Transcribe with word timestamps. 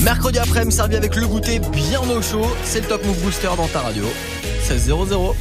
Mercredi 0.00 0.38
après-midi, 0.38 0.74
servi 0.74 0.96
avec 0.96 1.16
le 1.16 1.26
goûter 1.26 1.58
bien 1.58 2.00
au 2.00 2.22
chaud. 2.22 2.46
C'est 2.64 2.80
le 2.80 2.86
Top 2.86 3.04
Move 3.04 3.18
Booster 3.18 3.50
dans 3.56 3.68
ta 3.68 3.80
radio. 3.80 4.04
16 4.64 4.84
0 4.84 5.34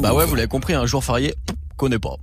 Bah 0.00 0.14
ouais, 0.14 0.24
vous 0.24 0.34
l'avez 0.34 0.48
compris, 0.48 0.74
un 0.74 0.86
jour 0.86 1.04
férié, 1.04 1.34
connaît 1.76 1.98
pas. 1.98 2.16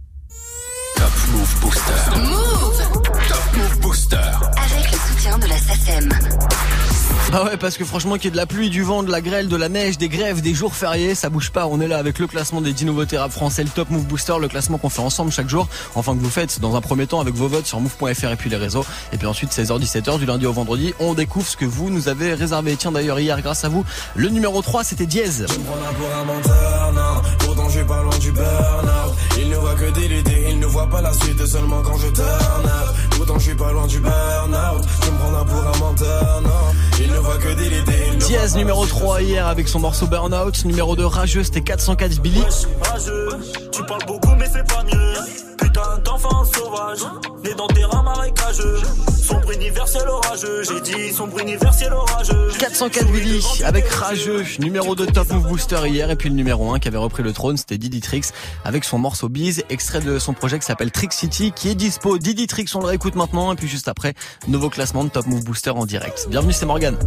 Top 0.95 1.11
Move 1.31 1.59
Booster. 1.61 2.19
Move 2.19 3.03
Top 3.27 3.55
Move 3.55 3.79
Booster. 3.81 4.15
Avec 4.17 4.91
le 4.91 4.97
soutien 4.97 5.37
de 5.37 5.47
la 5.47 5.57
SACEM. 5.57 6.09
Bah 7.31 7.43
ouais, 7.43 7.57
parce 7.57 7.77
que 7.77 7.83
franchement, 7.83 8.15
qu'il 8.15 8.25
y 8.25 8.27
ait 8.27 8.31
de 8.31 8.37
la 8.37 8.45
pluie, 8.45 8.69
du 8.69 8.83
vent, 8.83 9.03
de 9.03 9.11
la 9.11 9.19
grêle, 9.19 9.49
de 9.49 9.55
la 9.57 9.67
neige, 9.67 9.97
des 9.97 10.07
grèves, 10.07 10.41
des 10.41 10.53
jours 10.53 10.73
fériés, 10.73 11.13
ça 11.13 11.29
bouge 11.29 11.51
pas. 11.51 11.67
On 11.67 11.81
est 11.81 11.87
là 11.87 11.97
avec 11.97 12.19
le 12.19 12.27
classement 12.27 12.61
des 12.61 12.71
10 12.71 12.85
nouveautés 12.85 13.17
rap 13.17 13.31
français, 13.31 13.63
le 13.63 13.69
Top 13.69 13.89
Move 13.89 14.05
Booster, 14.05 14.35
le 14.39 14.47
classement 14.47 14.77
qu'on 14.77 14.89
fait 14.89 15.01
ensemble 15.01 15.31
chaque 15.31 15.49
jour. 15.49 15.67
Enfin, 15.95 16.15
que 16.15 16.21
vous 16.21 16.29
faites 16.29 16.61
dans 16.61 16.75
un 16.75 16.81
premier 16.81 17.05
temps 17.05 17.19
avec 17.19 17.35
vos 17.35 17.49
votes 17.49 17.65
sur 17.65 17.81
move.fr 17.81 18.31
et 18.31 18.35
puis 18.37 18.49
les 18.49 18.55
réseaux. 18.55 18.85
Et 19.11 19.17
puis 19.17 19.27
ensuite, 19.27 19.51
16h, 19.51 19.77
17h, 19.79 20.19
du 20.19 20.25
lundi 20.25 20.45
au 20.45 20.53
vendredi, 20.53 20.93
on 20.99 21.13
découvre 21.13 21.47
ce 21.47 21.57
que 21.57 21.65
vous 21.65 21.89
nous 21.89 22.07
avez 22.07 22.33
réservé. 22.33 22.77
Tiens, 22.77 22.93
d'ailleurs, 22.93 23.19
hier, 23.19 23.41
grâce 23.41 23.65
à 23.65 23.69
vous, 23.69 23.83
le 24.15 24.29
numéro 24.29 24.61
3, 24.61 24.85
c'était 24.85 25.05
Diez. 25.05 25.25
Je 27.77 27.83
pas 27.83 28.01
loin 28.01 28.17
du 28.17 28.31
burn-out. 28.31 29.13
Il 29.37 29.49
ne 29.49 29.55
voit 29.55 29.75
que 29.75 29.91
des 29.91 30.05
idées, 30.05 30.47
il 30.49 30.59
ne 30.59 30.65
voit 30.65 30.87
pas 30.87 30.99
la 30.99 31.13
suite 31.13 31.45
seulement 31.45 31.83
quand 31.83 31.97
je 31.97 32.07
turn 32.07 32.65
up. 32.65 32.95
Pourtant, 33.11 33.37
je 33.37 33.43
suis 33.43 33.55
pas 33.55 33.71
loin 33.71 33.85
du 33.85 33.99
burn-out. 33.99 34.83
Tu 35.01 35.11
me 35.11 35.17
prendras 35.17 35.45
pour 35.45 35.59
un 35.59 35.77
menteur, 35.77 36.41
non. 36.41 36.99
Il 36.99 37.11
ne 37.11 37.17
voit 37.17 37.37
que 37.37 37.53
des 37.53 37.67
idées. 37.67 38.17
Diaz 38.25 38.55
numéro 38.55 38.83
3 38.85 39.21
hier 39.21 39.45
avec 39.45 39.67
son 39.67 39.79
morceau 39.79 40.07
Burnout. 40.07 40.65
Numéro 40.65 40.95
2 40.95 41.05
Rageux, 41.05 41.43
c'était 41.43 41.61
404 41.61 42.19
Billy. 42.19 42.43
Rageux, 42.81 43.29
tu 43.71 43.83
parles 43.83 44.05
beaucoup 44.07 44.33
mais 44.39 44.47
c'est 44.51 44.67
pas 44.67 44.83
mieux. 44.83 45.46
Putain 45.77 45.99
d'enfant 45.99 46.43
sauvage, 46.43 46.99
né 47.43 47.53
dans 47.53 47.67
terrain 47.67 48.01
marécageux. 48.01 48.77
Sombre 49.21 49.51
universel 49.51 50.07
orageux, 50.07 50.63
j'ai 50.63 50.81
dit 50.81 51.13
sombre 51.13 51.39
universel 51.39 51.93
orageux. 51.93 52.49
404 52.57 53.11
Billy 53.11 53.45
avec 53.63 53.87
Rageux, 53.87 54.43
numéro 54.57 54.95
2 54.95 55.05
Top 55.05 55.29
Move 55.29 55.47
Booster 55.47 55.81
hier. 55.85 56.09
Et 56.09 56.15
puis 56.15 56.29
le 56.29 56.35
numéro 56.35 56.73
1 56.73 56.79
qui 56.79 56.87
avait 56.87 56.97
repris 56.97 57.21
le 57.21 57.31
trône, 57.31 57.57
c'était 57.57 57.77
Didi 57.77 57.99
Trix 57.99 58.31
avec 58.65 58.85
son 58.85 58.97
morceau 58.97 59.29
Bise, 59.29 59.63
extrait 59.69 60.01
de 60.01 60.17
son 60.17 60.33
projet 60.33 60.57
qui 60.57 60.65
s'appelle 60.65 60.89
Trick 60.89 61.13
City, 61.13 61.51
qui 61.55 61.69
est 61.69 61.75
dispo. 61.75 62.17
Didi 62.17 62.47
Trix, 62.47 62.65
on 62.73 62.79
le 62.79 62.87
réécoute 62.87 63.13
maintenant. 63.13 63.53
Et 63.53 63.55
puis 63.55 63.67
juste 63.67 63.87
après, 63.87 64.15
nouveau 64.47 64.71
classement 64.71 65.03
de 65.03 65.09
Top 65.09 65.27
Move 65.27 65.43
Booster 65.43 65.69
en 65.69 65.85
direct. 65.85 66.25
Bienvenue, 66.27 66.53
c'est 66.53 66.65
Morgan. 66.65 66.97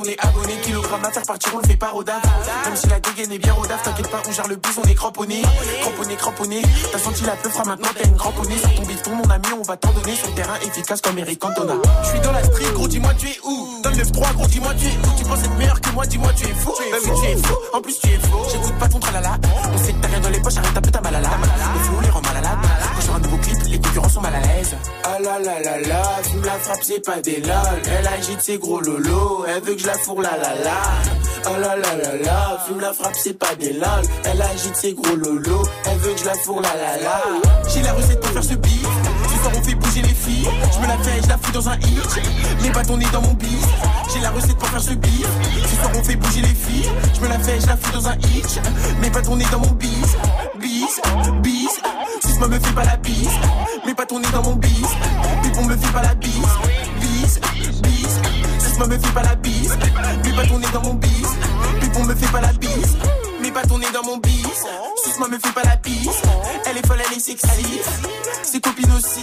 On 0.00 0.04
est 0.04 0.18
abonné. 0.20 0.54
Kilogramme 0.62 1.04
à 1.04 1.10
faire 1.10 1.22
partir, 1.22 1.52
on 1.54 1.58
le 1.58 1.66
fait 1.66 1.76
pas 1.76 1.92
daf. 2.04 2.22
Même 2.64 2.76
si 2.76 2.86
la 2.88 3.00
dégaine 3.00 3.32
est 3.32 3.38
bien 3.38 3.54
daf, 3.68 3.82
t'inquiète 3.82 4.08
pas, 4.08 4.22
on 4.28 4.32
gère 4.32 4.48
le 4.48 4.56
bus, 4.56 4.72
on 4.82 4.88
est 4.88 4.94
cramponné. 4.94 5.42
Cramponné, 5.82 6.16
cramponné. 6.16 6.62
T'as 6.92 6.98
senti 6.98 7.24
la 7.24 7.36
peu 7.36 7.48
fera 7.48 7.64
maintenant, 7.64 7.88
t'as 7.96 8.08
une 8.08 8.16
cramponnée. 8.16 8.58
Sur 8.58 8.74
ton 8.74 8.82
bifton, 8.82 9.14
mon 9.14 9.30
ami, 9.30 9.46
on 9.58 9.62
va 9.62 9.76
t'en 9.76 9.92
donner 9.92 10.14
sur 10.14 10.32
terrain 10.34 10.56
efficace 10.66 11.00
comme 11.00 11.18
Eric 11.18 11.38
Cantona. 11.38 11.74
Je 12.02 12.08
suis 12.08 12.20
dans 12.20 12.32
la 12.32 12.42
street, 12.44 12.72
gros, 12.74 12.88
dis-moi, 12.88 13.12
tu 13.18 13.28
es 13.28 13.38
où 13.44 13.80
Dans 13.82 13.90
le 13.90 13.96
9-3, 13.96 14.34
gros, 14.34 14.46
dis-moi, 14.46 14.74
tu 14.78 14.86
es 14.86 14.90
où 14.90 15.18
Tu 15.18 15.24
penses 15.24 15.44
être 15.44 15.56
meilleur 15.56 15.80
que 15.80 15.90
moi, 15.90 16.06
dis-moi, 16.06 16.32
tu 16.36 16.44
es 16.44 16.54
fou. 16.54 16.72
Oui, 16.78 16.86
tu 16.90 17.26
es 17.26 17.36
fou. 17.36 17.54
En 17.72 17.80
plus, 17.80 17.98
tu 17.98 18.08
es 18.08 18.18
faux. 18.18 18.46
J'écoute 18.50 18.78
pas 18.78 18.88
ton 18.88 18.98
tralala. 18.98 19.38
La 26.52 26.58
frappe, 26.58 26.82
c'est 26.82 27.04
pas 27.04 27.20
des 27.20 27.40
lol. 27.40 27.82
Elle 27.86 28.06
agite 28.08 28.40
ses 28.40 28.58
gros 28.58 28.80
lolos, 28.80 29.44
elle 29.46 29.62
veut 29.62 29.74
que 29.74 29.80
je 29.80 29.86
la 29.86 29.94
fourre 29.94 30.22
la 30.22 30.36
la 30.36 30.54
la. 30.64 30.80
Oh 31.46 31.58
là 31.58 31.76
là 31.76 31.96
là 32.02 32.16
là, 32.22 32.58
fume 32.66 32.80
la 32.80 32.92
frappe, 32.92 33.14
c'est 33.14 33.38
pas 33.38 33.54
des 33.58 33.72
lol. 33.72 34.02
Elle 34.24 34.42
agite 34.42 34.76
ses 34.76 34.94
gros 34.94 35.16
lolos, 35.16 35.62
elle 35.86 35.98
veut 35.98 36.12
que 36.12 36.20
je 36.20 36.24
la 36.24 36.34
fourre 36.34 36.60
la 36.60 36.74
la 36.74 37.02
la. 37.02 37.22
J'ai 37.68 37.82
la 37.82 37.92
recette 37.92 38.20
pour 38.20 38.30
faire 38.30 38.44
ce 38.44 38.54
beat. 38.54 38.86
Ce 39.28 39.42
soir 39.42 39.52
on 39.56 39.62
fait 39.62 39.74
bouger 39.74 40.02
les 40.02 40.08
filles. 40.08 40.48
Je 40.74 40.80
me 40.80 40.86
la 40.88 40.98
fais, 40.98 41.22
je 41.22 41.28
la 41.28 41.38
fous 41.38 41.52
dans 41.52 41.68
un 41.68 41.76
hit. 41.76 42.62
Mes 42.62 42.70
bâtons 42.70 42.96
nés 42.96 43.06
dans 43.12 43.22
mon 43.22 43.34
bis. 43.34 43.66
J'ai 44.12 44.20
la 44.20 44.30
recette 44.30 44.56
pour 44.56 44.68
faire 44.68 44.82
ce 44.82 44.94
beat. 44.94 45.26
Ce 45.68 45.76
soir 45.76 45.90
on 45.94 46.02
fait 46.02 46.16
bouger 46.16 46.40
les 46.40 46.48
filles. 46.48 46.90
Je 47.14 47.20
me 47.20 47.28
la 47.28 47.38
fais, 47.38 47.60
je 47.60 47.66
la 47.66 47.76
fous 47.76 47.92
dans 47.92 48.08
un 48.08 48.16
hit. 48.16 48.60
Mes 49.00 49.10
bâtons 49.10 49.36
nés 49.36 49.46
dans 49.52 49.60
mon 49.60 49.72
bis. 49.72 50.16
Bis, 50.90 51.00
bis. 51.42 51.80
Si 52.24 52.38
moi 52.38 52.48
me 52.48 52.58
fait 52.58 52.72
pas 52.72 52.84
la 52.84 52.96
bise. 52.96 53.28
Mes 53.86 53.94
bâtons 53.94 54.18
nés 54.18 54.28
dans 54.32 54.42
mon 54.42 54.56
bis. 54.56 54.88
Pipon 55.42 55.64
me 55.64 55.76
fait 55.76 55.92
pas 55.92 56.02
la 56.02 56.14
bise. 56.16 56.32
Bis, 57.00 57.38
bis. 57.80 58.18
Si 58.58 58.76
moi 58.76 58.88
me 58.88 58.98
fait 58.98 59.12
pas 59.14 59.22
la 59.22 59.36
bise. 59.36 59.76
Mes 60.24 60.32
bâtons 60.32 60.58
nés 60.58 60.66
dans 60.72 60.82
mon 60.82 60.94
bis. 60.94 61.28
Pipon 61.80 62.04
me 62.04 62.14
fait 62.14 62.32
pas 62.32 62.40
la 62.40 62.52
bise. 62.54 62.96
Mes 63.40 63.52
bâtons 63.52 63.78
nés 63.78 63.86
dans 63.94 64.02
mon 64.02 64.16
bis. 64.16 64.64
Suce 65.04 65.18
moi 65.18 65.28
me 65.28 65.38
fait 65.38 65.52
pas 65.52 65.62
la 65.62 65.76
bise. 65.76 66.10
Elle 66.66 66.78
est 66.78 66.86
folle, 66.86 66.98
elle 67.06 67.16
est 67.16 67.20
sexy. 67.20 67.80
Ses 68.42 68.60
copines 68.60 68.92
aussi. 68.92 69.22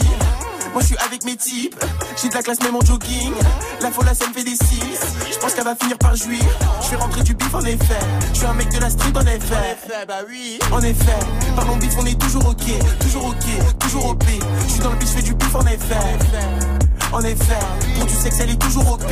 Moi 0.77 0.83
je 0.83 0.93
suis 0.93 1.03
avec 1.03 1.25
mes 1.25 1.35
types. 1.35 1.75
J'ai 2.21 2.29
de 2.29 2.35
la 2.35 2.43
classe 2.43 2.61
même 2.61 2.75
en 2.75 2.81
jogging. 2.81 3.33
La 3.81 3.89
folle, 3.89 4.05
ça 4.13 4.27
me 4.27 4.33
fait 4.33 4.43
des 4.43 4.55
signes. 4.55 4.95
Je 5.31 5.35
pense 5.39 5.55
qu'elle 5.55 5.63
va 5.63 5.75
finir 5.75 5.97
par 5.97 6.15
jouir. 6.15 6.39
Je 6.83 6.88
fais 6.89 6.95
rentrer 6.97 7.23
du 7.23 7.33
bif 7.33 7.51
en 7.51 7.61
effet. 7.61 7.97
Je 8.31 8.38
suis 8.38 8.45
un 8.45 8.53
mec 8.53 8.69
de 8.71 8.79
la 8.79 8.91
street 8.91 9.11
en 9.15 9.21
effet. 9.21 10.05
bah 10.07 10.19
oui. 10.29 10.59
En 10.71 10.79
effet. 10.83 11.17
Parlons 11.55 11.77
bif, 11.77 11.95
on 11.97 12.05
est 12.05 12.21
toujours 12.21 12.47
ok. 12.49 12.99
Toujours 12.99 13.25
ok. 13.25 13.79
Toujours 13.79 14.05
OP. 14.05 14.23
Je 14.67 14.71
suis 14.71 14.79
dans 14.79 14.91
le 14.91 14.97
bif, 14.97 15.09
je 15.09 15.13
fais 15.15 15.23
du 15.23 15.33
bif 15.33 15.55
en 15.55 15.65
effet. 15.65 15.95
En 17.11 17.21
effet. 17.21 17.59
Pour 17.95 18.05
du 18.05 18.13
sexe, 18.13 18.39
elle 18.41 18.51
est 18.51 18.61
toujours 18.61 18.91
OP. 18.91 19.11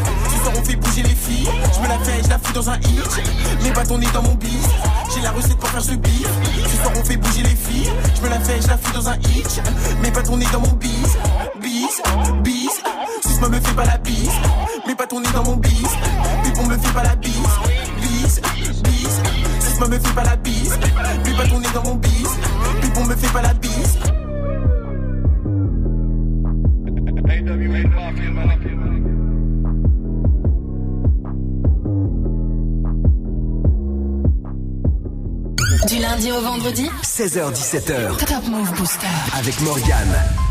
On 0.43 0.63
fait 0.63 0.75
bouger 0.75 1.03
les 1.03 1.15
filles. 1.15 1.47
Je 1.73 1.81
me 1.81 1.87
la 1.87 1.99
fais, 1.99 2.23
je 2.23 2.29
la 2.29 2.39
fous 2.39 2.53
dans 2.53 2.69
un 2.69 2.77
hit. 2.77 3.21
Mes 3.63 3.71
bâtons 3.71 3.97
nés 3.97 4.07
dans 4.13 4.23
mon 4.23 4.35
bis. 4.35 4.67
J'ai 5.13 5.21
la 5.21 5.31
recette 5.31 5.57
pour 5.57 5.69
faire 5.69 5.81
ce 5.81 5.93
beat. 5.93 6.27
Ce 6.67 6.77
soir 6.77 6.93
on 6.95 7.03
fait 7.03 7.17
bouger 7.17 7.43
les 7.43 7.55
filles. 7.55 7.91
Je 8.15 8.21
me 8.21 8.29
la 8.29 8.39
fais, 8.39 8.61
je 8.61 8.67
la 8.67 8.77
fous 8.77 8.93
dans 8.93 9.09
un 9.09 9.15
hit. 9.15 9.61
Mes 10.01 10.11
bâtons 10.11 10.37
nés 10.37 10.47
dans 10.51 10.59
mon 10.59 10.73
bis. 10.73 11.17
Bis, 11.61 12.01
bis. 12.43 12.81
Moi 13.39 13.49
me 13.49 13.59
fait 13.59 13.73
pas 13.73 13.85
la 13.85 13.97
bise. 13.97 14.29
Mes 14.87 14.93
bâtons 14.93 15.19
nés 15.19 15.31
dans 15.33 15.43
mon 15.43 15.55
bis. 15.55 15.87
Pipon 16.43 16.67
me 16.67 16.77
fait 16.77 16.93
pas 16.93 17.03
la 17.03 17.15
bise. 17.15 17.33
Bis, 17.99 18.41
bis. 18.83 19.79
Moi 19.79 19.87
me 19.87 19.99
fait 19.99 20.13
pas 20.13 20.23
la 20.23 20.35
bise. 20.35 20.77
Mes 21.25 21.33
bâtons 21.33 21.59
nés 21.59 21.67
dans 21.73 21.83
mon 21.83 21.95
bis. 21.95 22.29
Pipon 22.81 23.05
me 23.05 23.15
fait 23.15 23.33
pas 23.33 23.41
la 23.41 23.53
bise. 23.55 23.97
Du 27.41 28.90
lundi 36.11 36.31
au 36.31 36.41
vendredi 36.41 36.89
16h17h 37.03 38.17
Top 38.17 38.47
Move 38.49 38.73
Booster. 38.73 39.07
avec 39.37 39.61
Morgane. 39.61 40.50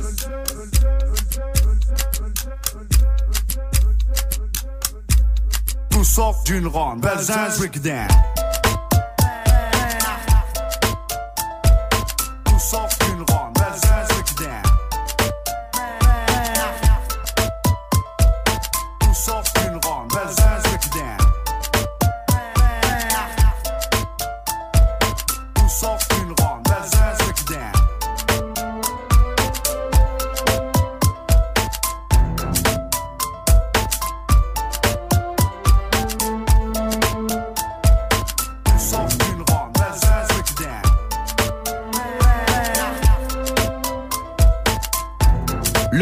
Sort 6.21 6.43
d'une 6.43 6.67
ronde, 6.67 7.01
Belzins 7.01 7.57
breakdown. 7.57 8.30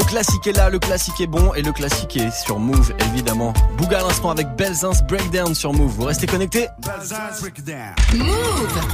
Classique 0.09 0.47
est 0.47 0.53
là, 0.53 0.71
le 0.71 0.79
classique 0.79 1.21
est 1.21 1.27
bon 1.27 1.53
et 1.53 1.61
le 1.61 1.71
classique 1.71 2.17
est 2.17 2.31
sur 2.31 2.57
Move 2.57 2.93
évidemment. 3.11 3.53
Bouga 3.77 3.99
à 3.99 4.03
l'instant 4.07 4.31
avec 4.31 4.55
Belzins 4.55 4.99
Breakdown 5.07 5.53
sur 5.53 5.71
Move. 5.71 5.91
Vous 5.91 6.05
restez 6.05 6.25
connectés? 6.25 6.67
Belzins 6.83 7.39
breakdown. 7.39 7.93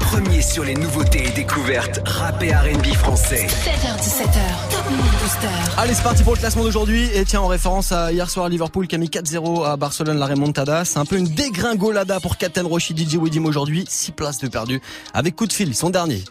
Premier 0.02 0.42
sur 0.42 0.66
les 0.66 0.74
nouveautés 0.74 1.28
et 1.28 1.32
découvertes 1.32 2.02
rap 2.06 2.44
et 2.44 2.54
R&B 2.54 2.88
français. 2.96 3.48
7h17h, 3.48 4.70
Top 4.70 4.92
Move 4.92 5.22
Booster. 5.22 5.48
Allez, 5.78 5.94
c'est 5.94 6.04
parti 6.04 6.24
pour 6.24 6.34
le 6.34 6.40
classement 6.40 6.64
d'aujourd'hui. 6.64 7.10
Et 7.14 7.24
tiens, 7.24 7.42
en 7.42 7.48
référence 7.48 7.94
à 7.94 8.12
hier 8.12 8.30
soir, 8.30 8.50
Liverpool 8.50 8.88
qui 8.88 8.96
a 8.96 8.98
mis 8.98 9.08
4-0 9.08 9.66
à 9.66 9.78
Barcelone, 9.78 10.20
la 10.20 10.26
remontada. 10.26 10.84
C'est 10.84 11.00
un 11.00 11.06
peu 11.06 11.18
une 11.18 11.30
dégringolada 11.30 12.20
pour 12.20 12.36
Captain 12.36 12.64
Roshi, 12.64 12.94
DJ 12.94 13.16
Widim 13.16 13.46
aujourd'hui. 13.46 13.86
6 13.88 14.12
places 14.12 14.40
de 14.40 14.50
perdu. 14.50 14.82
Avec 15.14 15.38
coup 15.38 15.48
de 15.48 15.54
fil, 15.54 15.74
son 15.76 15.92
dernier. 15.92 16.26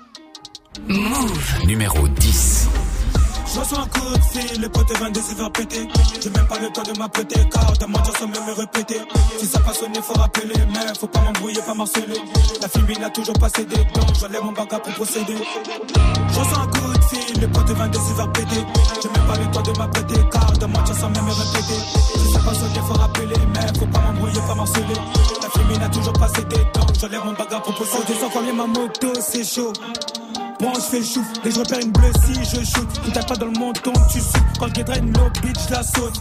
Numéro 1.65 2.07
10. 2.07 2.69
Je 3.55 3.61
reçois 3.61 3.79
un 3.79 3.87
coup 3.87 4.13
de 4.13 4.41
fil, 4.41 4.61
les 4.61 4.69
potes 4.69 4.99
22 4.99 5.21
se 5.21 5.35
faire 5.37 5.53
péter. 5.53 5.89
J'ai 6.21 6.31
même 6.31 6.47
pas 6.49 6.59
le 6.59 6.71
temps 6.71 6.83
de 6.83 6.99
m'apprêter, 6.99 7.41
car 7.53 7.79
ta 7.79 7.87
mentir 7.87 8.17
sans 8.19 8.27
même 8.27 8.45
me 8.49 8.53
répéter. 8.53 9.01
Si 9.39 9.47
ça 9.47 9.61
passe 9.61 9.79
sonner, 9.79 10.03
faut 10.03 10.15
rappeler, 10.15 10.55
mais 10.73 10.99
faut 10.99 11.07
pas 11.07 11.21
m'embrouiller, 11.21 11.61
pas 11.63 11.75
marceler. 11.75 12.21
La 12.61 12.69
fille 12.69 12.99
n'a 12.99 13.11
toujours 13.11 13.39
pas 13.39 13.49
cédé, 13.51 13.77
donc 13.77 14.13
j'enlève 14.19 14.43
mon 14.43 14.51
bagarre 14.51 14.83
pour 14.83 14.93
procéder. 14.95 15.37
Je 15.37 16.39
reçois 16.41 16.59
un 16.59 16.67
coup 16.67 16.93
de 16.99 17.05
fil, 17.05 17.41
les 17.41 17.47
potes 17.47 17.71
22 17.71 17.97
se 17.97 18.15
faire 18.15 18.33
péter. 18.33 18.65
J'ai 19.01 19.09
même 19.09 19.27
pas 19.29 19.39
le 19.39 19.51
temps 19.53 19.63
de 19.63 19.79
m'apprêter, 19.79 20.21
car 20.33 20.59
ta 20.59 20.67
mentir 20.67 20.97
sans 20.97 21.11
même 21.11 21.25
me 21.25 21.31
répéter. 21.31 21.81
Si 22.17 22.33
ça 22.33 22.41
passe 22.41 22.59
sonner, 22.59 22.81
faut 22.89 22.95
rappeler, 22.95 23.37
mais 23.55 23.79
faut 23.79 23.87
pas 23.87 24.01
m'embrouiller, 24.01 24.41
pas 24.49 24.55
marceler. 24.57 24.99
La 25.43 25.49
fille 25.49 25.79
n'a 25.79 25.89
toujours 25.91 26.15
pas 26.15 26.29
cédé, 26.29 26.57
donc 26.75 26.89
j'enlève 27.01 27.25
mon 27.25 27.33
bagarre 27.35 27.63
pour 27.63 27.75
procéder. 27.77 28.15
Je 28.15 28.15
sens 28.15 28.35
ma 28.53 28.67
moto, 28.67 29.13
c'est 29.21 29.45
chaud. 29.45 29.73
Je 30.61 30.81
fais 30.81 30.99
le 30.99 31.05
chouf, 31.05 31.27
et 31.45 31.51
je 31.51 31.59
repère 31.59 31.79
une 31.81 31.93
bleue 31.93 32.13
si 32.25 32.35
je 32.35 32.65
shoot. 32.65 32.89
Tu 33.05 33.13
tapes 33.13 33.29
pas 33.29 33.37
dans 33.37 33.47
le 33.47 33.59
menton, 33.59 33.93
tu 34.11 34.21
sautes. 34.21 34.43
Quand 34.59 34.69
je 34.75 34.83
draine 34.83 35.11
no 35.13 35.31
bitch, 35.43 35.71
la 35.71 35.83
saute. 35.83 36.21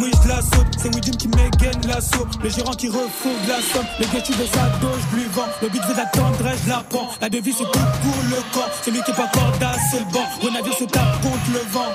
Oui, 0.00 0.10
je 0.22 0.28
la 0.28 0.40
saute, 0.40 0.66
c'est 0.78 0.94
Widim 0.94 1.16
qui 1.16 1.28
m'égaine 1.28 1.80
l'assaut. 1.86 2.26
Le 2.42 2.48
gérant 2.48 2.72
qui 2.72 2.88
refourgue 2.88 3.46
la 3.48 3.60
somme. 3.60 3.86
Le 4.00 4.06
gâchis 4.06 4.32
de 4.32 4.46
sa 4.46 4.68
dos, 4.80 4.88
je 5.10 5.16
lui 5.16 5.26
vends. 5.32 5.48
Le 5.60 5.68
but 5.68 5.82
veut 5.84 5.94
d'attendre, 5.94 6.36
je 6.64 6.68
la 6.68 6.82
prends. 6.88 7.08
La 7.20 7.28
devise, 7.28 7.56
c'est 7.58 7.64
tout 7.64 7.86
pour 8.02 8.22
le 8.30 8.36
corps. 8.54 8.70
Celui 8.84 9.02
qui 9.02 9.10
est 9.10 9.14
pas 9.14 9.28
corda, 9.32 9.72
c'est 9.90 9.98
le 9.98 10.06
banc. 10.06 10.24
Renavire 10.42 10.74
se 10.74 10.84
tape 10.84 11.20
contre 11.22 11.50
le 11.52 11.72
vent. 11.72 11.92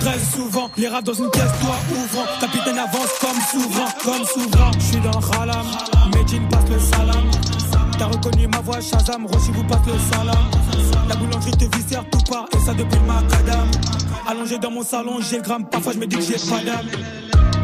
Très 0.00 0.18
souvent, 0.18 0.70
les 0.76 0.88
rats 0.88 1.02
dans 1.02 1.14
une 1.14 1.30
pièce, 1.30 1.52
toi 1.60 1.76
ouvrant. 1.90 2.26
Capitaine 2.40 2.78
avance 2.78 3.12
comme 3.20 3.40
souverain, 3.50 3.88
comme 4.04 4.26
souverain. 4.26 4.70
Je 4.78 4.84
suis 4.84 5.00
dans 5.00 5.20
Khalam, 5.20 5.66
Medine 6.14 6.48
passe 6.48 6.70
le 6.70 6.80
salam. 6.80 7.41
T'as 7.98 8.06
reconnu 8.06 8.46
ma 8.48 8.60
voix, 8.60 8.80
Shazam, 8.80 9.26
Roshi 9.26 9.52
vous 9.52 9.64
passe 9.64 9.86
le 9.86 9.92
salam. 10.16 10.36
La 11.08 11.16
boulangerie 11.16 11.52
te 11.52 11.76
viscère 11.76 12.04
tout 12.10 12.22
part, 12.30 12.46
et 12.54 12.60
ça 12.60 12.72
depuis 12.74 12.98
le 12.98 13.06
macadam. 13.06 13.68
Allongé 14.28 14.58
dans 14.58 14.70
mon 14.70 14.82
salon, 14.82 15.18
j'ai 15.20 15.36
le 15.36 15.42
gramme, 15.42 15.64
parfois 15.68 15.92
je 15.92 15.98
me 15.98 16.06
dis 16.06 16.16
que 16.16 16.22
j'ai 16.22 16.34
pas 16.34 16.62
d'âme. 16.64 16.86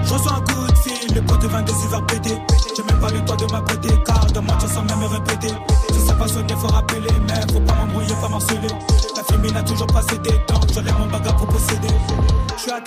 Je 0.04 0.14
reçois 0.14 0.32
un 0.32 0.40
coup 0.40 0.66
de 0.66 0.78
fil, 0.78 1.14
le 1.14 1.22
pote 1.22 1.44
22 1.44 1.72
se 1.72 1.88
faire 1.88 2.06
péter. 2.06 2.38
J'ai 2.76 2.82
même 2.82 3.00
pas 3.00 3.10
le 3.10 3.24
temps 3.24 3.36
de 3.36 3.52
m'apprêter, 3.52 3.88
car 4.06 4.26
de 4.26 4.40
mentir 4.40 4.68
sans 4.68 4.82
même 4.82 4.98
me 4.98 5.06
répéter. 5.06 5.54
Si 5.92 6.06
ça 6.06 6.14
passe 6.14 6.32
sonner, 6.32 6.54
faut 6.54 6.68
rappeler, 6.68 7.00
mais 7.26 7.52
faut 7.52 7.60
pas 7.60 7.74
m'embrouiller, 7.74 8.14
pas 8.20 8.28
marceler. 8.28 8.68
La 9.16 9.22
fille 9.24 9.52
n'a 9.52 9.62
toujours 9.62 9.86
pas 9.88 10.02
cédé, 10.02 10.30
donc 10.48 10.72
j'enlève 10.72 10.98
mon 10.98 11.06
bagarre 11.06 11.36
pour 11.36 11.48
posséder. 11.48 11.88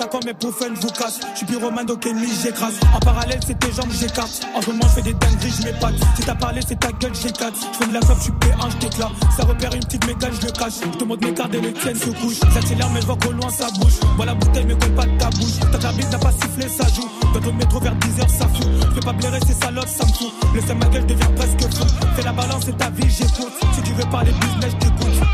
Attaquant, 0.02 0.20
mais 0.26 0.34
pour 0.34 0.52
fun, 0.52 0.74
vous 0.82 0.90
casse. 0.90 1.20
Je 1.34 1.38
suis 1.38 1.46
pyromane, 1.46 1.86
donc 1.86 2.04
ennemi, 2.08 2.28
j'écrase. 2.42 2.74
En 2.96 3.00
parallèle, 3.00 3.40
c'est 3.46 3.60
tes 3.60 3.72
jambes, 3.72 3.92
j'écarte. 3.92 4.42
En 4.56 4.60
ce 4.60 4.72
moment, 4.72 4.86
je 4.86 4.96
fais 4.96 5.02
des 5.04 5.14
dingueries, 5.14 5.54
je 5.60 5.64
m'épate. 5.64 5.94
Si 6.16 6.24
t'as 6.24 6.34
parlé, 6.34 6.60
c'est 6.68 6.80
ta 6.80 6.92
gueule, 6.92 7.14
j'éclate. 7.14 7.54
Je 7.54 7.78
fais 7.78 7.86
de 7.86 7.94
la 7.94 8.00
clope, 8.00 8.18
je 8.18 8.24
suis 8.24 8.32
P1, 8.32 8.70
je. 8.82 9.38
Ça 9.38 9.44
repère 9.44 9.72
une 9.76 9.84
petite 9.84 10.08
mécane, 10.08 10.32
je 10.34 10.48
le 10.48 10.52
cache. 10.54 10.82
Je 10.82 10.98
te 10.98 11.04
montre 11.04 11.28
mes 11.28 11.36
cartes 11.36 11.54
et 11.54 11.62
les 11.62 11.72
tiennes 11.74 11.96
se 11.96 12.10
couchent. 12.10 12.40
J'accélère, 12.52 12.90
mais 12.90 13.02
je 13.02 13.06
vois 13.06 13.18
qu'au 13.18 13.32
loin, 13.32 13.50
ça 13.52 13.68
bouge. 13.80 14.00
Vois 14.16 14.26
la 14.26 14.34
bouteille, 14.34 14.66
mais 14.66 14.74
colle 14.74 14.96
pas 14.96 15.06
de 15.06 15.18
ta 15.20 15.30
bouche. 15.30 15.60
Ta 15.72 15.78
cabine 15.78 16.10
n'a 16.10 16.18
pas 16.18 16.32
sifflé, 16.32 16.68
ça 16.68 16.88
joue. 16.96 17.10
Dans 17.36 17.40
ton 17.40 17.54
métro 17.54 17.80
vers 17.80 17.96
10h, 17.96 18.28
ça 18.28 18.48
fout. 18.48 18.68
Je 18.96 19.02
pas 19.02 19.14
blairer 19.14 19.40
ces 19.46 19.54
salopes, 19.54 19.88
ça 19.88 20.04
me 20.08 20.14
fout. 20.14 20.34
Le 20.56 20.62
seul 20.62 20.78
ma 20.78 20.88
gueule 20.88 21.06
devient 21.06 21.32
presque 21.36 21.62
fou. 21.76 21.86
Fais 22.16 22.24
la 22.24 22.34
balance, 22.34 22.64
c'est 22.66 22.76
ta 22.76 22.90
vie, 22.90 23.08
j'écoute. 23.08 23.54
Si 23.76 23.82
tu 23.84 23.94
veux 23.94 24.10
parler 24.10 24.32
business, 24.32 24.74
je 24.74 24.88
t'écoute. 24.88 25.28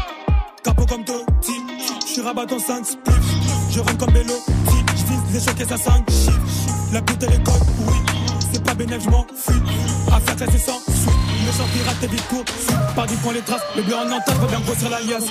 Capot 0.62 0.86
comme 0.86 1.06
Totti, 1.06 1.54
je 2.06 2.12
suis 2.12 2.22
rabat 2.22 2.48
en 2.52 2.60
5 2.60 2.86
spliffs. 2.86 3.26
Je 3.77 3.81
rentre 3.84 3.98
comme 3.98 4.12
vélo. 4.12 4.34
Si 4.65 4.77
je 4.89 5.03
vise 5.03 5.34
les 5.34 5.39
chocs 5.39 5.62
et 5.62 5.65
ça 5.65 5.77
sang. 5.77 6.03
La 6.91 7.00
pute 7.00 7.22
elle 7.22 7.34
est 7.34 7.48
oui. 7.86 7.96
C'est 8.51 8.63
pas 8.63 8.74
bénéf, 8.74 9.03
je 9.03 9.10
m'en 9.12 9.24
fuis. 9.38 9.62
Affaire 10.12 10.36
classée 10.36 10.57
sans 10.57 10.79
suite. 10.79 11.13
Méchant 11.46 11.69
pirate, 11.72 11.96
t'es 12.01 12.07
vite 12.07 12.27
court. 12.27 12.43
Par 12.96 13.05
du 13.05 13.15
point 13.17 13.34
les 13.34 13.41
traces. 13.41 13.62
Le 13.75 13.84
bleu 13.84 13.93
en 13.93 14.12
entente, 14.12 14.34
reviens 14.41 14.60
grossir 14.62 14.89
la 14.89 15.00
liasse. 15.01 15.25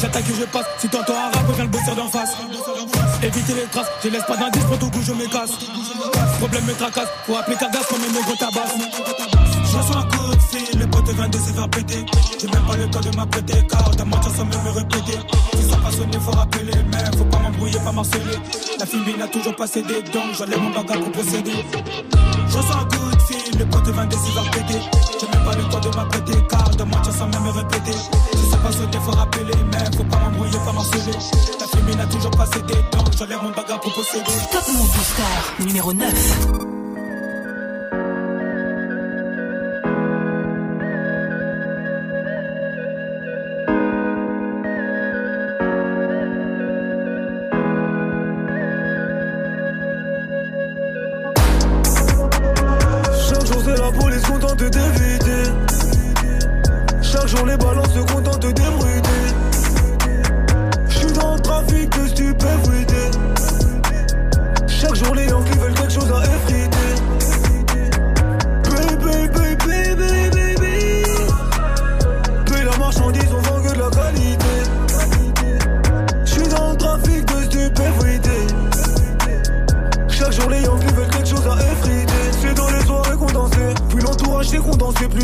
J'attaque 0.00 0.24
et 0.28 0.40
je 0.40 0.44
passe. 0.46 0.66
Si 0.78 0.88
t'entends 0.88 1.14
un 1.14 1.30
rap, 1.30 1.46
reviens 1.46 1.64
le 1.64 1.70
bosser 1.70 1.94
d'en 1.94 2.08
face. 2.08 2.32
Éviter 3.22 3.54
les 3.54 3.68
traces. 3.70 3.86
Je 4.02 4.08
laisse 4.08 4.24
pas 4.24 4.36
d'indice 4.36 4.64
pour 4.64 4.78
tout 4.80 4.90
goût, 4.90 5.02
je 5.06 5.12
me 5.12 5.26
casse. 5.28 5.52
Problème 6.40 6.64
me 6.64 6.74
tracasse. 6.74 7.10
Faut 7.28 7.36
appeler 7.36 7.56
Cardas 7.58 7.84
comme 7.88 8.02
une 8.04 8.12
négro 8.12 8.34
tabasse. 8.34 8.74
Je 9.70 9.76
reçois 9.78 9.98
un 9.98 10.04
coup 10.04 10.34
de 10.34 10.58
fil, 10.58 10.88
de 11.04 11.38
se 11.38 11.52
faire 11.52 11.68
péter. 11.68 12.04
J'ai 12.40 12.46
même 12.48 12.62
pas 12.64 12.76
le 12.76 12.88
temps 12.90 13.00
de 13.00 13.16
m'apprêter, 13.16 13.66
car 13.68 13.96
ta 13.96 14.04
mentir 14.04 14.30
sans 14.32 14.44
même 14.44 14.62
me 14.64 14.70
répéter. 14.70 15.18
Si 15.56 15.70
ça 15.70 15.76
passe 15.76 15.96
sonner, 15.96 16.18
faut 16.20 16.30
rappeler, 16.30 16.72
mais 16.90 17.18
faut 17.18 17.24
pas 17.24 17.38
m'embrouiller, 17.38 17.78
pas 17.80 17.92
marceler. 17.92 18.38
La 18.78 18.86
fille 18.86 19.16
n'a 19.18 19.28
toujours 19.28 19.56
pas 19.56 19.66
cédé, 19.66 20.02
donc 20.12 20.34
j'enlève 20.38 20.60
mon 20.60 20.70
bagage 20.70 21.00
pour 21.00 21.12
procéder. 21.12 21.64
Je 22.48 22.56
reçois 22.56 22.76
un 22.76 22.84
coup 22.84 23.10
de 23.10 23.22
fil, 23.22 23.66
potes 23.68 23.88
viennent 23.88 24.08
de 24.08 24.14
se 24.14 24.30
faire 24.30 24.50
péter. 24.50 24.80
J'ai 25.20 25.26
même 25.26 25.44
pas 25.44 25.56
le 25.56 25.62
temps 25.70 25.80
de 25.80 25.96
m'apprêter, 25.96 26.38
car 26.48 26.76
ta 26.76 26.84
mentir 26.84 27.12
sans 27.12 27.26
même 27.26 27.42
me 27.42 27.50
répéter. 27.50 27.92
Si 28.34 28.50
ça 28.50 28.56
passe 28.58 28.76
sonner, 28.76 28.98
faut 29.04 29.12
rappeler, 29.12 29.54
mais 29.72 29.96
faut 29.96 30.04
pas 30.04 30.18
m'embrouiller, 30.18 30.58
pas 30.64 30.72
marceler. 30.72 31.18
La 31.60 31.66
fille 31.66 31.96
n'a 31.96 32.06
toujours 32.06 32.32
pas 32.32 32.46
cédé, 32.46 32.74
donc 32.92 33.16
j'enlève 33.18 33.42
mon 33.42 33.50
bagage 33.50 33.80
pour 33.80 33.92
procéder. 33.92 34.32
Top 34.52 34.68
Move 34.68 34.92
Booster 34.94 35.64
numéro 35.64 35.92
9. 35.92 36.81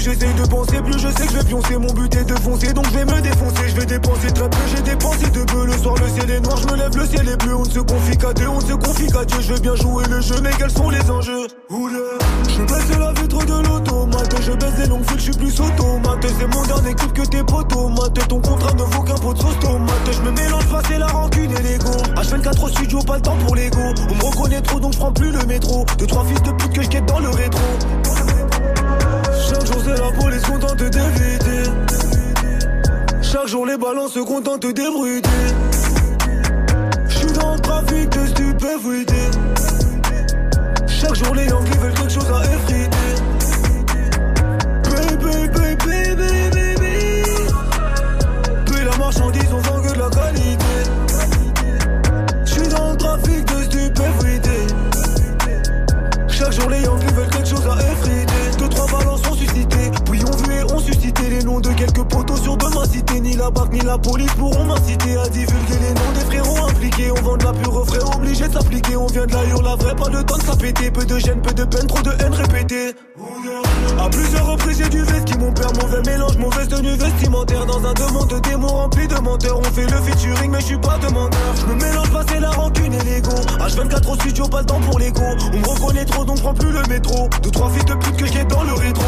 J'essaye 0.09 0.35
de 0.35 0.47
penser 0.47 0.81
Plus 0.83 0.99
je 0.99 1.09
sais 1.09 1.27
que 1.27 1.33
je 1.33 1.39
vais 1.39 1.45
pioncer. 1.45 1.77
Mon 1.77 1.93
but 1.93 2.15
est 2.15 2.25
de 2.25 2.35
foncer 2.35 2.73
Donc 2.73 2.87
je 2.87 2.99
vais 2.99 3.05
me 3.05 3.21
défoncer. 3.21 3.69
Je 3.69 3.75
vais 3.77 3.87
dépenser 3.87 4.33
très 4.33 4.49
peu 4.49 4.59
J'ai 4.75 4.83
dépensé 4.83 5.31
de 5.31 5.45
peu. 5.45 5.67
Le 5.67 5.73
soir 5.73 5.95
le 5.97 6.09
ciel 6.09 6.31
est 6.31 6.41
noir 6.41 6.57
Je 6.57 6.67
me 6.67 6.77
lève 6.77 6.97
le 6.97 7.07
ciel 7.07 7.29
est 7.29 7.37
bleu. 7.37 7.55
On 7.57 7.65
ne 7.65 7.71
se 7.71 7.81
confie 7.81 8.17
qu'à 8.17 8.33
Dieu 8.33 8.49
On 8.49 8.61
ne 8.61 8.67
se 8.67 8.75
confie 8.75 9.07
qu'à 9.07 9.25
Dieu. 9.25 9.39
Je 9.41 9.53
veux 9.53 9.61
bien 9.61 9.75
jouer 9.75 10.05
le 10.09 10.21
jeu 10.21 10.37
Mais 10.43 10.51
quels 10.59 10.71
sont 10.71 10.91
les 10.91 11.11
enjeux? 11.11 11.47
Oula. 11.71 11.99
Je 12.49 12.63
baisse 12.63 12.99
la 12.99 13.13
vitre 13.13 13.45
de 13.45 13.69
l'automate 13.69 14.35
Je 14.41 14.53
baisse 14.53 14.79
les 14.79 14.87
longues 14.87 15.05
files 15.05 15.19
Je 15.19 15.25
suis 15.25 15.33
plus 15.33 15.61
automate. 15.61 16.27
C'est 16.39 16.55
mon 16.55 16.63
dernier 16.65 16.95
clip 16.95 17.13
que 17.13 17.23
tes 17.23 17.43
potomates 17.43 18.29
Ton 18.29 18.41
contrat 18.41 18.75
ne 18.75 18.83
vaut 18.83 19.03
qu'un 19.03 19.15
pot 19.15 19.35
de 19.35 19.39
sauce 19.39 19.59
tomate. 19.61 20.13
Je 20.13 20.23
me 20.23 20.31
mélange 20.31 20.67
pas 20.69 20.83
c'est 20.89 20.99
la 20.99 21.07
rancune 21.07 21.53
et 21.53 21.63
l'ego. 21.63 21.93
H24 22.17 22.65
au 22.65 22.69
studio 22.69 22.99
Pas 23.01 23.17
le 23.17 23.23
temps 23.23 23.37
pour 23.45 23.55
l'ego. 23.55 23.79
On 24.11 24.15
me 24.15 24.25
reconnaît 24.25 24.61
trop 24.61 24.81
donc 24.81 24.93
je 24.93 24.99
prends 24.99 25.13
plus 25.13 25.31
le 25.31 25.45
métro. 25.47 25.85
Deux 25.99 26.07
trois 26.07 26.25
fils 26.25 26.43
de 26.43 26.53
pute 26.53 26.73
que 26.73 26.83
je 26.83 26.89
dans 27.01 27.19
le 27.21 27.29
rétro 27.31 27.61
Chaque 29.49 29.67
jour 29.67 29.83
c'est 29.83 29.99
la 29.99 30.11
police 30.13 30.43
contente 30.43 30.77
d'éviter 30.77 31.71
Chaque 33.23 33.47
jour 33.47 33.65
les 33.65 33.79
balances 33.79 34.13
se 34.13 34.19
contentent 34.21 34.67
d'ébruiter. 34.67 35.29
J'suis 37.09 37.33
dans 37.33 37.55
le 37.55 37.61
trafic 37.61 38.11
de 38.11 38.27
stupéfiés. 38.27 39.31
Chaque 40.87 41.15
jour 41.15 41.35
les 41.35 41.47
Yankees 41.47 41.79
veulent 41.79 41.95
quelque 41.95 42.13
chose 42.13 42.31
à 42.31 42.45
effriter 42.45 42.98
de 61.61 61.73
quelques 61.73 62.05
poteaux 62.05 62.37
sur 62.37 62.57
de 62.57 62.67
ma 62.67 62.85
cité 62.85 63.21
Ni 63.21 63.35
la 63.35 63.51
BAC 63.51 63.73
ni 63.73 63.81
la 63.81 63.99
police 63.99 64.33
pourront 64.35 64.65
m'inciter 64.65 65.17
à 65.19 65.29
divulguer 65.29 65.79
les 65.81 65.95
noms 65.95 66.13
des 66.15 66.25
frérots 66.27 66.69
impliqués. 66.69 67.11
On 67.11 67.23
vend 67.23 67.37
de 67.37 67.45
la 67.45 67.53
pure 67.53 67.87
frais 67.87 68.17
obligé 68.17 68.49
de 68.49 68.53
s'appliquer. 68.53 68.97
On 68.97 69.07
vient 69.07 69.27
de 69.27 69.33
la 69.33 69.45
hurle 69.45 69.65
la 69.65 69.77
vraie 69.77 69.97
pas 69.97 70.09
de 70.09 70.23
temps 70.23 70.37
de 70.37 70.43
s'appéter 70.43 70.91
Peu 70.91 71.05
de 71.05 71.19
gêne, 71.19 71.41
peu 71.41 71.53
de 71.53 71.65
peine, 71.65 71.87
trop 71.87 72.03
de 72.03 72.11
haine 72.11 72.35
répétée. 72.35 72.95
À 73.99 74.09
plusieurs 74.09 74.47
reprises 74.47 74.79
j'ai 74.79 74.89
du 74.89 75.03
veste 75.03 75.25
qui 75.25 75.39
mon 75.39 75.53
père 75.53 75.73
mauvais 75.81 76.03
mélange 76.03 76.37
mauvaise 76.39 76.69
tenue 76.69 76.97
vestimentaire. 76.97 77.67
Dans 77.67 77.85
un 77.85 77.95
demande 77.95 78.29
de 78.29 78.39
démons 78.41 78.69
rempli 78.69 79.09
de 79.09 79.17
menteurs. 79.17 79.59
On 79.59 79.65
fait 79.65 79.87
le 79.87 80.01
featuring 80.03 80.51
mais 80.51 80.61
je 80.61 80.67
suis 80.67 80.79
pas 80.79 80.99
demandeur. 80.99 81.41
Je 81.57 81.87
mélange 81.87 82.11
pas 82.11 82.25
c'est 82.29 82.41
la 82.41 82.51
rancune 82.51 82.93
et 82.93 83.05
l'ego. 83.05 83.35
H24 83.59 84.11
au 84.11 84.15
studio 84.15 84.49
pas 84.49 84.61
le 84.61 84.67
temps 84.67 84.81
pour 84.81 84.99
l'ego. 84.99 85.23
On 85.53 85.59
me 85.59 85.67
reconnaît 85.67 86.05
trop 86.05 86.25
donc 86.25 86.41
prends 86.41 86.55
plus 86.55 86.71
le 86.71 86.83
métro. 86.89 87.29
Deux 87.43 87.51
trois 87.51 87.71
fils 87.71 87.85
de 87.85 87.95
pute 87.95 88.17
que 88.17 88.27
j'ai 88.27 88.45
dans 88.45 88.63
le 88.63 88.75
rétro 88.75 89.05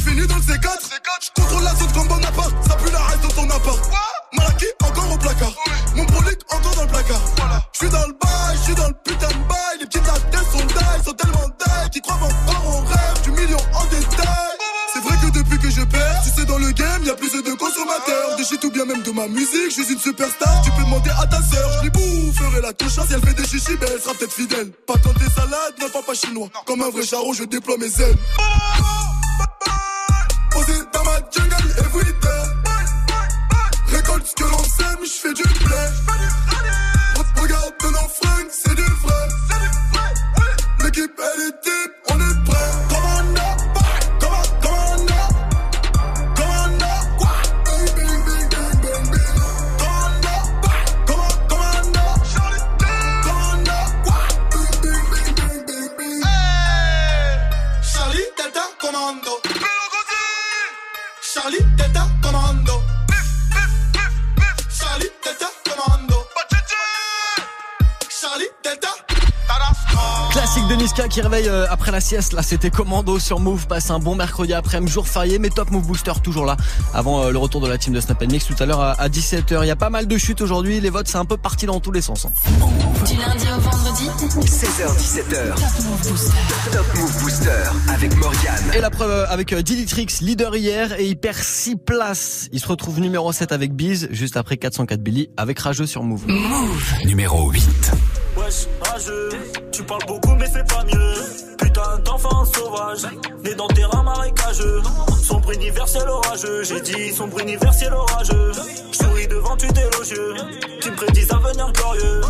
finis 0.00 0.26
dans 0.26 0.36
le 0.36 0.42
C4. 0.42 0.68
Je 1.20 1.42
contrôle 1.42 1.64
la 1.64 1.74
zone 1.74 1.92
comme 1.92 2.08
Bonaparte. 2.08 2.54
Ça 2.68 2.76
pue 2.76 2.90
la 2.90 3.00
reste 3.00 3.22
dans 3.22 3.42
ton 3.42 3.50
appart. 3.50 3.90
Malaki, 4.32 4.66
encore 4.82 5.12
au 5.12 5.18
placard. 5.18 5.52
Mon 5.96 6.04
brolic, 6.04 6.38
encore 6.50 6.74
dans 6.74 6.82
le 6.82 6.88
placard. 6.88 7.20
Je 7.72 7.78
suis 7.78 7.88
dans 7.88 8.06
le 8.06 8.12
bail, 8.12 8.56
je 8.56 8.62
suis 8.64 8.74
dans 8.74 8.88
le 8.88 8.94
putain 9.04 9.28
de 9.28 9.48
bail. 9.48 9.78
Les 9.80 9.86
petites 9.86 10.08
attelles 10.08 10.48
sont 10.52 10.66
die, 10.66 11.04
sont 11.04 11.12
tellement 11.12 11.48
die. 11.48 11.90
Qui 11.92 12.00
croient 12.00 12.16
encore 12.16 12.66
au 12.66 12.80
rêve 12.84 13.22
du 13.24 13.30
million 13.32 13.58
en 13.74 13.84
détail. 13.86 14.58
C'est 14.92 15.00
vrai 15.00 15.16
que 15.22 15.38
depuis 15.38 15.58
que 15.58 15.70
je 15.70 15.82
perds, 15.82 16.22
tu 16.24 16.30
sais, 16.30 16.46
dans 16.46 16.58
le 16.58 16.70
game, 16.72 17.04
y 17.04 17.10
a 17.10 17.14
plus 17.14 17.32
de 17.32 17.52
consommateurs. 17.54 18.36
Des 18.36 18.44
shit 18.44 18.62
ou 18.64 18.70
bien 18.70 18.84
même 18.84 19.02
de 19.02 19.10
ma 19.12 19.26
musique, 19.28 19.70
je 19.70 19.82
suis 19.82 19.92
une 19.92 19.98
superstar. 19.98 20.62
Tu 20.64 20.70
peux 20.72 20.82
demander 20.82 21.10
à 21.10 21.26
ta 21.26 21.40
sœur, 21.42 21.70
je 21.78 21.82
lui 21.82 21.90
boufferai 21.90 22.60
la 22.60 22.72
touche. 22.72 22.92
Si 22.92 23.12
elle 23.12 23.20
fait 23.20 23.34
des 23.34 23.46
chichis, 23.46 23.76
ben 23.76 23.88
elle 23.92 24.00
sera 24.00 24.14
peut-être 24.14 24.32
fidèle. 24.32 24.70
Pas 24.86 24.94
quand 25.02 25.14
des 25.18 25.30
salades, 25.30 25.74
non, 25.80 25.88
pas, 25.88 26.02
pas 26.02 26.14
chinois. 26.14 26.48
Comme 26.66 26.82
un 26.82 26.90
vrai 26.90 27.04
charron, 27.04 27.32
je 27.32 27.44
déploie 27.44 27.76
mes 27.78 27.86
ailes. 27.86 28.16
Posé 30.50 30.72
dans 30.92 31.04
ma 31.04 31.16
jungle, 31.30 31.70
everyday. 31.78 32.44
Récolte 33.86 34.26
ce 34.26 34.34
que 34.34 34.44
l'on 34.44 34.64
sème, 34.64 34.98
je 35.02 35.18
fais 35.22 35.34
du 35.34 35.42
blé. 35.42 35.82
Regarde 37.40 37.74
de 37.80 37.86
nos 37.86 38.08
fringues, 38.08 38.50
c'est 38.50 38.74
du 38.74 38.82
vrai. 38.82 39.28
L'équipe, 40.84 41.18
elle 41.18 41.42
est 41.48 41.60
type, 41.60 41.97
Classique 70.48 70.68
de 70.68 70.74
Niska 70.76 71.08
qui 71.08 71.20
réveille 71.20 71.46
euh, 71.46 71.66
après 71.68 71.92
la 71.92 72.00
sieste. 72.00 72.32
Là, 72.32 72.42
c'était 72.42 72.70
Commando 72.70 73.18
sur 73.18 73.38
Move. 73.38 73.66
Passe 73.66 73.90
un 73.90 73.98
bon 73.98 74.14
mercredi 74.14 74.54
après-midi, 74.54 74.90
jour 74.90 75.06
férié, 75.06 75.38
mais 75.38 75.50
Top 75.50 75.70
Move 75.70 75.86
Booster 75.86 76.12
toujours 76.22 76.46
là. 76.46 76.56
Avant 76.94 77.22
euh, 77.22 77.30
le 77.32 77.36
retour 77.36 77.60
de 77.60 77.68
la 77.68 77.76
team 77.76 77.92
de 77.92 78.00
Snap 78.00 78.22
Mix 78.22 78.46
tout 78.46 78.54
à 78.58 78.64
l'heure 78.64 78.80
à, 78.80 78.92
à 78.92 79.10
17h. 79.10 79.58
Il 79.60 79.66
y 79.66 79.70
a 79.70 79.76
pas 79.76 79.90
mal 79.90 80.06
de 80.06 80.16
chutes 80.16 80.40
aujourd'hui. 80.40 80.80
Les 80.80 80.88
votes, 80.88 81.06
c'est 81.06 81.18
un 81.18 81.26
peu 81.26 81.36
parti 81.36 81.66
dans 81.66 81.80
tous 81.80 81.92
les 81.92 82.00
sens. 82.00 82.24
hein. 82.24 82.30
Du 83.04 83.14
lundi 83.18 83.44
au 83.54 83.60
vendredi 83.60 84.08
16h17h. 84.40 86.72
Top 86.72 86.86
Move 86.94 87.18
Booster 87.20 87.50
avec 87.90 88.16
Morgane. 88.16 88.72
Et 88.74 88.80
la 88.80 88.88
preuve 88.88 89.10
euh, 89.10 89.26
avec 89.28 89.52
euh, 89.52 89.60
Dilitrix, 89.60 90.06
leader 90.22 90.56
hier, 90.56 90.98
et 90.98 91.08
il 91.08 91.18
perd 91.18 91.36
6 91.36 91.76
places. 91.76 92.48
Il 92.52 92.60
se 92.60 92.68
retrouve 92.68 93.00
numéro 93.00 93.30
7 93.32 93.52
avec 93.52 93.74
Biz, 93.74 94.08
juste 94.12 94.38
après 94.38 94.56
404 94.56 94.98
Billy, 95.02 95.28
avec 95.36 95.58
Rageux 95.58 95.86
sur 95.86 96.02
Move. 96.04 96.24
Numéro 97.04 97.50
8. 97.50 97.92
Wesh, 98.48 98.66
rageux, 98.80 99.28
tu 99.72 99.82
parles 99.82 100.06
beaucoup 100.06 100.34
mais 100.36 100.48
fais 100.48 100.64
pas 100.64 100.82
mieux. 100.84 101.14
Putain 101.58 101.98
d'enfant 102.02 102.46
sauvage, 102.46 103.02
né 103.44 103.54
dans 103.54 103.68
terrain 103.68 104.02
marécageux. 104.02 104.80
Sombre 105.22 105.52
universel 105.52 106.08
orageux, 106.08 106.62
j'ai 106.64 106.80
dit 106.80 107.12
sombre 107.12 107.40
universel 107.40 107.92
orageux. 107.92 108.52
Souris 108.92 109.28
devant 109.28 109.54
tu 109.54 109.66
élogieux, 109.66 110.34
qui 110.80 110.90
me 110.90 110.96
prédisent 110.96 111.30
un 111.30 111.36
avenir 111.36 111.70
glorieux. 111.74 112.20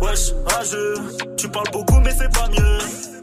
Wesh, 0.00 0.32
rageux, 0.46 0.94
tu 1.36 1.48
parles 1.50 1.70
beaucoup 1.70 2.00
mais 2.00 2.14
fais 2.14 2.30
pas 2.30 2.48
mieux. 2.48 3.15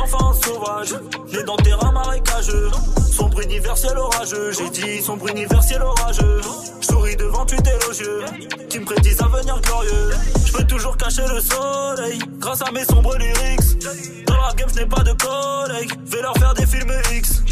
D'enfant 0.00 0.32
sauvage, 0.32 0.94
né 1.30 1.42
dans 1.42 1.56
terrain 1.56 1.92
marécageux. 1.92 2.70
Sombre 3.12 3.42
universel 3.42 3.98
orageux, 3.98 4.50
j'ai 4.50 4.70
dit 4.70 5.02
sombre 5.02 5.28
universel 5.28 5.82
orageux. 5.82 6.40
Souris 6.80 7.16
devant 7.16 7.44
tu 7.44 7.56
élogieux, 7.56 8.24
qui 8.70 8.78
me 8.78 8.86
prédisent 8.86 9.20
un 9.20 9.26
avenir 9.26 9.60
glorieux. 9.60 10.10
Je 10.46 10.52
peux 10.54 10.64
toujours 10.64 10.96
cacher 10.96 11.26
le 11.28 11.38
soleil, 11.38 12.18
grâce 12.38 12.62
à 12.62 12.70
mes 12.70 12.84
sombres 12.84 13.14
lyrics. 13.18 14.24
Dans 14.26 14.40
la 14.40 14.54
game, 14.54 14.70
je 14.74 14.84
pas 14.84 15.02
de 15.02 15.12
collègues, 15.12 15.92
vais 16.06 16.22
leur 16.22 16.34
faire 16.38 16.54
des 16.54 16.64
films 16.64 16.92
X. 17.12 17.42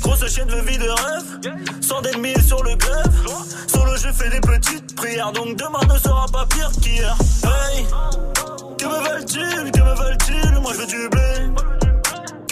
Grosse 0.00 0.26
chienne 0.28 0.48
veut 0.48 0.62
vie 0.62 0.78
de 0.78 0.88
rêve, 0.88 1.58
sans 1.82 2.00
d'ennemis 2.00 2.42
sur 2.42 2.62
le 2.62 2.74
grève. 2.76 3.12
Solo, 3.66 3.96
je 3.96 4.10
fais 4.12 4.30
des 4.30 4.40
petites 4.40 4.96
prières, 4.96 5.32
donc 5.32 5.56
demain 5.56 5.92
ne 5.92 5.98
sera 5.98 6.24
pas 6.32 6.46
pire 6.46 6.70
qu'hier. 6.80 7.14
Hey, 7.44 7.84
que 8.78 8.86
me 8.86 9.10
veulent-ils, 9.10 9.70
que 9.72 9.80
me 9.80 9.94
veulent-ils, 9.94 10.60
moi 10.62 10.72
je 10.72 10.78
veux 10.78 10.86
du 10.86 11.08
blé. 11.10 11.87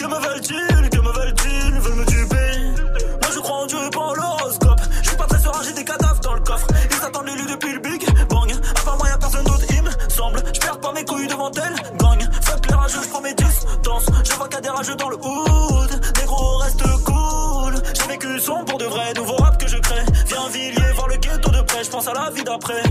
Que 0.07 0.11
me 0.13 0.19
veulent-ils, 0.19 0.89
que 0.89 0.99
me 0.99 1.11
veulent-ils, 1.11 1.75
ils 1.75 1.81
veulent 1.81 1.95
me 1.95 2.05
duper? 2.05 2.95
Moi 3.21 3.29
je 3.33 3.39
crois 3.39 3.57
en 3.57 3.65
Dieu, 3.65 3.77
pas 3.91 3.99
en 3.99 4.13
l'horoscope. 4.13 4.79
Je 5.03 5.09
suis 5.09 5.17
pas 5.17 5.25
très 5.25 5.37
serein, 5.37 5.61
j'ai 5.65 5.73
des 5.73 5.83
cadavres 5.83 6.21
dans 6.21 6.33
le 6.33 6.39
coffre. 6.39 6.65
Ils 6.89 7.05
attendent 7.05 7.25
l'élu 7.25 7.45
depuis 7.45 7.73
le 7.73 7.79
Big 7.79 8.07
Bang. 8.29 8.49
À 8.53 8.85
part 8.85 8.97
moi, 8.97 9.09
y'a 9.09 9.17
personne 9.17 9.43
d'autre, 9.43 9.65
il 9.69 9.83
me 9.83 9.89
semble. 10.07 10.41
Je 10.53 10.61
perds 10.61 10.79
pas 10.79 10.93
mes 10.93 11.03
couilles 11.03 11.27
devant 11.27 11.51
elle, 11.51 11.97
gang. 11.97 12.25
Fuck 12.41 12.67
les 12.69 12.75
rageux, 12.75 13.03
je 13.03 13.09
prends 13.09 13.19
mes 13.19 13.33
distances. 13.33 14.05
Je 14.23 14.33
vois 14.35 14.47
a 14.55 14.61
des 14.61 14.69
rageux 14.69 14.95
dans 14.95 15.09
le 15.09 15.17
hood. 15.17 16.17
Négro, 16.21 16.57
reste 16.59 16.83
cool. 17.03 17.75
J'ai 17.93 18.07
vécu 18.07 18.39
son 18.39 18.63
pour 18.63 18.77
de 18.77 18.85
vrai, 18.85 19.13
nouveau 19.13 19.35
rap 19.35 19.57
que 19.61 19.67
je 19.67 19.77
crée. 19.77 20.05
Viens 20.27 20.47
Villiers, 20.47 20.93
voir 20.95 21.09
le 21.09 21.17
ghetto 21.17 21.49
de 21.49 21.61
près, 21.63 21.83
je 21.83 21.89
pense 21.89 22.07
à 22.07 22.13
la 22.13 22.29
vie 22.29 22.45
d'après. 22.45 22.81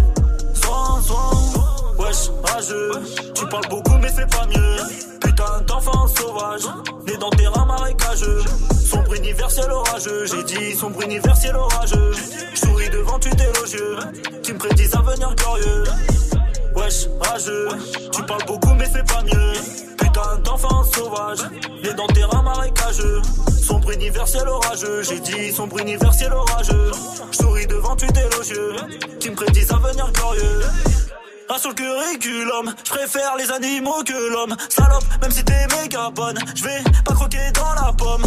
Wesh, 2.17 2.31
rageux, 2.45 2.91
tu 3.35 3.47
parles 3.47 3.69
beaucoup 3.69 3.99
mais 4.01 4.09
fais 4.09 4.27
pas 4.27 4.47
mieux. 4.47 4.77
Putain 5.21 5.61
d'enfant 5.67 6.07
sauvage, 6.09 6.63
né 7.07 7.17
dans 7.19 7.31
terrain 7.31 7.67
marécageux. 7.67 8.43
Sombre 8.73 9.15
universel 9.15 9.71
orageux, 9.71 10.25
j'ai 10.25 10.43
dit 10.45 10.75
sombre 10.75 11.03
universel 11.03 11.55
orageux. 11.57 12.13
Souris 12.55 12.89
devant 12.91 13.19
tu 13.19 13.29
élogieux, 13.29 13.99
qui 14.43 14.53
me 14.55 14.59
prédisent 14.59 14.95
un 14.95 15.01
avenir 15.01 15.35
glorieux. 15.35 15.85
Wesh, 16.75 17.07
rageux, 17.21 17.69
tu 18.13 18.23
parles 18.23 18.45
beaucoup 18.47 18.73
mais 18.75 18.87
fais 18.87 19.05
pas 19.05 19.23
mieux. 19.23 19.53
Putain 19.99 20.39
d'enfant 20.43 20.85
sauvage, 20.85 21.43
né 21.83 21.93
dans 21.93 22.07
terrain 22.07 22.43
marécageux. 22.43 23.21
Sombre 23.63 23.91
universel 23.91 24.49
orageux, 24.49 25.03
j'ai 25.03 25.21
dit 25.21 25.53
sombre 25.53 25.79
universel 25.81 26.33
orageux. 26.33 26.93
Je 27.31 27.37
souris 27.37 27.67
devant 27.67 27.97
tu 27.97 28.07
élogieux, 28.07 28.77
qui 29.21 29.31
me 29.31 29.35
prédisent 29.35 29.73
un 29.73 29.77
avenir 29.77 30.11
glorieux. 30.13 30.63
Un 31.49 31.59
sur 31.59 31.71
le 31.71 31.75
curriculum, 31.75 32.75
je 32.85 32.91
préfère 32.91 33.37
les 33.37 33.51
animaux 33.53 34.03
que 34.05 34.33
l'homme. 34.33 34.57
Salope, 34.69 35.05
même 35.23 35.31
si 35.31 35.45
t'es 35.45 35.67
méga 35.77 36.11
bonne, 36.11 36.39
je 36.55 36.65
vais 36.65 36.83
pas 37.05 37.15
croquer 37.15 37.53
dans 37.55 37.87
la 37.87 37.93
pomme. 37.93 38.25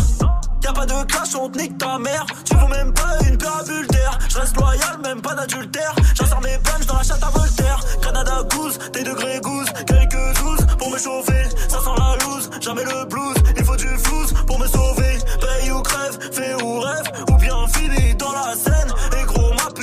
Y'a 0.64 0.72
pas 0.72 0.86
de 0.86 1.04
clash, 1.06 1.36
on 1.36 1.50
te 1.50 1.58
nique 1.58 1.78
ta 1.78 1.98
mère. 2.00 2.26
Tu 2.46 2.56
vaux 2.56 2.68
même 2.68 2.94
pas 2.94 3.18
une 3.28 3.38
perabultaire. 3.38 4.18
Je 4.30 4.38
reste 4.38 4.56
loyal, 4.56 5.00
même 5.04 5.22
pas 5.22 5.34
d'adultère. 5.36 5.94
J'insère 6.16 6.42
mes 6.42 6.58
punch 6.60 6.86
dans 6.86 6.96
la 6.96 7.04
chatte 7.04 7.24
à 7.24 7.30
Voltaire. 7.30 7.80
Canada 8.02 8.44
goose, 8.54 8.80
tes 8.94 9.04
degrés 9.04 9.40
goose, 9.42 9.68
quelques 9.86 10.40
douze 10.40 10.66
pour 10.78 10.90
me 10.90 10.98
chauffer. 10.98 11.44
Ça 11.68 11.80
sent 11.80 11.96
la 11.98 12.26
loose, 12.26 12.50
jamais 12.62 12.84
le 12.84 13.06
blues. 13.06 13.38
Il 13.58 13.64
faut 13.66 13.76
du 13.76 13.88
flouze 13.98 14.34
pour 14.48 14.60
me 14.60 14.68
sauver. 14.68 15.18
Paye 15.42 15.72
ou 15.72 15.82
crève, 15.82 16.18
fais 16.32 16.54
ou 16.62 16.80
rêve, 16.80 17.12
ou 17.30 17.36
bien 17.38 17.68
fini 17.68 18.16
dans 18.16 18.32
la 18.32 18.56
scène. 18.56 18.94
Et 19.20 19.26
gros, 19.26 19.39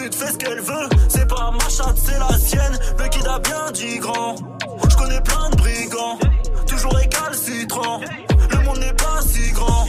pute 0.06 0.14
fait 0.14 0.32
ce 0.32 0.38
qu'elle 0.38 0.60
veut. 0.60 0.88
C'est 1.08 1.26
pas 1.26 1.50
ma 1.52 1.68
chatte, 1.68 1.96
c'est 1.96 2.18
la 2.18 2.38
sienne. 2.38 2.78
Le 2.98 3.08
kid 3.08 3.26
a 3.26 3.38
bien 3.38 3.70
dit 3.72 3.98
grand? 3.98 4.36
Je 4.88 4.96
connais 4.96 5.20
plein 5.20 5.50
de 5.50 5.56
brigands, 5.56 6.18
toujours 6.66 6.94
récalcitrants. 6.94 8.00
Le 8.50 8.58
monde 8.64 8.78
n'est 8.78 8.92
pas 8.92 9.20
si 9.22 9.50
grand. 9.52 9.86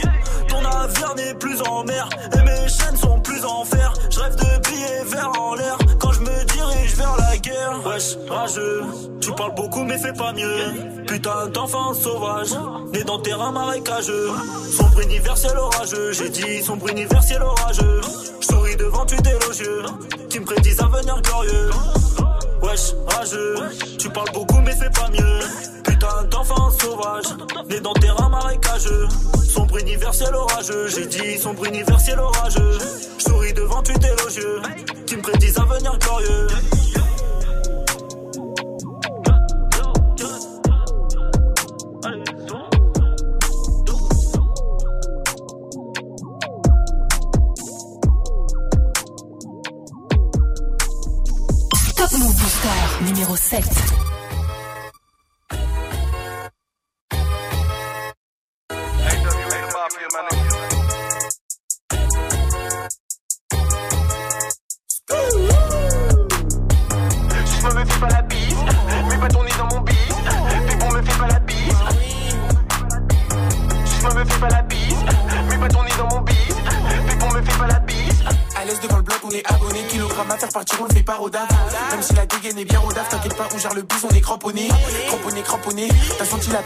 Ton 0.48 0.62
navire 0.62 1.14
n'est 1.16 1.34
plus 1.34 1.60
en 1.62 1.84
mer 1.84 2.08
et 2.34 2.42
mes 2.42 2.68
chaînes 2.68 2.96
sont 2.96 3.20
plus 3.20 3.44
en 3.44 3.64
fer. 3.64 3.92
Je 4.10 4.20
rêve 4.20 4.36
de 4.36 4.68
billets 4.68 5.04
verts 5.04 5.32
en 5.38 5.54
l'air 5.54 5.77
Wesh, 7.84 8.16
rageux, 8.28 8.82
tu 9.20 9.32
parles 9.32 9.54
beaucoup 9.54 9.84
mais 9.84 9.98
fais 9.98 10.12
pas 10.12 10.32
mieux. 10.32 11.04
Putain 11.06 11.46
d'enfant 11.48 11.94
sauvage, 11.94 12.50
né 12.92 13.04
dans 13.04 13.20
terrain 13.20 13.52
marécageux. 13.52 14.30
Sombre 14.76 15.00
universel 15.00 15.56
orageux, 15.56 16.12
j'ai 16.12 16.28
dit 16.28 16.62
sombre 16.62 16.88
universel 16.88 17.42
orageux. 17.42 18.00
Souris 18.40 18.76
devant 18.76 19.06
tu 19.06 19.14
élogieux, 19.16 19.82
qui 20.28 20.40
me 20.40 20.44
prédisent 20.44 20.80
un 20.80 20.86
avenir 20.86 21.20
glorieux. 21.22 21.70
Wesh, 22.62 22.94
rageux, 23.06 23.54
tu 23.98 24.10
parles 24.10 24.32
beaucoup 24.32 24.58
mais 24.58 24.74
fais 24.74 24.90
pas 24.90 25.08
mieux. 25.10 25.40
Putain 25.84 26.24
d'enfant 26.30 26.70
sauvage, 26.70 27.26
né 27.68 27.80
dans 27.80 27.94
terrain 27.94 28.28
marécageux. 28.28 29.08
Sombre 29.48 29.78
universel 29.78 30.34
orageux, 30.34 30.88
j'ai 30.88 31.06
dit 31.06 31.38
sombre 31.38 31.64
universel 31.66 32.18
orageux. 32.18 32.78
Souris 33.18 33.52
devant 33.52 33.82
tu 33.82 33.92
élogieux, 33.92 34.62
qui 35.06 35.16
me 35.16 35.22
prédisent 35.22 35.58
un 35.58 35.62
avenir 35.62 35.96
glorieux. 35.98 36.48
7. 53.38 54.07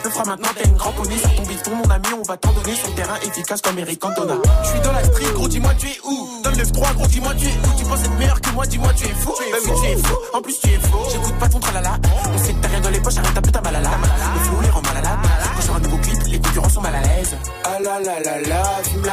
T'as 0.03 0.11
senti 0.11 0.19
la 0.19 0.25
fera 0.25 0.25
maintenant 0.25 0.49
t'as 0.57 0.69
une 0.69 0.77
cramponnée. 0.77 1.19
Sur 1.19 1.35
ton 1.35 1.43
bifton, 1.43 1.75
mon 1.77 1.91
ami, 1.91 2.07
on 2.19 2.23
va 2.23 2.37
t'en 2.37 2.53
donner 2.53 2.75
sur 2.75 2.88
le 2.88 2.95
terrain 2.95 3.17
efficace 3.23 3.61
comme 3.62 3.79
Eric 3.79 4.01
Cantona. 4.01 4.35
Je 4.65 4.69
suis 4.69 4.81
dans 4.81 4.93
la 4.93 5.05
street, 5.05 5.33
gros, 5.35 5.49
dis-moi 5.49 5.73
tu 5.79 5.87
es 5.87 6.01
où? 6.05 6.29
Donne 6.43 6.59
le 6.59 6.67
3 6.67 6.93
gros, 6.95 7.07
dis-moi 7.07 7.35
tu 7.35 7.47
es 7.47 7.51
où? 7.51 7.79
Tu 7.79 7.85
penses 7.85 8.01
être 8.01 8.19
meilleur 8.19 8.41
que 8.41 8.51
moi, 8.51 8.67
dis-moi 8.67 8.93
tu 8.95 9.05
es 9.05 9.15
fou. 9.15 9.33
Bah 9.38 9.59
oui, 9.65 9.71
tu 9.81 9.87
es 9.87 9.97
fou. 9.97 10.17
En 10.33 10.43
plus, 10.43 10.59
tu 10.61 10.69
es 10.69 10.79
faux. 10.79 10.91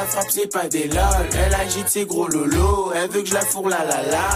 Frappe, 0.09 0.27
c'est 0.29 0.51
pas 0.51 0.67
des 0.67 0.87
lol. 0.87 1.29
Elle 1.33 1.55
agite 1.55 1.87
ses 1.87 2.05
gros 2.05 2.27
lolos, 2.27 2.91
elle 2.95 3.09
veut 3.09 3.21
que 3.21 3.29
je 3.29 3.33
la 3.33 3.41
fourre 3.41 3.69
la 3.69 3.79
la 3.79 4.01
la. 4.03 4.29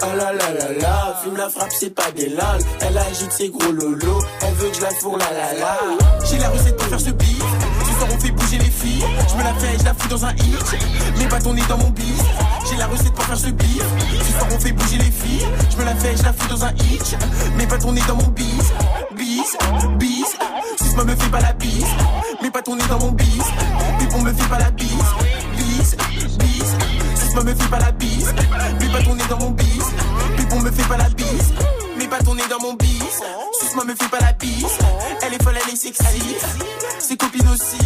Ah 0.00 0.14
la 0.16 0.32
la 0.32 0.52
la 0.52 0.72
la, 0.78 1.20
fume 1.22 1.36
la 1.36 1.48
frappe, 1.48 1.72
c'est 1.78 1.90
pas 1.94 2.10
des 2.14 2.28
lol. 2.28 2.60
Elle 2.80 2.96
agite 2.96 3.32
ses 3.32 3.48
gros 3.48 3.72
lolos, 3.72 4.22
elle 4.42 4.54
veut 4.54 4.68
que 4.70 4.76
je 4.76 4.82
la 4.82 4.90
fourre 4.90 5.18
la 5.18 5.30
la 5.32 5.58
la. 5.58 5.78
J'ai 6.24 6.38
la 6.38 6.48
recette 6.48 6.76
pour 6.76 6.86
faire 6.86 7.00
ce 7.00 7.10
beat. 7.10 7.42
Ce 7.84 7.98
soir 7.98 8.08
on 8.14 8.18
fait 8.18 8.30
bouger 8.30 8.58
les 8.58 8.70
filles. 8.70 9.04
Je 9.28 9.36
me 9.36 9.42
la 9.42 9.54
fais, 9.54 9.78
je 9.78 9.84
la 9.84 9.94
fous 9.94 10.08
dans 10.08 10.24
un 10.24 10.32
hit. 10.34 11.18
Mes 11.18 11.26
bâtons 11.26 11.54
nés 11.54 11.62
dans 11.68 11.78
mon 11.78 11.90
bif. 11.90 12.22
J'ai 12.70 12.76
la 12.76 12.86
recette 12.86 13.12
pour 13.12 13.24
faire 13.24 13.38
ce 13.38 13.48
beat. 13.48 13.82
Ce 14.22 14.32
soir 14.32 14.46
on 14.52 14.58
fait 14.58 14.72
bouger 14.72 14.98
les 14.98 15.10
filles. 15.10 15.46
Je 15.70 15.76
me 15.76 15.84
la 15.84 15.94
fais, 15.96 16.16
je 16.16 16.22
la 16.22 16.32
fous 16.32 16.48
dans 16.48 16.64
un 16.64 16.72
hit. 16.74 17.16
Mes 17.56 17.66
bâtons 17.66 17.92
nés 17.92 18.02
dans 18.06 18.16
mon 18.16 18.28
bis. 18.28 18.72
Bis, 19.48 19.56
bis. 19.98 20.36
Si 20.76 20.96
me 20.96 21.16
fait 21.16 21.30
pas 21.30 21.40
la 21.40 21.52
bise. 21.54 21.86
Mes 22.42 22.50
bâtons 22.50 22.76
nés 22.76 22.84
dans 22.88 22.98
mon 22.98 23.12
bis. 23.12 23.42
Pipon 23.98 24.20
me 24.20 24.32
fait 24.32 24.48
pas 24.48 24.58
la 24.58 24.70
bise. 24.70 24.90
Bis, 25.56 25.96
bis. 26.36 26.76
Si 27.14 27.36
me 27.36 27.54
fait 27.54 27.70
pas 27.70 27.78
la 27.78 27.92
bise. 27.92 28.34
Mes 28.80 28.88
bâtons 28.88 29.14
nés 29.14 29.24
dans 29.30 29.38
mon 29.38 29.50
bis. 29.52 29.84
Pipon 30.36 30.60
me 30.60 30.70
fait 30.70 30.86
pas 30.88 30.98
la 30.98 31.08
bise. 31.10 31.52
Mes 32.08 32.16
bâtons 32.16 32.34
nés 32.34 32.42
dans 32.48 32.60
mon 32.60 32.72
bis. 32.72 33.20
Suce-moi 33.60 33.84
me 33.84 33.94
fait 33.94 34.08
pas 34.08 34.20
la 34.20 34.32
bise. 34.32 34.64
Elle 35.22 35.34
est 35.34 35.42
folle, 35.42 35.58
elle 35.62 35.74
est 35.74 35.76
sexy. 35.76 36.36
Ses 36.98 37.18
copines 37.18 37.46
aussi. 37.48 37.76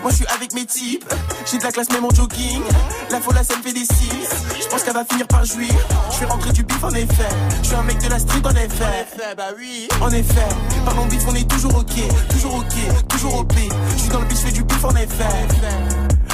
Moi 0.00 0.12
je 0.12 0.16
suis 0.16 0.26
avec 0.26 0.54
mes 0.54 0.64
types. 0.64 1.12
J'ai 1.44 1.58
de 1.58 1.64
la 1.64 1.72
classe 1.72 1.90
même 1.90 2.04
en 2.04 2.10
jogging. 2.10 2.62
La 3.10 3.20
folle, 3.20 3.34
ça 3.42 3.56
me 3.56 3.62
fait 3.62 3.72
des 3.72 3.84
signes. 3.84 4.28
Je 4.60 4.66
pense 4.68 4.84
qu'elle 4.84 4.94
va 4.94 5.04
finir 5.04 5.26
par 5.26 5.44
jouir. 5.44 5.70
Je 6.12 6.20
vais 6.20 6.26
rentrer 6.26 6.52
du 6.52 6.62
bif 6.62 6.84
en 6.84 6.90
effet. 6.90 7.28
Je 7.62 7.66
suis 7.66 7.76
un 7.76 7.82
mec 7.82 7.98
de 7.98 8.08
la 8.08 8.20
street 8.20 8.42
en 8.44 8.50
effet. 8.50 9.34
bah 9.36 9.48
oui. 9.56 9.88
En 10.00 10.10
effet. 10.10 10.48
Parlons 10.84 11.06
bif, 11.06 11.22
on 11.26 11.34
est 11.34 11.50
toujours 11.50 11.74
ok. 11.78 12.28
Toujours 12.30 12.54
ok. 12.54 13.08
Toujours 13.08 13.38
OP. 13.40 13.54
Je 13.96 14.00
suis 14.00 14.10
dans 14.10 14.20
le 14.20 14.26
bif, 14.26 14.38
je 14.38 14.46
fais 14.46 14.52
du 14.52 14.62
bif 14.62 14.84
en 14.84 14.94
effet. 14.94 15.24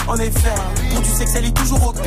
En 0.06 0.16
effet. 0.16 0.54
Pour 0.92 1.00
du 1.00 1.10
sexe, 1.10 1.32
elle 1.37 1.46
est 1.46 1.56
toujours 1.56 1.88
OP. 1.88 2.06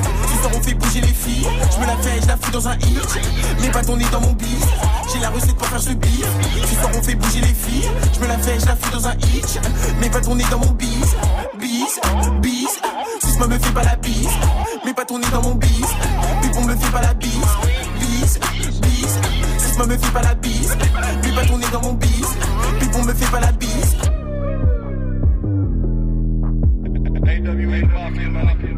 Soir 0.41 0.53
on 0.55 0.61
fait 0.61 0.73
bouger 0.73 1.01
les 1.01 1.07
filles. 1.13 1.45
Je 1.71 1.79
me 1.79 1.85
la 1.85 1.95
fais, 1.97 2.19
je 2.19 2.27
la 2.27 2.35
fous 2.37 2.51
dans 2.51 2.67
un 2.67 2.75
hit. 2.77 3.19
Mes 3.61 3.69
bâtons 3.69 3.95
nés 3.95 4.05
dans 4.11 4.21
mon 4.21 4.33
bis. 4.33 4.65
J'ai 5.13 5.19
la 5.19 5.29
recette 5.29 5.55
pour 5.55 5.67
faire 5.67 5.79
ce 5.79 5.91
beat. 5.91 6.25
Ce 6.65 6.75
soir 6.75 6.91
on 6.95 7.01
fait 7.03 7.15
bouger 7.15 7.41
les 7.41 7.53
filles. 7.53 7.89
Je 8.13 8.19
me 8.19 8.27
la 8.27 8.37
fais, 8.39 8.59
je 8.59 8.65
la 8.65 8.75
fous 8.75 8.91
dans 8.91 9.07
un 9.07 9.13
hit. 9.13 9.61
Mes 9.99 10.09
bâtons 10.09 10.35
nés 10.35 10.45
dans 10.49 10.57
mon 10.57 10.71
bis. 10.71 11.15
Bis, 11.59 11.99
bis. 12.41 12.79
Suce-moi 13.23 13.47
me 13.47 13.59
fait 13.59 13.73
pas 13.73 13.83
la 13.83 13.95
bise. 13.97 14.29
Mes 14.83 14.93
bâtons 14.93 15.19
nés 15.19 15.29
dans 15.31 15.43
mon 15.43 15.55
bis. 15.55 15.85
Pipon 16.41 16.65
me 16.65 16.75
fait 16.75 16.91
pas 16.91 17.01
la 17.01 17.13
bise. 17.13 17.59
Bis, 17.99 18.39
bis. 18.81 19.19
Suce-moi 19.59 19.85
me 19.85 19.97
fait 19.97 20.11
pas 20.11 20.23
la 20.23 20.33
bise. 20.33 20.75
Mes 21.23 21.31
bâtons 21.33 21.57
nés 21.59 21.69
dans 21.71 21.81
mon 21.83 21.93
bis. 21.93 22.27
Pipon 22.79 23.03
me 23.03 23.13
fait 23.13 23.31
pas 23.31 23.39
la 23.39 23.51
bise. 23.51 23.95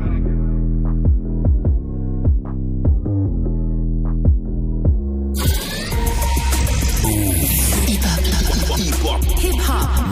Hip 0.05 0.42
huh? 9.75 10.02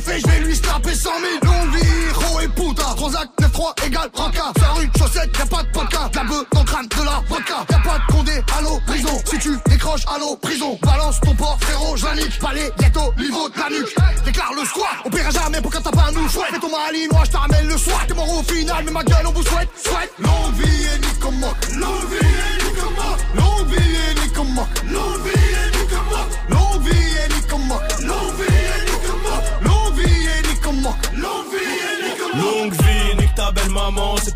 Je 0.00 0.26
vais 0.26 0.40
lui 0.40 0.56
snapper 0.56 0.94
100 0.94 1.10
000. 1.42 1.52
Longue 1.52 1.74
vie, 1.74 1.88
héros 2.08 2.40
et 2.40 2.48
puta. 2.48 2.94
Transac 2.96 3.28
9-3 3.40 3.86
égale 3.86 4.10
ranka. 4.14 4.52
Sa 4.58 4.68
rue, 4.72 4.90
chaussette, 4.98 5.30
y'a 5.38 5.46
pas 5.46 5.62
de. 5.62 5.68
De 5.72 5.96
La 5.96 6.24
dans 6.24 6.60
le 6.60 6.64
crâne, 6.64 6.86
de 6.86 7.04
la 7.04 7.22
vodka. 7.28 7.66
Y'a 7.70 7.78
pas 7.78 7.98
de 7.98 8.12
condé, 8.12 8.32
allô, 8.56 8.80
prison. 8.86 9.22
Si 9.24 9.38
tu 9.38 9.58
décroches, 9.66 10.04
allô, 10.14 10.36
prison. 10.36 10.78
Balance 10.82 11.20
ton 11.20 11.34
port, 11.34 11.58
frérot, 11.60 11.96
je 11.96 12.06
la 12.06 12.14
nique. 12.14 12.38
Palais, 12.38 12.70
ghetto, 12.78 13.12
niveau 13.18 13.48
de 13.48 13.58
la 13.58 13.68
nuque. 13.68 13.94
Déclare 14.24 14.52
le 14.54 14.64
squat, 14.64 14.88
on 15.04 15.10
paiera 15.10 15.30
jamais 15.30 15.60
pour 15.60 15.70
quand 15.70 15.82
t'as 15.82 15.90
pas 15.90 16.08
un 16.08 16.12
nous 16.12 16.28
chouette. 16.28 16.46
Fais 16.52 16.58
ton 16.58 16.70
malinois, 16.70 17.24
je 17.24 17.30
te 17.30 17.36
ramène 17.36 17.66
le 17.66 17.76
soir. 17.76 18.04
T'es 18.06 18.14
mort 18.14 18.38
au 18.38 18.42
final, 18.42 18.84
mais 18.84 18.92
ma 18.92 19.04
gueule, 19.04 19.26
on 19.26 19.32
vous 19.32 19.42
souhaite, 19.42 19.68
souhaite. 19.82 20.12
Longue 20.18 20.54
vie 20.54 20.84
et 20.84 20.98
nique 20.98 21.18
comme 21.18 21.40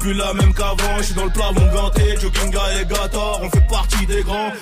plus 0.07 0.15
la 0.15 0.33
même 0.35 0.55
qu'avant. 0.55 0.99
Je 0.99 1.03
suis 1.03 1.15
dans 1.15 1.25
le 1.25 1.31
plafond 1.31 1.67
ganté, 1.75 2.17
jogging 2.21 2.55
alligator, 2.57 3.41
on 3.43 3.51
fait 3.51 3.67
partie 3.69 4.07
des 4.07 4.23
grands. 4.23 4.53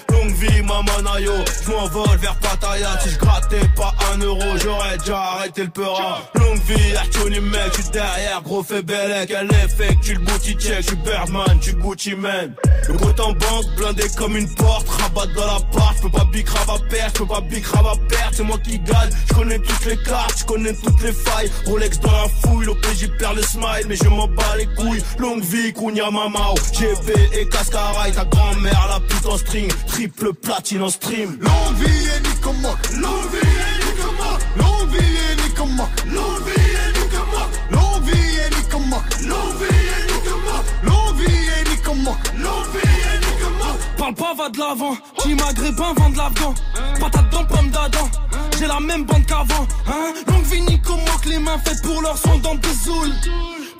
Longue 0.75 0.87
vie, 0.87 0.93
maman 0.93 1.03
nayo, 1.03 1.33
je 1.63 1.71
m'envole 1.71 2.19
vers 2.19 2.35
Pattaya. 2.37 2.99
Si 3.01 3.11
je 3.11 3.19
grattais 3.19 3.69
pas 3.77 3.95
un 4.13 4.19
euro, 4.19 4.41
j'aurais 4.63 4.99
déjà 4.99 5.19
arrêté 5.19 5.63
le 5.63 5.71
peurin. 5.71 6.19
Longue 6.35 6.61
vie, 6.63 6.97
Artoni 6.97 7.41
mec, 7.41 7.61
je 7.77 7.83
suis 7.83 7.91
derrière, 7.91 8.43
gros 8.43 8.63
fait 8.63 8.79
est 8.79 9.69
fake, 9.69 10.01
tu 10.03 10.15
le 10.15 10.21
booty 10.21 10.55
check, 10.55 10.79
je 10.79 10.87
suis 10.89 10.97
Birdman, 10.97 11.59
tu 11.61 11.75
Gucci 11.75 12.15
man. 12.15 12.55
Le 12.89 12.95
compte 12.95 13.21
en 13.21 13.33
banque, 13.33 13.67
blindé 13.77 14.05
comme 14.17 14.37
une 14.37 14.53
porte, 14.55 14.89
rabat 14.89 15.27
dans 15.35 15.47
la 15.47 15.61
part, 15.73 15.95
je 15.97 16.03
peux 16.03 16.11
pas 16.11 16.25
big 16.25 16.47
à 16.49 16.79
perdre, 16.91 17.13
je 17.15 17.19
peux 17.19 17.27
pas 17.27 17.39
à 17.39 17.97
perdre, 18.09 18.33
c'est 18.33 18.43
moi 18.43 18.59
qui 18.59 18.79
gagne. 18.79 19.11
Je 19.29 19.35
connais 19.35 19.59
toutes 19.59 19.87
les 19.87 19.97
cartes, 19.97 20.39
je 20.39 20.45
connais 20.45 20.75
toutes 20.75 21.03
les 21.03 21.13
failles. 21.13 21.51
Rolex 21.67 22.01
dans 22.01 22.13
la 22.13 22.29
fouille, 22.29 22.67
l'OPJ 22.67 23.11
perd 23.19 23.37
le 23.37 23.43
smile, 23.43 23.87
mais 23.89 23.97
je 23.97 24.09
m'en 24.09 24.27
bats 24.29 24.57
les 24.57 24.67
couilles. 24.67 25.03
Longue 25.19 25.43
vie, 25.43 25.73
Kounia 25.73 26.11
Mamao, 26.11 26.55
GP 26.73 27.17
et 27.33 27.49
Cascaraï, 27.49 28.13
ta 28.13 28.25
grand-mère 28.25 28.89
la 28.91 29.01
pute 29.01 29.27
en 29.27 29.39
string, 29.39 29.71
triple 29.87 30.33
platine 30.65 30.83
en 30.83 30.89
stream. 30.89 31.39
Longue 31.41 31.77
vie 31.77 32.07
et 32.09 32.21
Nicomac, 32.29 32.77
longue 32.95 33.31
vie 33.33 33.39
et 33.39 33.77
Nicomac, 33.85 34.39
longue 34.57 34.89
vie 34.91 34.99
et 34.99 35.37
Nicomac, 35.43 35.89
longue 36.07 36.43
vie 36.47 36.53
et 36.55 37.01
Nicomac, 37.01 37.51
longue 37.71 38.05
vie 38.05 38.13
et 38.13 38.51
Nicomac, 38.57 39.03
longue 39.21 39.57
vie 39.59 39.75
et 39.75 40.05
Nicomac, 40.09 40.65
longue 40.85 41.17
vie 41.19 41.27
et 41.27 41.71
Nicomac, 41.71 42.17
longue 42.39 42.69
vie 42.73 42.89
et 42.89 43.19
Nicomac. 43.19 43.77
Parle 43.99 44.15
pas, 44.15 44.35
va 44.35 44.49
de 44.49 44.59
l'avant, 44.59 44.97
dis 45.25 45.35
maghrébin, 45.35 45.93
vend 45.97 46.11
de 46.11 46.17
l'afghan, 46.17 46.55
patate 46.99 47.31
dans 47.31 47.45
pomme 47.45 47.71
d'Adam 47.71 48.24
j'ai 48.59 48.67
la 48.67 48.81
même 48.81 49.05
bande 49.05 49.27
qu'avant. 49.27 49.67
Hein. 49.87 50.13
Longue 50.29 50.45
vie 50.45 50.61
Nico 50.63 50.95
moque 50.95 51.25
les 51.27 51.39
mains 51.39 51.59
faites 51.65 51.83
pour 51.83 52.01
leur 52.03 52.17
son 52.19 52.39
dans 52.39 52.55
Bezoul. 52.55 53.11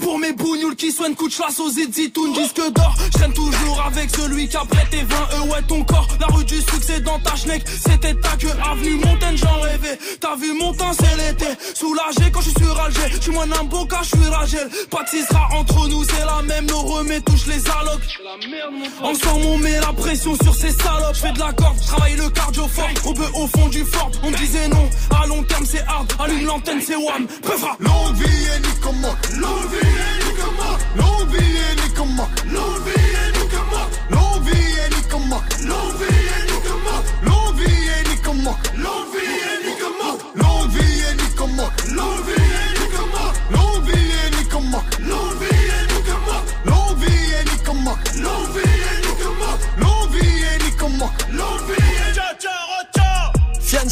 Pour 0.01 0.19
mes 0.19 0.33
bougnoules 0.33 0.77
qui 0.77 0.93
soignent 0.93 1.15
coup 1.15 1.29
de 1.29 1.33
chasse 1.33 1.59
aux 1.61 1.71
éditoun. 1.71 2.33
Disque 2.33 2.61
d'or 2.73 2.95
traîne 3.15 3.33
toujours 3.33 3.83
avec 3.87 4.11
celui 4.11 4.49
qui 4.49 4.57
a 4.57 4.65
prêté 4.65 4.99
20 5.03 5.17
eux 5.39 5.51
ouais 5.51 5.63
ton 5.67 5.83
corps. 5.85 6.09
La 6.21 6.27
rue 6.27 6.45
du 6.45 6.61
succès 6.61 7.01
dans 7.01 7.19
ta 7.21 7.35
schneck 7.37 7.63
C'était 7.67 8.15
ta 8.15 8.37
queue. 8.37 8.51
Avenue 8.71 8.97
Montaigne 8.97 9.37
j'en 9.37 9.61
rêvais. 9.61 9.99
T'as 10.21 10.37
vu 10.37 10.53
mon 10.59 10.75
temps 10.75 10.93
c'est 10.93 11.17
l'été. 11.17 11.47
Soulagé 11.75 12.31
quand 12.33 12.41
je 12.41 12.51
suis 12.51 12.65
sur 12.65 12.79
Alger 12.81 13.01
Je 13.13 13.21
suis 13.21 13.33
moins 13.33 13.47
d'un 13.47 13.65
beau 13.65 13.87
cas 13.87 14.03
je 14.03 14.17
suis 14.17 14.29
Ragel. 14.29 14.69
Pas 14.91 15.05
de 15.05 15.09
sera 15.09 15.49
entre 15.57 15.89
nous 15.89 16.05
c'est 16.05 16.25
la 16.25 16.43
même. 16.43 16.67
Nos 16.67 16.81
remets 16.81 17.21
touche 17.21 17.47
les 17.47 17.63
allocs. 17.69 18.21
Ensemble 19.03 19.47
on 19.47 19.59
met 19.59 19.81
la 19.81 19.93
pression 19.93 20.35
sur 20.43 20.55
ces 20.55 20.71
salopes. 20.71 21.15
Je 21.15 21.21
fais 21.21 21.33
de 21.33 21.39
la 21.39 21.53
corde, 21.53 21.81
travaille 21.81 22.17
le 22.17 22.29
cardio 22.31 22.67
fort. 22.69 22.89
On 23.07 23.15
peut 23.15 23.31
au 23.35 23.47
fond 23.47 23.69
du 23.69 23.85
fort. 23.85 24.11
On 24.23 24.31
me 24.31 24.37
disait 24.37 24.64
non 24.69 24.89
À 25.11 25.27
long 25.27 25.43
terme 25.43 25.65
c'est 25.67 25.83
hard. 25.83 26.13
Allume 26.19 26.47
l'antenne 26.47 26.81
c'est 26.81 26.97
wham 26.97 27.27
Peufra 27.43 27.77
Longue 27.81 28.15
vie 28.17 28.25
et 28.25 28.61
Longue 29.39 29.71
vie 29.71 29.79
et 29.79 30.99
Longue 30.99 31.29
vie 31.31 31.57
et 31.59 31.75
Longue 32.51 32.85
vie 32.85 33.03
et 33.11 33.35
Longue 34.15 34.43
vie 34.45 34.55
vie 37.57 37.73
et 37.73 38.05
vie 39.13 39.41
et 39.41 39.54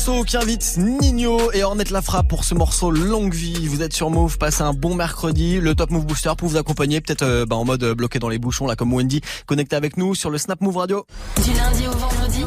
Qui 0.02 0.36
invite 0.36 0.78
Nino 0.78 1.52
et 1.52 1.62
Ornette 1.62 1.90
la 1.90 2.02
frappe 2.02 2.26
pour 2.26 2.42
ce 2.42 2.56
morceau 2.56 2.90
Longue 2.90 3.32
Vie. 3.32 3.68
Vous 3.68 3.82
êtes 3.82 3.92
sur 3.92 4.10
Move, 4.10 4.36
passez 4.36 4.62
un 4.62 4.72
bon 4.72 4.96
mercredi. 4.96 5.60
Le 5.60 5.76
Top 5.76 5.90
Move 5.90 6.06
Booster 6.06 6.32
pour 6.36 6.48
vous 6.48 6.56
accompagner, 6.56 7.00
peut-être 7.00 7.22
euh, 7.22 7.46
bah, 7.46 7.54
en 7.54 7.64
mode 7.64 7.84
euh, 7.84 7.94
bloqué 7.94 8.18
dans 8.18 8.28
les 8.28 8.40
bouchons, 8.40 8.66
là 8.66 8.74
comme 8.74 8.92
Wendy. 8.92 9.20
Connecté 9.46 9.76
avec 9.76 9.96
nous 9.96 10.16
sur 10.16 10.30
le 10.30 10.38
Snap 10.38 10.60
Move 10.60 10.76
Radio. 10.76 11.06
Du 11.44 11.52
lundi 11.52 11.86
au 11.86 11.92
vendredi 11.92 12.44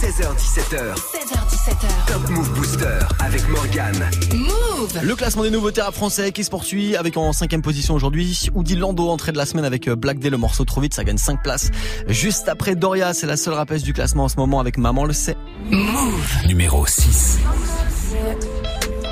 16h17h. 0.00 0.94
16h17h. 0.94 2.06
Top 2.06 2.30
Move 2.30 2.50
Booster 2.54 2.98
avec 3.18 3.48
Morgan. 3.48 4.08
Move 4.34 5.00
Le 5.02 5.16
classement 5.16 5.42
des 5.42 5.50
nouveautés 5.50 5.80
rap 5.80 5.94
français 5.94 6.30
qui 6.30 6.44
se 6.44 6.50
poursuit 6.50 6.96
avec 6.96 7.16
en 7.16 7.32
cinquième 7.32 7.62
position 7.62 7.94
aujourd'hui 7.94 8.48
Oudi 8.54 8.76
Lando, 8.76 9.08
entrée 9.08 9.32
de 9.32 9.38
la 9.38 9.46
semaine 9.46 9.64
avec 9.64 9.88
euh, 9.88 9.96
Black 9.96 10.20
Day, 10.20 10.30
le 10.30 10.38
morceau 10.38 10.64
trop 10.64 10.80
vite, 10.80 10.94
ça 10.94 11.02
gagne 11.02 11.18
5 11.18 11.42
places. 11.42 11.72
Juste 12.06 12.48
après 12.48 12.76
Doria, 12.76 13.12
c'est 13.12 13.26
la 13.26 13.36
seule 13.36 13.54
rappeuse 13.54 13.82
du 13.82 13.92
classement 13.92 14.24
en 14.24 14.28
ce 14.28 14.36
moment 14.36 14.60
avec 14.60 14.78
Maman 14.78 15.04
le 15.04 15.12
sait. 15.12 15.36
Move 15.68 16.46
Numéro 16.46 16.86
6. 16.92 17.38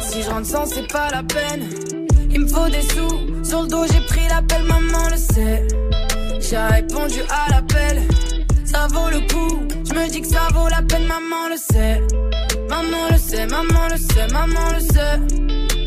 Si 0.02 0.22
je 0.22 0.28
rentre 0.28 0.46
sans, 0.46 0.66
c'est 0.66 0.86
pas 0.86 1.10
la 1.10 1.22
peine. 1.22 1.68
Il 2.30 2.40
me 2.42 2.46
faut 2.46 2.68
des 2.68 2.82
sous. 2.82 3.44
Sur 3.44 3.62
le 3.62 3.68
dos, 3.68 3.84
j'ai 3.90 4.00
pris 4.00 4.28
l'appel, 4.28 4.62
maman 4.64 5.08
le 5.10 5.16
sait. 5.16 5.66
J'ai 6.40 6.58
répondu 6.58 7.20
à 7.30 7.50
l'appel. 7.50 8.02
Ça 8.64 8.86
vaut 8.90 9.08
le 9.10 9.20
coup. 9.20 9.66
Je 9.88 9.94
me 9.94 10.08
dis 10.10 10.20
que 10.20 10.28
ça 10.28 10.48
vaut 10.52 10.68
la 10.68 10.82
peine, 10.82 11.06
maman 11.06 11.48
le 11.48 11.56
sait. 11.56 12.02
Maman 12.68 13.08
le 13.10 13.18
sait, 13.18 13.46
maman 13.46 13.88
le 13.90 13.96
sait, 13.96 14.28
maman 14.32 14.72
le 14.74 14.80
sait. 14.80 15.18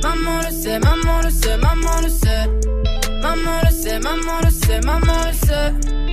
Maman 0.01 0.39
le 0.45 0.51
sait, 0.51 0.79
maman 0.79 1.21
le 1.23 1.29
sait, 1.29 1.57
maman 1.57 2.01
le 2.01 2.09
sait. 2.09 2.47
Maman 3.21 3.61
le 3.63 3.71
sait, 3.71 3.99
maman 3.99 4.39
le 4.43 4.49
sait, 4.49 4.81
maman 4.81 5.19
le 5.27 5.47
sait. 5.47 6.12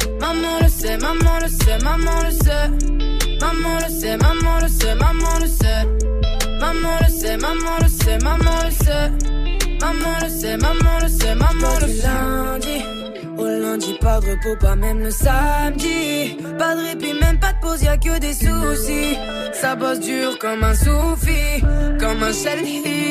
Maman 0.21 0.59
le 0.61 0.69
sait, 0.69 0.97
maman 0.97 1.39
le 1.41 1.47
sait, 1.47 1.79
maman 1.83 2.21
le 2.23 2.31
sait. 2.31 2.69
Maman 3.41 3.79
le 3.79 3.89
sait, 3.89 4.17
maman 4.17 4.59
le 4.61 4.67
sait, 4.67 4.95
maman 4.95 5.39
le 5.41 5.47
sait. 5.47 5.87
Maman 6.59 6.99
le 7.01 7.09
sait, 7.09 7.37
maman 7.37 7.77
le 7.81 7.87
sait, 7.89 8.17
maman 8.19 8.63
le 8.63 8.71
sait. 8.71 9.09
Maman 9.81 10.13
le 10.21 10.29
sait, 10.29 10.57
maman 10.57 10.99
le 11.01 11.09
sait, 11.09 11.33
maman 11.33 11.73
le 11.81 11.87
sait. 11.87 12.07
lundi, 12.07 12.83
lundi, 13.49 13.97
pas 13.99 14.19
de 14.19 14.31
repos, 14.31 14.55
pas 14.59 14.75
même 14.75 14.99
le 14.99 15.11
samedi. 15.11 16.37
Pas 16.57 16.75
de 16.75 16.81
répit, 16.81 17.13
même 17.13 17.39
pas 17.39 17.53
de 17.53 17.59
pause, 17.61 17.83
y'a 17.83 17.97
que 17.97 18.19
des 18.19 18.33
soucis. 18.33 19.17
Ça 19.53 19.75
bosse 19.75 19.99
dur 19.99 20.37
comme 20.39 20.63
un 20.63 20.73
soufi, 20.73 21.61
comme 21.99 22.23
un 22.23 22.33
shell 22.33 22.65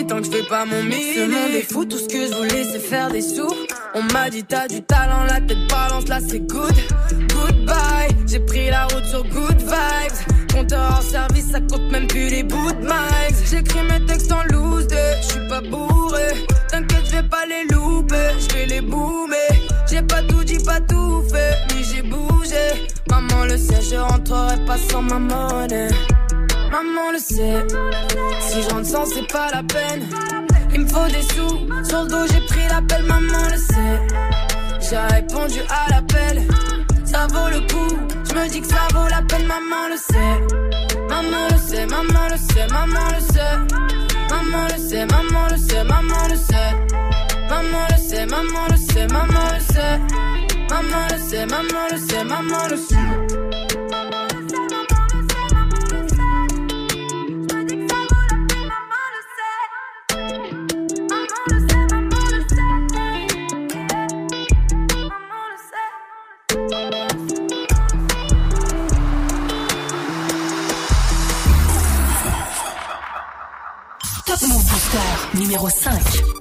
tant 0.08 0.18
que 0.18 0.24
je 0.24 0.30
fais 0.30 0.48
pas 0.48 0.64
mon 0.64 0.82
mix. 0.82 1.14
Ce 1.14 1.20
monde 1.20 1.54
est 1.54 1.72
fou, 1.72 1.84
tout 1.84 1.98
ce 1.98 2.08
que 2.08 2.26
je 2.26 2.34
voulais 2.34 2.64
c'est 2.64 2.80
faire 2.80 3.10
des 3.10 3.22
sous. 3.22 3.54
On 3.94 4.02
m'a 4.12 4.30
dit 4.30 4.44
t'as 4.44 4.66
du 4.66 4.82
talent, 4.82 5.24
la 5.24 5.40
tête 5.40 5.68
balance, 5.68 6.08
là 6.08 6.18
c'est 6.26 6.40
good. 6.40 6.74
Goodbye, 7.10 8.14
j'ai 8.26 8.40
pris 8.40 8.70
la 8.70 8.86
route 8.86 9.04
sur 9.04 9.22
good 9.24 9.58
vibes. 9.58 10.52
Compteur 10.52 10.96
hors 10.96 11.02
service, 11.02 11.50
ça 11.52 11.60
compte 11.60 11.90
même 11.92 12.06
plus 12.06 12.28
les 12.28 12.42
bouts 12.42 12.72
de 12.72 12.82
mics. 12.82 13.48
J'écris 13.48 13.82
mes 13.82 14.04
textes 14.06 14.32
en 14.32 14.42
loose 14.52 14.88
je 14.90 15.26
suis 15.26 15.48
pas 15.48 15.60
bourré. 15.60 16.46
T'inquiète, 16.68 17.06
je 17.06 17.16
vais 17.16 17.28
pas 17.28 17.44
les 17.46 17.72
louper, 17.74 18.30
je 18.38 18.54
vais 18.54 18.66
les 18.66 18.80
boomer. 18.80 19.36
J'ai 20.00 20.06
pas 20.06 20.22
tout 20.22 20.44
dit, 20.44 20.58
pas 20.64 20.80
tout 20.80 21.22
fait, 21.30 21.58
mais 21.68 21.82
j'ai 21.82 22.00
bougé. 22.00 22.88
Maman 23.10 23.44
le 23.44 23.58
sait, 23.58 23.82
je 23.82 23.96
rentrerai 23.96 24.56
pas 24.64 24.78
sans 24.78 25.02
ma 25.02 25.18
monnaie. 25.18 25.90
Maman 26.72 27.12
le 27.12 27.18
sait, 27.18 27.66
si 28.40 28.62
je 28.62 28.70
rentre 28.70 28.86
sans, 28.86 29.04
c'est 29.04 29.30
pas 29.30 29.50
la 29.52 29.62
peine. 29.62 30.08
Il 30.72 30.82
me 30.82 30.86
faut 30.86 31.06
des 31.08 31.20
sous, 31.20 31.84
sur 31.86 32.04
le 32.04 32.08
dos 32.08 32.26
j'ai 32.32 32.40
pris 32.46 32.66
l'appel, 32.70 33.02
maman 33.02 33.44
le 33.50 33.58
sait. 33.58 34.88
J'ai 34.88 35.14
répondu 35.14 35.60
à 35.68 35.90
l'appel, 35.90 36.48
ça 37.04 37.26
vaut 37.26 37.50
le 37.50 37.60
coup. 37.70 37.98
Je 38.26 38.34
me 38.34 38.48
dis 38.48 38.62
que 38.62 38.68
ça 38.68 38.88
vaut 38.94 39.08
la 39.10 39.20
peine, 39.20 39.46
maman 39.46 39.88
le 39.90 39.98
sait. 39.98 40.96
Maman 41.10 41.46
le 41.50 41.58
sait, 41.58 41.86
maman 41.86 42.26
le 42.30 42.38
sait, 42.38 42.66
maman 42.72 43.06
le 43.14 43.20
sait. 43.20 43.76
Maman 44.30 44.66
le 44.72 44.78
sait, 44.78 45.04
maman 45.04 45.48
le 45.50 45.56
sait, 45.58 45.84
maman 45.84 46.28
le 46.30 46.36
sait. 46.36 47.09
Maman 47.50 47.84
le 47.90 47.96
sait, 47.96 48.26
maman 48.26 48.68
le 48.70 48.76
sait, 48.76 49.08
maman 49.08 49.26
le 49.52 49.60
sait. 49.72 49.98
Maman 50.70 51.08
le 51.10 51.18
sait, 51.18 51.46
maman 51.46 51.88
le 51.90 51.98
sait, 51.98 52.24
maman 52.24 52.68
le 52.70 52.76
sait. 52.76 52.94
Top 74.24 74.40
Move 74.42 74.64
Booster 74.70 74.98
numéro 75.34 75.68
5. 75.68 76.39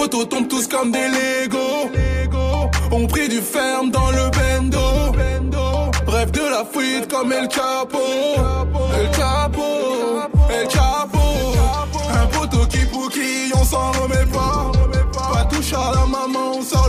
Potos 0.00 0.24
tombent 0.24 0.48
tous 0.48 0.66
comme 0.66 0.90
des 0.90 1.08
Lego. 1.16 1.90
On 2.90 3.06
pris 3.06 3.28
du 3.28 3.40
ferme 3.40 3.90
dans 3.90 4.10
le 4.10 4.30
bendo. 4.36 5.12
Rêve 6.06 6.30
de 6.30 6.40
la 6.40 6.64
fuite 6.64 7.06
comme 7.12 7.32
El 7.32 7.48
Capo. 7.48 7.98
El 8.98 9.10
Capo, 9.10 9.68
El 10.50 10.66
Capo. 10.68 11.24
Un 12.20 12.26
poteau 12.26 12.66
qui 12.66 12.84
pouquille, 12.86 13.52
on 13.54 13.64
s'en 13.64 13.92
remet 13.92 14.26
pas. 14.32 14.72
Pas 15.32 15.44
touche 15.44 15.74
à 15.74 15.92
la 15.94 16.06
maman, 16.06 16.52
on 16.56 16.62
sort 16.62 16.79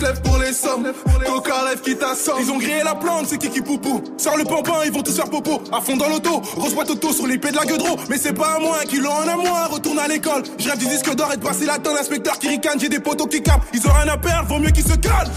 lève 0.00 0.20
pour 0.22 0.38
les 0.38 0.52
sommes. 0.52 0.92
Coca 1.26 1.64
lève 1.68 1.80
qui 1.80 1.96
t'assomme. 1.96 2.38
Ils 2.40 2.50
ont 2.50 2.58
grillé 2.58 2.82
la 2.84 2.94
plante, 2.94 3.26
c'est 3.28 3.38
Kiki 3.38 3.60
Poupou. 3.60 4.02
Sors 4.16 4.36
le 4.36 4.44
pampin, 4.44 4.74
ils 4.84 4.92
vont 4.92 5.02
tous 5.02 5.14
faire 5.14 5.28
popo. 5.28 5.62
À 5.72 5.80
fond 5.80 5.96
dans 5.96 6.08
l'auto, 6.08 6.40
grosse 6.56 6.74
boîte 6.74 6.90
auto 6.90 7.12
sur 7.12 7.26
l'épée 7.26 7.50
de 7.50 7.56
la 7.56 7.64
gueudreau. 7.64 7.96
Mais 8.08 8.18
c'est 8.18 8.32
pas 8.32 8.56
à 8.56 8.58
moi, 8.58 8.78
qui 8.88 8.98
l'ont 8.98 9.12
en 9.12 9.28
à 9.28 9.36
moi. 9.36 9.66
Retourne 9.66 9.98
à 9.98 10.08
l'école. 10.08 10.42
Je 10.58 10.68
rêve 10.68 10.78
du 10.78 10.86
disque 10.86 11.14
d'or 11.14 11.32
et 11.32 11.36
de 11.36 11.42
passer 11.42 11.66
la 11.66 11.78
tonne. 11.78 11.96
Inspecteur 11.96 12.38
qui 12.38 12.48
ricane, 12.48 12.78
j'ai 12.80 12.88
des 12.88 13.00
potos 13.00 13.28
qui 13.28 13.42
capent. 13.42 13.64
Ils 13.74 13.86
ont 13.86 13.92
rien 13.92 14.12
à 14.12 14.16
perdre, 14.16 14.48
vaut 14.48 14.58
mieux 14.58 14.70
qu'ils 14.70 14.86
se 14.86 14.96
calment. 14.96 15.32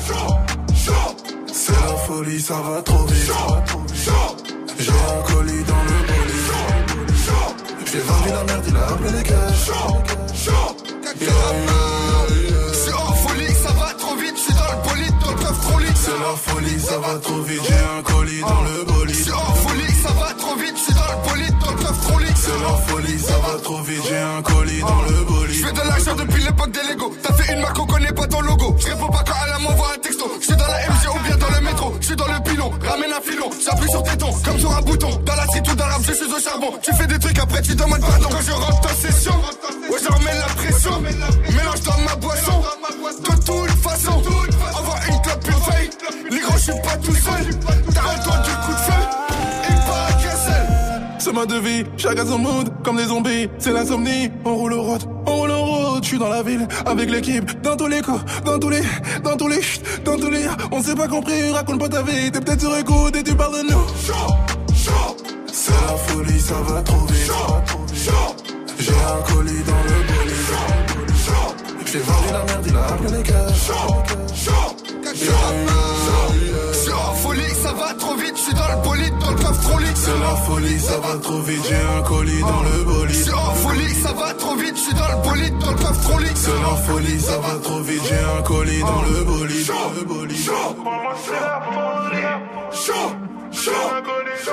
C'est 1.52 1.72
la 1.72 1.96
folie, 2.06 2.40
ça 2.40 2.56
va 2.56 2.82
trop 2.82 3.06
vite. 3.06 3.32
J'ai 4.78 4.92
un 4.92 5.22
colis 5.34 5.64
dans 5.64 5.84
le 5.84 6.00
bolide. 6.08 6.36
J'ai 7.92 8.00
vendu 8.00 8.30
la 8.30 8.44
merde, 8.44 8.66
il 8.68 8.76
a 8.76 8.88
appelé 8.88 9.10
les 9.12 9.24
C'est 9.24 9.55
ça 16.96 17.02
va 17.02 17.20
trop 17.20 17.42
vite. 17.42 17.62
J'ai 17.68 17.74
un 17.74 18.02
colis 18.04 18.42
dans 18.42 18.62
le 18.62 18.84
bolide. 18.86 19.16
C'est 19.16 19.34
en 19.34 19.54
folie, 19.54 19.94
ça 20.02 20.10
va 20.14 20.34
trop 20.34 20.56
vite. 20.56 20.76
Je 20.78 20.84
suis 20.84 20.94
dans 20.94 21.12
le 21.12 21.30
bolide, 21.30 21.56
dans 21.60 21.72
le 21.72 21.78
coffre 21.78 22.02
trop 22.08 22.20
lit. 22.20 22.28
C'est 22.36 22.60
la 22.62 22.78
folie, 22.88 23.20
ça 23.20 23.34
va 23.40 23.60
trop 23.60 23.82
vite. 23.82 24.02
J'ai 24.08 24.18
un 24.18 24.42
colis 24.42 24.80
dans 24.80 25.02
le 25.02 25.26
bolide. 25.26 25.56
Je 25.56 25.66
fais 25.66 25.74
de 25.74 25.78
l'argent 25.78 26.16
depuis 26.16 26.44
l'époque 26.44 26.72
des 26.72 26.84
Lego. 26.90 27.14
T'as 27.22 27.34
fait 27.34 27.54
une 27.54 27.62
marque, 27.62 27.80
on 27.80 27.86
connaît 27.86 28.14
pas 28.14 28.28
ton 28.28 28.42
logo. 28.42 28.76
Je 28.80 28.88
réponds 28.88 29.10
pas 29.10 29.24
quand 29.28 29.36
elle 29.46 29.64
m'envoie 29.64 29.94
un 29.96 30.00
texto. 30.00 30.32
Je 30.40 30.46
suis 30.46 30.56
dans 30.56 30.68
la 30.68 30.80
MG 30.88 31.04
ou 31.14 31.20
bien 31.28 31.36
dans 31.36 31.50
le 31.50 31.62
métro. 31.62 31.94
Je 32.00 32.06
suis 32.06 32.16
dans 32.16 32.28
le 32.28 32.40
pilon, 32.44 32.72
ramène 32.88 33.12
un 33.12 33.22
filon. 33.22 33.50
J'appuie 33.64 33.90
sur 33.90 34.04
tes 34.04 34.18
tons, 34.18 34.34
comme 34.46 34.60
sur 34.60 34.72
un 34.72 34.82
bouton. 34.82 35.10
Dans 35.26 35.36
la 35.36 35.46
street 35.48 35.64
ou 35.72 35.76
dans 35.76 35.88
la 35.88 35.98
je 36.02 36.14
suis 36.14 36.32
au 36.32 36.40
charbon. 36.40 36.72
Tu 36.82 36.94
fais 36.94 37.08
des 37.08 37.20
trucs, 37.20 37.40
après 37.40 37.62
tu 37.62 37.76
demandes 37.76 38.00
pardon. 38.00 38.30
Quand 38.32 38.42
je 38.42 38.52
rentre 38.52 38.90
en 38.90 38.96
session, 38.96 39.36
ouais, 39.92 40.00
je 40.02 40.14
remets 40.14 40.34
la 40.34 40.48
pression. 40.56 41.02
Mélange 41.02 41.82
dans 41.82 41.98
ma 42.06 42.16
boisson. 42.16 42.65
Suis 46.72 46.82
pas 46.82 46.98
tout 46.98 47.16
seul. 47.16 47.46
Entendu 47.90 48.50
le 48.50 48.66
coup 48.66 48.72
de 48.72 48.78
feu. 48.78 48.94
C'est 51.20 51.34
ma 51.34 51.46
devise, 51.48 51.86
chacun 51.98 52.26
son 52.26 52.38
mood, 52.38 52.72
comme 52.84 52.98
des 52.98 53.06
zombies, 53.06 53.50
c'est 53.58 53.72
l'insomnie. 53.72 54.30
On 54.46 54.56
roule 54.56 54.74
au 54.74 54.84
road, 54.84 55.02
on 55.26 55.38
roule 55.38 55.52
en 55.52 55.64
road, 55.64 56.04
je 56.04 56.10
suis 56.10 56.20
dans 56.20 56.30
la 56.30 56.44
ville, 56.44 56.68
avec 56.86 57.10
l'équipe, 57.10 57.62
dans 57.62 57.76
tous 57.76 57.88
les 57.88 58.02
coups, 58.02 58.22
dans 58.46 58.60
tous 58.60 58.70
les, 58.70 58.84
dans 59.24 59.36
tous 59.36 59.48
les, 59.48 59.60
dans 60.04 60.18
tous 60.18 60.30
les, 60.30 60.46
on 60.72 60.84
s'est 60.84 60.94
pas 60.94 61.08
compris, 61.08 61.50
raconte 61.50 61.80
pas 61.80 61.90
ta 61.90 62.04
vie, 62.04 62.32
t'es 62.32 62.40
peut-être 62.40 62.62
sur 62.62 62.78
écoute 62.78 63.16
et 63.16 63.24
tu 63.24 63.34
parles 63.34 63.58
de 63.58 63.72
nous. 63.72 63.86
C'est 65.52 65.72
la 65.72 65.98
folie, 65.98 66.40
ça 66.40 66.56
va 66.68 66.82
trop 66.84 67.06
vite. 67.08 67.32
J'ai 68.78 68.92
un 68.92 69.34
colis 69.34 69.64
dans 69.64 69.84
le 69.84 69.98
bolide. 70.14 70.36
J'ai 71.92 72.00
vendu 72.00 72.28
la 72.34 72.44
merde, 72.44 72.66
il 72.68 72.76
a 72.76 72.86
appelé 72.86 73.18
les 73.18 74.85
C'est 75.16 76.92
en 76.92 77.14
folie, 77.14 77.50
ça 77.64 77.72
va 77.74 77.94
trop 77.94 78.16
vite. 78.16 78.36
Je 78.36 78.42
suis 78.42 78.54
dans 78.54 78.68
le 78.68 78.84
bolide, 78.84 79.18
dans 79.20 79.32
le 79.32 79.36
coffre 79.38 79.62
trop. 79.62 79.80
C'est 79.96 80.20
la 80.20 80.36
folie, 80.36 80.80
ça 80.80 80.98
va 81.00 81.16
trop 81.18 81.42
vite. 81.42 81.62
J'ai 81.68 81.76
un 81.76 82.02
colis 82.04 82.42
dans 82.42 82.64
le 82.64 82.84
bolide. 82.84 83.16
C'est 83.16 83.34
en 83.34 83.54
folie, 83.54 83.96
ça 83.96 84.12
va 84.12 84.34
trop 84.34 84.56
vite. 84.56 84.76
Je 84.76 84.82
suis 84.82 84.94
dans 84.94 85.08
le 85.08 85.16
bolide, 85.24 85.58
dans 85.60 85.72
le 85.72 85.78
coffre 85.78 86.02
trop. 86.02 86.20
C'est 86.36 86.62
la 86.62 86.76
folie, 86.86 87.20
ça 87.22 87.38
va 87.38 87.56
trop 87.64 87.80
vite. 87.80 88.02
J'ai 88.08 88.20
un 88.20 88.42
colis 88.44 88.82
dans 88.82 89.02
le 89.04 89.24
bolide. 89.24 89.68
Le 89.98 90.04
bolide. 90.04 90.38
C'est 90.38 90.52
la 91.32 91.62
folie. 91.72 92.22
Chaud, 92.72 92.94
chaud, 93.52 93.72
chaud, 94.44 94.52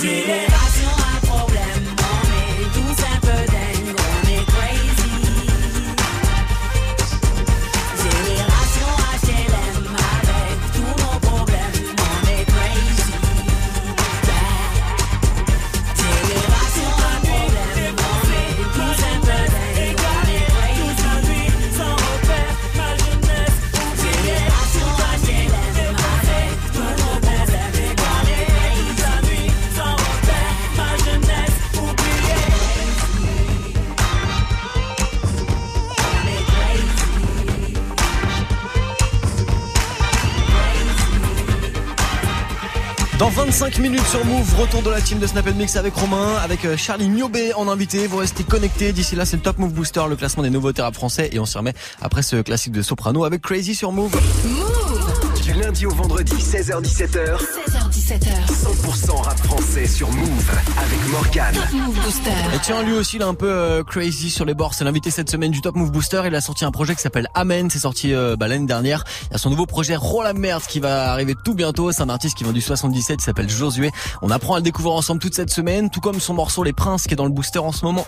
Did 0.00 0.30
it? 0.30 0.79
Sur 44.10 44.24
Move, 44.24 44.58
retour 44.58 44.82
de 44.82 44.90
la 44.90 45.00
team 45.00 45.20
de 45.20 45.26
Snap 45.28 45.46
Mix 45.54 45.76
avec 45.76 45.94
Romain, 45.94 46.34
avec 46.42 46.64
euh, 46.64 46.76
Charlie 46.76 47.08
Miobé 47.08 47.54
en 47.54 47.68
invité. 47.68 48.08
Vous 48.08 48.16
restez 48.16 48.42
connectés. 48.42 48.92
D'ici 48.92 49.14
là, 49.14 49.24
c'est 49.24 49.36
le 49.36 49.42
Top 49.42 49.58
Move 49.58 49.72
Booster, 49.72 50.02
le 50.08 50.16
classement 50.16 50.42
des 50.42 50.50
nouveaux 50.50 50.72
rap 50.76 50.94
français. 50.94 51.30
Et 51.32 51.38
on 51.38 51.46
se 51.46 51.56
remet 51.56 51.74
après 52.00 52.22
ce 52.22 52.42
classique 52.42 52.72
de 52.72 52.82
Soprano 52.82 53.22
avec 53.22 53.40
Crazy 53.40 53.76
sur 53.76 53.92
Move. 53.92 54.10
Lundi 55.70 55.86
au 55.86 55.90
vendredi, 55.90 56.34
16h-17h. 56.34 57.38
16h17h. 57.38 58.28
100% 58.48 59.22
rap 59.22 59.38
français 59.38 59.86
sur 59.86 60.10
Move 60.10 60.50
avec 60.76 61.08
Morgan. 61.12 61.54
Top 61.54 61.72
Move 61.72 61.94
Booster. 62.02 62.30
Et 62.52 62.58
tiens, 62.60 62.82
lui 62.82 62.94
aussi, 62.94 63.16
il 63.16 63.22
est 63.22 63.24
un 63.24 63.34
peu 63.34 63.48
euh, 63.48 63.84
crazy 63.84 64.30
sur 64.30 64.44
les 64.44 64.54
bords. 64.54 64.74
C'est 64.74 64.82
l'invité 64.82 65.12
cette 65.12 65.30
semaine 65.30 65.52
du 65.52 65.60
Top 65.60 65.76
Move 65.76 65.92
Booster. 65.92 66.22
Il 66.26 66.34
a 66.34 66.40
sorti 66.40 66.64
un 66.64 66.72
projet 66.72 66.96
qui 66.96 67.02
s'appelle 67.02 67.28
Amen. 67.34 67.70
C'est 67.70 67.78
sorti 67.78 68.12
euh, 68.12 68.34
bah, 68.34 68.48
l'année 68.48 68.66
dernière. 68.66 69.04
Il 69.30 69.34
y 69.34 69.36
a 69.36 69.38
son 69.38 69.48
nouveau 69.48 69.66
projet 69.66 69.94
Roll 69.94 70.24
la 70.24 70.32
merde 70.32 70.64
qui 70.66 70.80
va 70.80 71.12
arriver 71.12 71.36
tout 71.44 71.54
bientôt. 71.54 71.92
C'est 71.92 72.02
un 72.02 72.08
artiste 72.08 72.36
qui 72.36 72.42
vient 72.42 72.52
du 72.52 72.60
77. 72.60 73.20
Il 73.20 73.24
s'appelle 73.24 73.48
Josué. 73.48 73.92
On 74.22 74.30
apprend 74.30 74.54
à 74.54 74.58
le 74.58 74.64
découvrir 74.64 74.96
ensemble 74.96 75.20
toute 75.20 75.36
cette 75.36 75.50
semaine, 75.50 75.88
tout 75.88 76.00
comme 76.00 76.18
son 76.18 76.34
morceau 76.34 76.64
Les 76.64 76.72
Princes 76.72 77.06
qui 77.06 77.14
est 77.14 77.16
dans 77.16 77.26
le 77.26 77.30
booster 77.30 77.60
en 77.60 77.70
ce 77.70 77.84
moment. 77.84 78.06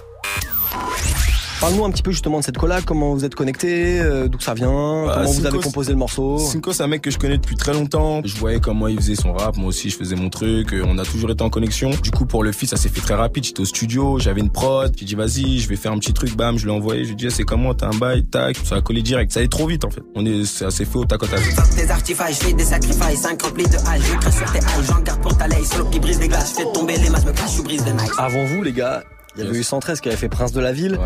Parle-nous 1.63 1.85
un 1.85 1.93
petit 1.93 2.03
peu 2.03 2.11
justement 2.11 2.41
de 2.41 2.45
cette 2.45 2.59
collab, 2.59 2.83
comment 2.83 3.15
vous 3.15 3.25
êtes 3.25 3.37
connectés, 3.37 4.01
euh, 4.01 4.27
d'où 4.27 4.41
ça 4.41 4.53
vient, 4.53 4.67
comment 4.67 5.31
vous 5.31 5.47
avez 5.47 5.61
composé 5.61 5.93
le 5.93 5.97
morceau. 5.97 6.37
Cinco, 6.39 6.73
c'est 6.73 6.83
un 6.83 6.89
mec 6.89 7.03
que 7.03 7.13
je 7.13 7.19
connais 7.19 7.39
depuis 7.39 7.55
très 7.55 7.73
longtemps. 7.73 8.21
Je 8.25 8.37
voyais 8.37 8.59
comment 8.59 8.89
il 8.89 8.97
faisait 8.97 9.15
son 9.15 9.33
rap, 9.33 9.57
moi 9.57 9.69
aussi 9.69 9.89
je 9.89 9.97
faisais 9.97 10.17
mon 10.17 10.29
truc. 10.29 10.73
Euh, 10.73 10.83
On 10.89 10.99
a 10.99 11.05
toujours 11.05 11.31
été 11.31 11.45
en 11.45 11.51
connexion. 11.51 11.91
Du 12.03 12.11
coup, 12.11 12.27
pour 12.27 12.43
le 12.43 12.51
feat, 12.51 12.69
ça 12.69 12.77
s'est 12.77 12.89
fait 12.89 13.01
très 13.01 13.15
rapide. 13.15 13.45
J'étais 13.45 13.61
au 13.61 13.65
studio, 13.65 14.19
j'avais 14.19 14.41
une 14.41 14.51
prod. 14.51 14.93
J'ai 14.99 15.05
dit 15.05 15.15
vas-y, 15.15 15.61
je 15.61 15.69
vais 15.69 15.77
faire 15.77 15.93
un 15.93 15.99
petit 15.99 16.13
truc. 16.13 16.37
Bam, 16.37 16.59
je 16.59 16.67
l'ai 16.67 16.73
envoyé. 16.73 17.05
Je 17.05 17.11
lui 17.11 17.13
ai 17.13 17.29
dit 17.29 17.31
c'est 17.31 17.45
comment, 17.45 17.75
t'as 17.75 17.87
un 17.87 17.97
bail, 17.97 18.25
tac. 18.25 18.57
Ça 18.65 18.75
a 18.75 18.81
collé 18.81 19.03
direct. 19.03 19.31
Ça 19.31 19.39
allait 19.39 19.49
trop 19.49 19.69
vite 19.69 19.85
en 19.85 19.91
fait. 19.91 20.03
On 20.17 20.27
est, 20.27 20.45
ça 20.45 20.73
s'est 20.73 20.85
fait 20.85 20.97
au 20.99 21.05
tac 21.05 21.23
au 21.23 21.27
tac. 21.29 21.39
Des 21.77 21.89
artifices, 21.93 22.41
je 22.41 22.47
fais 22.47 22.53
des 22.55 22.65
sacrifices, 22.65 23.21
5 23.21 23.41
remplis 23.41 23.69
de 23.69 23.77
hache, 23.77 24.01
je 24.03 24.17
crache 24.19 24.35
sur 24.35 24.51
tes 24.51 24.59
haches, 24.59 24.87
j'en 24.89 25.01
garde 25.01 25.23
pour 25.23 25.39
ta 25.39 25.47
laisse, 25.47 25.71
solo 25.71 25.85
qui 25.85 26.01
brise 26.01 26.19
des 26.19 26.27
glaces, 26.27 26.57
je 26.59 26.65
fais 26.65 26.73
tomber 26.73 26.97
les 26.99 27.09
masques, 27.09 27.29
me 27.29 27.33
cache, 27.33 27.57
je 27.57 27.63
brise 27.63 27.85
des 27.85 27.93
nights. 27.93 28.11
Avant 28.19 28.45
vous, 28.47 28.65
les 28.65 28.73
gars, 28.73 29.05
il 29.37 29.45
y 29.45 29.47
avait 29.49 29.59
eu 29.59 29.63
113 29.63 30.01
qui 30.01 30.09
avait 30.09 30.17
fait 30.19 30.29
Prince 30.29 30.53
de 30.53 30.61
la 30.61 30.73
Ville 30.73 30.99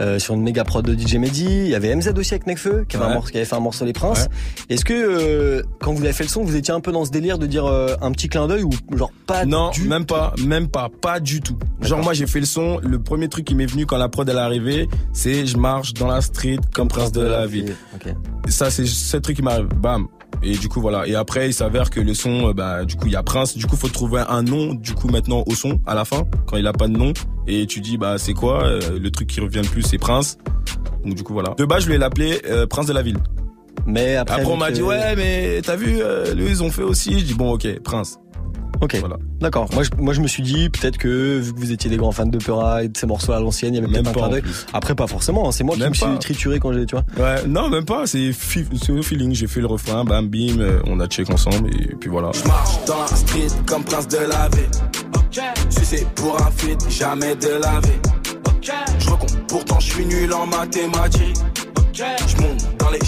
euh, 0.00 0.18
sur 0.18 0.34
une 0.34 0.42
méga 0.42 0.64
prod 0.64 0.84
de 0.84 0.98
DJ 0.98 1.14
Mehdi. 1.16 1.44
Il 1.44 1.68
y 1.68 1.74
avait 1.74 1.94
MZ 1.94 2.08
aussi 2.16 2.34
avec 2.34 2.46
Nekfeu 2.46 2.84
qui 2.88 2.96
avait, 2.96 3.04
un 3.04 3.08
Ouais. 3.08 3.14
morceau, 3.14 3.30
qui 3.30 3.36
avait 3.36 3.46
fait 3.46 3.54
un 3.56 3.60
morceau 3.60 3.84
Les 3.84 3.92
Princes. 3.92 4.26
Est-ce 4.68 4.84
que 4.84 4.92
euh, 4.94 5.62
quand 5.80 5.92
vous 5.92 6.02
avez 6.02 6.12
fait 6.12 6.24
le 6.24 6.28
son, 6.28 6.42
vous 6.44 6.56
étiez 6.56 6.74
un 6.74 6.80
peu 6.80 6.90
dans 6.92 7.04
ce 7.04 7.10
délire 7.10 7.38
de 7.38 7.46
dire 7.46 7.66
euh, 7.66 7.94
un 8.00 8.10
petit 8.12 8.28
clin 8.28 8.46
d'œil 8.48 8.64
ou 8.64 8.70
genre 8.96 9.12
pas 9.26 9.44
Non, 9.44 9.70
même 9.86 10.06
pas, 10.06 10.34
même 10.44 10.68
pas, 10.68 10.88
pas 11.00 11.20
du 11.20 11.40
tout. 11.40 11.56
Genre 11.80 12.02
moi 12.02 12.14
j'ai 12.14 12.26
fait 12.26 12.40
le 12.40 12.46
son, 12.46 12.78
le 12.82 12.98
premier 12.98 13.28
truc 13.28 13.44
qui 13.44 13.54
m'est 13.54 13.66
venu 13.66 13.86
quand 13.86 13.98
la 13.98 14.08
prod 14.08 14.28
elle 14.28 14.36
est 14.36 14.40
arrivée, 14.40 14.88
c'est 15.12 15.46
je 15.46 15.56
marche 15.56 15.94
dans 15.94 16.08
la 16.08 16.20
street 16.20 16.58
comme 16.74 16.88
prince 16.88 17.12
de 17.12 17.20
la 17.22 17.46
ville. 17.46 17.76
Ça 18.48 18.70
c'est 18.70 18.86
ce 18.86 19.16
truc 19.18 19.36
qui 19.36 19.42
m'arrive, 19.42 19.66
bam. 19.76 20.06
Et 20.42 20.52
du 20.52 20.68
coup 20.68 20.80
voilà. 20.80 21.06
Et 21.06 21.14
après 21.14 21.48
il 21.48 21.52
s'avère 21.52 21.90
que 21.90 22.00
le 22.00 22.14
son, 22.14 22.48
euh, 22.48 22.52
bah 22.52 22.84
du 22.84 22.96
coup 22.96 23.06
il 23.06 23.12
y 23.12 23.16
a 23.16 23.22
Prince. 23.22 23.56
Du 23.56 23.66
coup 23.66 23.76
faut 23.76 23.88
trouver 23.88 24.22
un 24.28 24.42
nom. 24.42 24.74
Du 24.74 24.94
coup 24.94 25.08
maintenant 25.08 25.42
au 25.46 25.54
son 25.54 25.80
à 25.86 25.94
la 25.94 26.04
fin 26.04 26.24
quand 26.46 26.56
il 26.56 26.66
a 26.66 26.72
pas 26.72 26.88
de 26.88 26.96
nom 26.96 27.12
et 27.46 27.66
tu 27.66 27.80
dis 27.80 27.96
bah 27.98 28.18
c'est 28.18 28.34
quoi 28.34 28.64
Euh, 28.64 28.98
le 28.98 29.10
truc 29.10 29.28
qui 29.28 29.40
revient 29.40 29.62
le 29.62 29.68
plus 29.68 29.82
c'est 29.82 29.98
Prince. 29.98 30.38
Donc 31.04 31.14
du 31.14 31.22
coup 31.22 31.32
voilà. 31.32 31.54
De 31.56 31.64
base 31.64 31.80
je 31.80 31.86
voulais 31.86 31.98
l'appeler 31.98 32.40
euh, 32.46 32.66
Prince 32.66 32.86
de 32.86 32.92
la 32.92 33.02
ville. 33.02 33.18
Mais 33.86 34.16
après, 34.16 34.40
après 34.40 34.52
on 34.52 34.56
m'a 34.56 34.70
dit 34.70 34.82
ouais 34.82 35.16
mais 35.16 35.60
t'as 35.62 35.76
vu 35.76 35.98
euh, 36.00 36.34
eux 36.34 36.48
ils 36.48 36.62
ont 36.62 36.70
fait 36.70 36.82
aussi. 36.82 37.18
Je 37.18 37.24
dis 37.24 37.34
bon 37.34 37.52
ok 37.52 37.80
Prince. 37.82 38.18
Ok. 38.80 38.96
D'accord. 39.40 39.68
Moi, 39.72 39.82
je, 39.82 39.90
moi, 39.98 40.14
je 40.14 40.20
me 40.20 40.26
suis 40.28 40.42
dit 40.42 40.68
peut-être 40.70 40.98
que 40.98 41.38
vu 41.38 41.52
que 41.52 41.58
vous 41.58 41.72
étiez 41.72 41.90
des 41.90 41.96
grands 41.96 42.12
fans 42.12 42.26
de 42.26 42.38
Peura 42.38 42.84
et 42.84 42.88
de 42.88 42.96
ses 42.96 43.06
morceaux 43.06 43.32
à 43.32 43.40
l'ancienne, 43.40 43.74
il 43.74 43.76
y 43.76 43.84
avait 43.84 43.88
Même 43.92 44.02
peut-être 44.04 44.16
un 44.24 44.28
clin 44.28 44.40
d'œil. 44.40 44.42
Après, 44.72 44.94
pas 44.94 45.06
forcément. 45.06 45.48
hein. 45.48 45.52
C'est 45.52 45.64
moi 45.64 45.76
Même 45.76 45.92
qui 45.92 46.00
me 46.04 46.06
pas. 46.06 46.10
suis 46.12 46.18
trituré 46.20 46.60
quand 46.60 46.72
j'ai, 46.72 46.86
tu 46.86 46.94
vois. 46.94 47.04
Ouais, 47.24 47.46
non, 47.46 47.68
même 47.68 47.84
pas, 47.84 48.06
c'est 48.06 48.30
au 48.30 49.02
feeling. 49.02 49.34
J'ai 49.34 49.46
fait 49.46 49.60
le 49.60 49.66
refrain, 49.66 50.04
bam, 50.04 50.28
bim, 50.28 50.60
euh, 50.60 50.80
on 50.86 51.00
a 51.00 51.06
check 51.08 51.28
ensemble 51.30 51.68
et 51.74 51.94
puis 51.96 52.08
voilà. 52.08 52.30
Je 52.32 52.46
marche 52.46 52.84
dans 52.86 53.00
la 53.00 53.06
street 53.08 53.48
comme 53.66 53.82
prince 53.84 54.06
de 54.08 54.18
la 54.18 54.48
vie. 54.48 55.42
Sucé 55.70 56.06
pour 56.14 56.40
un 56.40 56.50
feat, 56.52 56.78
jamais 56.90 57.34
de 57.36 57.48
la 57.62 57.80
vie. 57.80 57.98
Je 58.98 59.10
recompte, 59.10 59.36
pourtant 59.48 59.80
je 59.80 59.92
suis 59.92 60.06
nul 60.06 60.32
en 60.32 60.46
mathématiques. 60.46 61.36
Je 61.92 62.42
monte 62.42 62.77
dans 62.88 62.94
les 62.94 63.00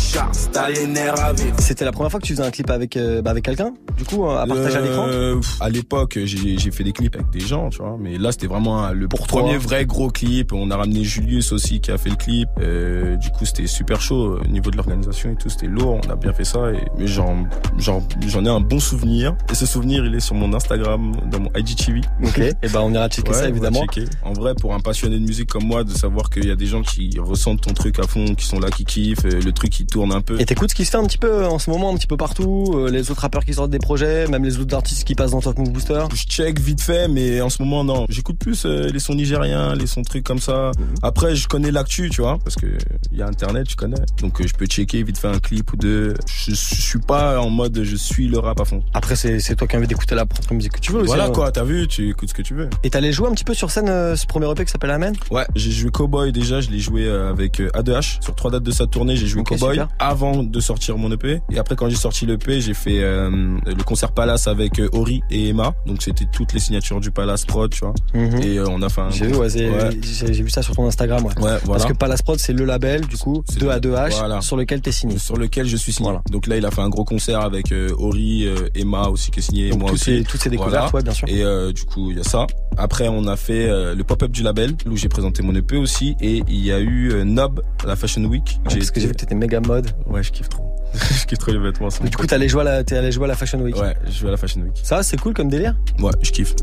t'as 0.52 0.68
les 0.68 0.86
nerfs 0.86 1.20
à 1.20 1.32
vivre. 1.32 1.56
C'était 1.58 1.84
la 1.84 1.92
première 1.92 2.10
fois 2.10 2.20
que 2.20 2.26
tu 2.26 2.34
faisais 2.34 2.46
un 2.46 2.50
clip 2.50 2.68
avec 2.70 2.96
euh, 2.96 3.22
bah, 3.22 3.30
avec 3.30 3.44
quelqu'un, 3.44 3.72
du 3.96 4.04
coup, 4.04 4.28
à 4.28 4.46
partager 4.46 4.76
à 4.76 4.80
l'écran? 4.80 5.06
Euh, 5.08 5.40
À 5.60 5.70
l'époque, 5.70 6.18
j'ai 6.24 6.58
j'ai 6.58 6.70
fait 6.70 6.84
des 6.84 6.92
clips 6.92 7.14
avec 7.14 7.30
des 7.30 7.40
gens, 7.40 7.70
tu 7.70 7.78
vois. 7.78 7.96
Mais 7.98 8.18
là, 8.18 8.32
c'était 8.32 8.46
vraiment 8.46 8.90
le 8.90 9.08
premier 9.08 9.56
vrai 9.56 9.86
gros 9.86 10.10
clip. 10.10 10.52
On 10.52 10.70
a 10.70 10.76
ramené 10.76 11.04
Julius 11.04 11.52
aussi 11.52 11.80
qui 11.80 11.90
a 11.90 11.98
fait 11.98 12.10
le 12.10 12.16
clip. 12.16 12.48
Euh, 12.60 13.16
du 13.16 13.30
coup, 13.30 13.44
c'était 13.44 13.66
super 13.66 14.00
chaud 14.00 14.38
au 14.42 14.46
niveau 14.48 14.70
de 14.70 14.76
l'organisation 14.76 15.30
et 15.30 15.36
tout. 15.36 15.48
C'était 15.48 15.66
lourd. 15.66 16.00
On 16.04 16.10
a 16.10 16.16
bien 16.16 16.32
fait 16.32 16.44
ça. 16.44 16.70
Et, 16.72 16.84
mais 16.98 17.06
j'en 17.06 17.46
j'en 17.78 18.02
j'en 18.26 18.44
ai 18.44 18.48
un 18.48 18.60
bon 18.60 18.80
souvenir. 18.80 19.34
Et 19.50 19.54
ce 19.54 19.66
souvenir, 19.66 20.04
il 20.04 20.14
est 20.14 20.20
sur 20.20 20.34
mon 20.34 20.52
Instagram, 20.52 21.12
dans 21.30 21.40
mon 21.40 21.50
IGTV. 21.56 22.00
Ok. 22.24 22.38
Et 22.62 22.68
ben, 22.68 22.80
on 22.80 22.92
ira 22.92 23.08
checker 23.08 23.32
ça 23.32 23.48
évidemment. 23.48 23.86
checker. 23.86 24.04
En 24.24 24.32
vrai, 24.32 24.54
pour 24.54 24.74
un 24.74 24.80
passionné 24.80 25.18
de 25.18 25.24
musique 25.24 25.48
comme 25.48 25.64
moi, 25.64 25.84
de 25.84 25.92
savoir 25.92 26.28
qu'il 26.28 26.46
y 26.46 26.50
a 26.50 26.56
des 26.56 26.66
gens 26.66 26.82
qui 26.82 27.18
ressentent 27.18 27.62
ton 27.62 27.72
truc 27.72 27.98
à 27.98 28.06
fond, 28.06 28.34
qui 28.34 28.44
sont 28.44 28.58
là, 28.60 28.68
qui 28.70 28.84
kiffent, 28.84 29.24
le 29.24 29.52
truc 29.52 29.69
qui 29.70 29.86
tourne 29.86 30.12
un 30.12 30.20
peu. 30.20 30.40
Et 30.40 30.44
t'écoutes 30.44 30.70
ce 30.70 30.74
qui 30.74 30.84
se 30.84 30.90
fait 30.90 30.96
un 30.96 31.04
petit 31.04 31.18
peu 31.18 31.46
en 31.46 31.58
ce 31.58 31.70
moment, 31.70 31.92
un 31.92 31.96
petit 31.96 32.06
peu 32.06 32.16
partout, 32.16 32.72
euh, 32.74 32.90
les 32.90 33.10
autres 33.10 33.22
rappeurs 33.22 33.44
qui 33.44 33.54
sortent 33.54 33.70
des 33.70 33.78
projets, 33.78 34.26
même 34.28 34.44
les 34.44 34.58
autres 34.58 34.74
artistes 34.74 35.04
qui 35.04 35.14
passent 35.14 35.30
dans 35.32 35.40
Top 35.40 35.58
Move 35.58 35.70
Booster. 35.70 36.04
Je 36.14 36.24
check 36.24 36.60
vite 36.60 36.80
fait, 36.80 37.08
mais 37.08 37.40
en 37.40 37.50
ce 37.50 37.62
moment, 37.62 37.84
non. 37.84 38.06
J'écoute 38.08 38.38
plus 38.38 38.64
euh, 38.66 38.88
les 38.92 38.98
sons 38.98 39.14
nigériens, 39.14 39.74
les 39.74 39.86
sons 39.86 40.02
trucs 40.02 40.24
comme 40.24 40.40
ça. 40.40 40.72
Après, 41.02 41.34
je 41.34 41.48
connais 41.48 41.70
l'actu, 41.70 42.10
tu 42.10 42.20
vois, 42.20 42.38
parce 42.42 42.56
que 42.56 42.66
il 43.12 43.18
y 43.18 43.22
a 43.22 43.26
Internet, 43.26 43.70
je 43.70 43.76
connais. 43.76 44.00
Donc, 44.20 44.40
euh, 44.40 44.46
je 44.46 44.54
peux 44.54 44.66
checker 44.66 45.02
vite 45.02 45.18
fait 45.18 45.28
un 45.28 45.38
clip 45.38 45.72
ou 45.72 45.76
deux. 45.76 46.14
Je, 46.26 46.50
je 46.50 46.54
suis 46.54 46.98
pas 46.98 47.40
en 47.40 47.50
mode 47.50 47.80
je 47.82 47.96
suis 47.96 48.28
le 48.28 48.38
rap 48.38 48.60
à 48.60 48.64
fond. 48.64 48.82
Après, 48.94 49.16
c'est 49.16 49.54
toi 49.56 49.66
qui 49.66 49.76
as 49.76 49.78
envie 49.78 49.88
d'écouter 49.88 50.14
la 50.14 50.26
propre 50.26 50.52
musique 50.54 50.72
que 50.72 50.80
tu 50.80 50.92
veux 50.92 51.00
aussi. 51.00 51.06
Voilà 51.06 51.26
hein. 51.26 51.32
quoi, 51.32 51.52
t'as 51.52 51.64
vu, 51.64 51.86
tu 51.88 52.10
écoutes 52.10 52.28
ce 52.30 52.34
que 52.34 52.42
tu 52.42 52.54
veux. 52.54 52.68
Et 52.82 52.90
t'allais 52.90 53.12
jouer 53.12 53.28
un 53.28 53.32
petit 53.32 53.44
peu 53.44 53.54
sur 53.54 53.70
scène 53.70 53.88
euh, 53.88 54.16
ce 54.16 54.26
premier 54.26 54.50
EP 54.50 54.64
qui 54.64 54.70
s'appelle 54.70 54.90
Amen? 54.90 55.14
Ouais, 55.30 55.46
j'ai 55.54 55.70
joué 55.70 55.90
Cowboy 55.90 56.32
déjà, 56.32 56.60
je 56.60 56.70
l'ai 56.70 56.78
joué 56.78 57.04
euh, 57.06 57.30
avec 57.30 57.60
euh, 57.60 57.70
A2H. 57.70 58.22
Sur 58.22 58.34
trois 58.34 58.50
dates 58.50 58.62
de 58.62 58.70
sa 58.70 58.86
tournée, 58.86 59.16
j'ai 59.16 59.26
joué 59.26 59.40
Ok, 59.40 59.58
Super. 59.61 59.88
avant 59.98 60.42
de 60.42 60.61
sortir 60.61 60.96
mon 60.98 61.11
EP. 61.12 61.40
Et 61.50 61.58
après, 61.58 61.76
quand 61.76 61.88
j'ai 61.88 61.96
sorti 61.96 62.26
l'EP, 62.26 62.61
j'ai 62.61 62.74
fait 62.74 63.02
euh, 63.02 63.30
le 63.66 63.82
concert 63.84 64.12
Palace 64.12 64.46
avec 64.48 64.78
euh, 64.80 64.88
Ori 64.92 65.22
et 65.30 65.48
Emma. 65.48 65.74
Donc 65.86 66.02
c'était 66.02 66.26
toutes 66.32 66.52
les 66.52 66.61
signatures 66.61 67.00
du 67.00 67.11
Palace 67.11 67.44
Prod, 67.44 67.70
tu 67.70 67.80
vois. 67.80 67.94
Mhm. 68.14 68.42
Et 68.42 68.58
euh, 68.58 68.64
on 68.68 68.82
a 68.82 68.88
fait 68.88 69.00
un. 69.00 69.11
J'ai 69.11 69.26
vu, 69.26 69.36
ouais, 69.36 69.48
c'est- 69.50 69.68
Ouais. 69.70 69.90
j'ai 70.02 70.32
j'ai 70.32 70.42
vu 70.42 70.50
ça 70.50 70.62
sur 70.62 70.74
ton 70.74 70.86
Instagram, 70.86 71.24
ouais. 71.24 71.38
Ouais, 71.42 71.58
Parce 71.66 71.84
que 71.84 71.92
Palace 71.92 72.22
Prod, 72.22 72.38
c'est 72.38 72.52
le 72.52 72.64
label, 72.64 73.02
du 73.06 73.16
coup, 73.16 73.42
2 73.58 73.68
à 73.70 73.78
2H, 73.80 74.11
Voilà. 74.18 74.40
sur 74.40 74.56
lequel 74.56 74.80
t'es 74.80 74.92
signé. 74.92 75.18
Sur 75.18 75.36
lequel 75.36 75.66
je 75.66 75.76
suis 75.76 75.92
signé. 75.92 76.11
Donc 76.30 76.46
là, 76.46 76.56
il 76.56 76.64
a 76.66 76.70
fait 76.70 76.80
un 76.82 76.88
gros 76.88 77.04
concert 77.04 77.40
avec 77.40 77.72
euh, 77.72 77.90
Ori, 77.98 78.46
Emma 78.74 79.08
aussi 79.08 79.30
qui 79.30 79.40
est 79.40 79.42
signé, 79.42 79.70
Donc 79.70 79.80
moi 79.80 79.90
toutes 79.90 80.00
aussi. 80.00 80.18
ces- 80.18 80.24
toutes 80.24 80.40
ces 80.40 80.50
découvertes, 80.50 80.92
ouais, 80.94 81.02
bien 81.02 81.12
sûr. 81.12 81.28
Et 81.28 81.72
du 81.72 81.84
coup, 81.84 82.11
il 82.11 82.16
y 82.18 82.20
a 82.20 82.24
ça. 82.24 82.46
Après, 82.76 83.08
on 83.08 83.26
a 83.26 83.36
fait 83.36 83.68
le 83.94 84.02
pop-up 84.04 84.30
du 84.30 84.42
label 84.42 84.72
où 84.86 84.96
j'ai 84.96 85.08
présenté 85.08 85.42
mon 85.42 85.54
EP 85.54 85.76
aussi, 85.76 86.16
et 86.20 86.42
il 86.48 86.64
y 86.64 86.72
a 86.72 86.80
eu 86.80 87.12
Nob 87.24 87.62
la 87.86 87.96
Fashion 87.96 88.24
Week. 88.24 88.58
Parce 88.64 88.90
que 88.90 89.00
j'ai 89.00 89.06
vu 89.06 89.12
que 89.12 89.18
t'étais 89.18 89.34
méga 89.51 89.61
mode. 89.61 89.90
Ouais, 90.07 90.22
je 90.22 90.30
kiffe 90.30 90.48
trop. 90.48 90.64
je 90.94 91.26
kiffe 91.26 91.38
trop 91.38 91.51
les 91.51 91.59
vêtements. 91.59 91.88
Du 91.88 92.16
coup, 92.16 92.26
t'es 92.26 92.34
allé 92.34 92.48
jouer 92.48 92.61
à 92.61 92.64
la, 92.64 92.84
t'es 92.84 92.96
allé 92.96 93.11
jouer 93.11 93.24
à 93.24 93.28
la 93.28 93.34
Fashion 93.36 93.61
Week. 93.61 93.76
Ouais, 93.76 93.94
je 94.09 94.22
vais 94.22 94.28
à 94.28 94.30
la 94.30 94.36
Fashion 94.36 94.61
Week. 94.61 94.72
Ça, 94.82 95.03
c'est 95.03 95.18
cool 95.18 95.34
comme 95.34 95.48
délire. 95.48 95.74
Ouais, 95.98 96.12
je 96.22 96.30
kiffe. 96.30 96.55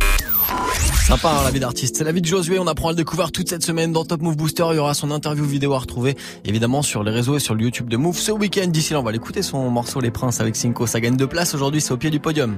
Sympa 1.06 1.30
hein, 1.30 1.44
la 1.44 1.52
vie 1.52 1.60
d'artiste. 1.60 1.98
C'est 1.98 2.04
la 2.04 2.12
vie 2.12 2.22
de 2.22 2.26
Josué. 2.26 2.60
On 2.60 2.68
apprend 2.68 2.90
à 2.90 2.92
le 2.92 2.98
découvrir 2.98 3.32
toute 3.32 3.50
cette 3.50 3.64
semaine 3.64 3.92
dans 3.92 4.06
Top 4.06 4.22
Move 4.22 4.38
Booster. 4.38 4.66
Il 4.72 4.76
y 4.76 4.80
aura 4.80 4.94
son 4.94 5.12
interview 5.12 5.46
vidéo 5.46 5.74
à 5.74 5.80
retrouver 5.80 6.16
évidemment 6.46 6.82
sur 6.82 7.04
les 7.04 7.12
réseaux 7.12 7.38
et 7.38 7.40
sur 7.40 7.56
le 7.56 7.64
YouTube 7.64 7.90
de 7.90 7.98
Move 7.98 8.18
ce 8.18 8.32
week-end. 8.32 8.68
D'ici 8.68 8.94
là, 8.94 9.00
on 9.00 9.04
va 9.04 9.12
l'écouter 9.12 9.42
son 9.42 9.70
morceau 9.70 10.00
Les 10.00 10.12
Princes 10.12 10.42
avec 10.42 10.56
Cinco. 10.56 10.88
Ça 10.88 11.00
gagne 11.00 11.18
deux 11.18 11.28
places 11.28 11.54
aujourd'hui. 11.54 11.82
C'est 11.82 11.92
au 11.92 11.98
pied 11.98 12.10
du 12.10 12.20
podium. 12.20 12.58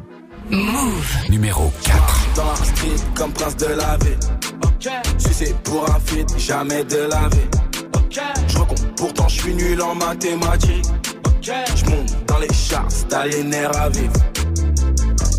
Move. 0.49 1.15
Numéro 1.29 1.71
4. 1.83 2.29
Dans 2.35 2.45
la 2.45 2.55
street 2.55 3.05
comme 3.15 3.31
prince 3.33 3.57
de 3.57 3.67
la 3.67 3.97
vie. 3.97 4.17
Pour 5.63 5.89
un 5.89 5.99
feat, 5.99 6.27
jamais 6.37 6.83
de 6.85 7.07
la 7.09 7.29
vie. 7.29 7.68
Je 8.11 8.57
recompte, 8.57 8.85
pourtant 8.95 9.27
je 9.27 9.41
suis 9.41 9.53
nul 9.53 9.81
en 9.81 9.93
mathématiques. 9.93 10.85
Je 11.41 11.85
monte 11.89 12.25
dans 12.25 12.39
les 12.39 12.51
charts, 12.53 12.87
t'as 13.07 13.25
les 13.25 13.43
à 13.55 13.89
vivre. 13.89 14.13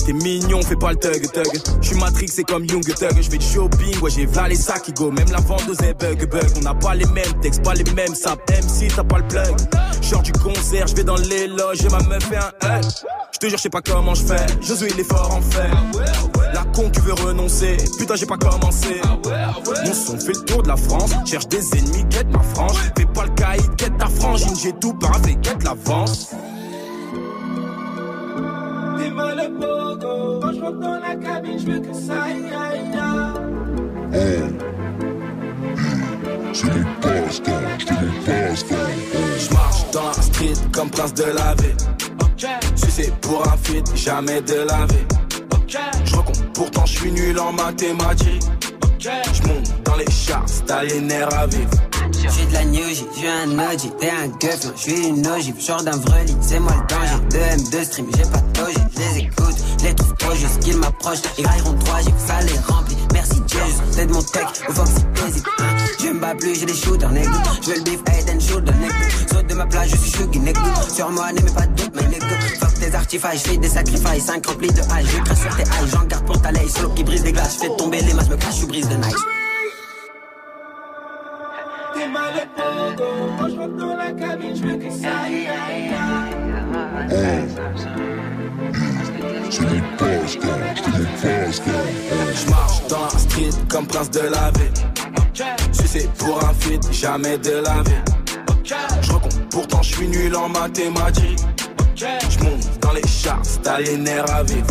T'es 0.04 0.12
mignon, 0.12 0.62
fais 0.62 0.76
pas 0.76 0.92
le 0.92 0.96
thug 0.96 1.30
thug. 1.30 1.60
J'suis 1.80 1.96
Matrix, 1.96 2.28
c'est 2.28 2.44
comme 2.44 2.64
Young 2.64 2.82
Thug. 2.82 3.20
J'vais 3.20 3.38
du 3.38 3.46
shopping, 3.46 3.98
ouais, 4.00 4.10
j'ai 4.10 4.26
valé 4.26 4.54
ça 4.54 4.78
qui 4.78 4.92
go. 4.92 5.10
Même 5.10 5.30
la 5.30 5.40
vendeuse 5.40 5.80
est 5.82 5.94
bug 5.94 6.28
bug. 6.28 6.50
On 6.56 6.60
n'a 6.60 6.74
pas 6.74 6.94
les 6.94 7.06
mêmes 7.06 7.40
textes, 7.40 7.62
pas 7.62 7.74
les 7.74 7.84
mêmes 7.92 8.14
sapes. 8.14 8.40
Même 8.50 8.62
si 8.62 8.88
t'as 8.88 9.04
pas 9.04 9.18
le 9.18 9.28
plug. 9.28 9.56
J'sors 10.00 10.22
du 10.22 10.32
concert, 10.32 10.86
j'vais 10.86 11.04
dans 11.04 11.16
les 11.16 11.46
loges 11.46 11.84
et 11.84 11.88
ma 11.88 12.00
meuf 12.00 12.24
fait 12.24 12.36
un 12.36 12.78
hug. 12.78 12.84
J'te 13.32 13.48
jure, 13.48 13.58
j'sais 13.58 13.70
pas 13.70 13.82
comment 13.82 14.14
j'fais. 14.14 14.46
Josué, 14.60 14.88
il 14.92 15.00
est 15.00 15.04
fort 15.04 15.32
en 15.32 15.40
fait. 15.40 15.70
La 16.52 16.64
con 16.74 16.90
qui 16.90 17.00
veut 17.00 17.14
renoncer. 17.14 17.76
Putain, 17.98 18.16
j'ai 18.16 18.26
pas 18.26 18.36
commencé. 18.36 19.00
Mon 19.84 19.94
son 19.94 20.18
fait 20.18 20.32
le 20.32 20.44
tour 20.44 20.62
de 20.62 20.68
la 20.68 20.76
France. 20.76 21.12
Cherche 21.24 21.48
des 21.48 21.76
ennemis, 21.76 22.04
quête 22.10 22.30
ma 22.30 22.42
frange. 22.42 22.76
Fais 22.96 23.06
pas 23.06 23.24
le 23.24 23.30
caïd, 23.30 23.76
quête 23.76 23.96
ta 23.98 24.06
frangine. 24.06 24.54
J'ai 24.60 24.72
tout 24.72 24.94
paravé, 24.94 25.36
quête 25.42 25.62
l'avance. 25.62 26.30
T'es 29.00 29.10
mal 29.10 29.36
le 29.36 29.48
pogo. 29.58 30.40
Quand 30.42 30.52
je 30.52 30.60
rentre 30.60 30.78
dans 30.80 31.00
la 31.00 31.16
cabine, 31.16 31.58
je 31.58 31.66
veux 31.66 31.80
que 31.80 31.94
ça 31.94 32.22
aille, 32.22 32.44
aille, 32.52 32.98
aille. 32.98 34.52
C'est 36.52 36.66
mon 36.66 36.84
passe-temps, 37.00 37.52
c'est 37.78 37.94
passe-temps. 38.26 38.76
J'marche 39.38 39.90
dans 39.92 40.06
la 40.06 40.12
street 40.12 40.54
comme 40.72 40.90
prince 40.90 41.14
de 41.14 41.24
la 41.24 41.54
vie. 41.54 41.74
Sucé 42.76 43.12
pour 43.22 43.46
un 43.46 43.56
feat, 43.56 43.86
jamais 43.96 44.42
de 44.42 44.66
la 44.68 44.86
vie. 44.86 45.06
suis 46.86 47.12
nul 47.12 47.38
en 47.38 47.52
mathématiques. 47.52 48.42
Je 48.98 49.48
monte 49.48 49.82
dans 49.84 49.96
les 49.96 50.04
les 50.82 51.00
nerfs 51.00 51.34
à 51.34 51.46
vivre. 51.46 51.89
J'suis 52.28 52.46
de 52.46 52.52
la 52.52 52.64
New 52.64 52.88
J, 52.88 53.06
j'suis 53.14 53.28
un 53.28 53.58
OG, 53.58 53.98
t'es 53.98 54.10
un 54.10 54.28
gueuf, 54.28 54.60
j'suis 54.76 55.08
une 55.08 55.26
ogive, 55.26 55.60
genre 55.60 55.82
d'un 55.82 55.96
vreli, 55.96 56.36
c'est 56.40 56.60
moi 56.60 56.72
le 56.72 56.86
danger. 56.86 57.20
De 57.30 57.38
M2 57.62 57.84
stream, 57.84 58.06
j'ai 58.16 58.22
pas 58.22 58.38
de 58.38 58.52
toge, 58.52 58.74
j'les 58.94 59.24
écoute, 59.24 59.56
les 59.82 59.94
trouve 59.94 60.14
trop 60.16 60.34
juste 60.34 60.58
qu'ils 60.60 60.76
m'approchent. 60.76 61.22
Ils 61.38 61.46
railleront 61.46 61.74
3 61.74 62.00
j'ai 62.02 62.12
que 62.12 62.20
ça 62.26 62.40
les 62.42 62.58
remplit. 62.72 62.96
Merci 63.12 63.42
Jesus, 63.46 63.96
t'aides 63.96 64.10
mon 64.10 64.22
tech, 64.22 64.46
au 64.68 64.72
Foxy 64.72 65.04
Basic. 65.14 65.44
Je 65.98 66.08
me 66.08 66.20
bats 66.20 66.34
plus, 66.34 66.58
j'ai 66.58 66.66
des 66.66 66.74
shooters, 66.74 67.10
nigga. 67.10 67.30
J'veux 67.62 67.76
le 67.76 67.82
beef, 67.82 68.00
head 68.08 68.30
and 68.30 68.40
shoulder, 68.40 68.72
nigga. 68.72 68.94
Saute 69.32 69.46
de 69.46 69.54
ma 69.54 69.66
place, 69.66 69.88
je 69.88 69.96
suis 69.96 70.10
chuggy, 70.12 70.38
nigga. 70.38 70.60
Sur 70.94 71.10
moi, 71.10 71.32
n'aimez 71.32 71.50
pas 71.50 71.66
de 71.66 71.74
doute, 71.74 71.92
mais 71.94 72.08
nigga. 72.08 72.26
Fuck 72.60 72.74
tes 72.74 72.94
artifices, 72.94 73.44
j'fais 73.44 73.56
des 73.56 73.68
sacrifices, 73.68 74.26
5 74.26 74.46
remplis 74.46 74.72
de 74.72 74.80
hache. 74.82 75.06
Je 75.06 75.22
crache 75.22 75.38
sur 75.38 75.56
tes 75.56 75.62
haches, 75.62 75.90
j'en 75.92 76.04
garde 76.04 76.26
pour 76.26 76.40
ta 76.40 76.52
lay. 76.52 76.68
Solo 76.68 76.90
qui 76.90 77.02
brise 77.02 77.22
des 77.22 77.32
glaces, 77.32 77.56
j'fais 77.58 77.74
tomber 77.76 78.00
les 78.02 78.14
masses, 78.14 78.28
me 78.28 78.36
cache, 78.36 78.60
je 78.60 78.66
brise 78.66 78.88
de 78.88 78.96
nice. 78.96 79.14
T'es 82.00 82.08
mal 82.08 82.32
et 82.34 82.48
pogo. 82.56 83.10
Quand 83.38 83.48
je 83.48 83.56
rentre 83.56 83.76
dans 83.76 83.96
la 83.96 84.12
cabine, 84.12 84.56
je 84.56 84.64
me 84.64 84.76
dis 84.76 84.90
ça. 84.90 85.08
aïe, 85.26 85.46
aïe, 85.46 85.90
Je 92.32 92.50
marche 92.50 92.86
dans 92.88 93.02
la 93.02 93.10
street 93.10 93.50
comme 93.68 93.86
prince 93.86 94.10
de 94.10 94.20
la 94.20 94.50
ville. 94.52 94.72
Sucé 95.72 96.08
pour 96.16 96.42
un 96.42 96.54
feat, 96.54 96.90
jamais 96.90 97.36
de 97.36 97.62
la 97.62 97.82
vie. 97.82 98.02
Je 99.02 99.12
recompte, 99.12 99.38
pourtant 99.50 99.82
je 99.82 99.94
suis 99.94 100.08
nul 100.08 100.34
en 100.36 100.48
mathématiques. 100.48 101.40
Je 101.96 102.44
monte 102.44 102.80
dans 102.80 102.92
les 102.92 103.06
charts, 103.06 103.42
t'as 103.62 103.78
les 103.78 103.98
nerfs 103.98 104.30
à 104.34 104.42
vivre. 104.42 104.66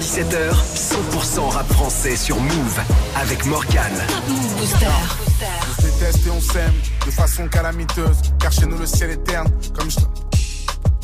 17h, 0.00 0.54
100% 0.76 1.48
rap 1.50 1.66
français 1.72 2.16
sur 2.16 2.40
Move 2.40 2.80
avec 3.16 3.44
Morgan. 3.46 3.92
On 4.28 4.66
se 4.66 5.86
déteste 5.86 6.26
et 6.26 6.30
on 6.30 6.40
s'aime 6.40 6.72
de 7.04 7.10
façon 7.10 7.48
calamiteuse, 7.48 8.18
car 8.38 8.52
chez 8.52 8.66
nous 8.66 8.78
le 8.78 8.86
ciel 8.86 9.10
est 9.10 9.24
terne. 9.24 9.50
Comme 9.76 9.90
je. 9.90 9.98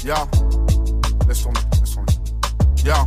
Ya, 0.07 0.15
yeah. 0.15 0.27
laisse 1.29 1.43
tomber, 1.43 1.61
laisse 1.81 1.95
tomber. 1.95 2.13
Ya. 2.85 3.07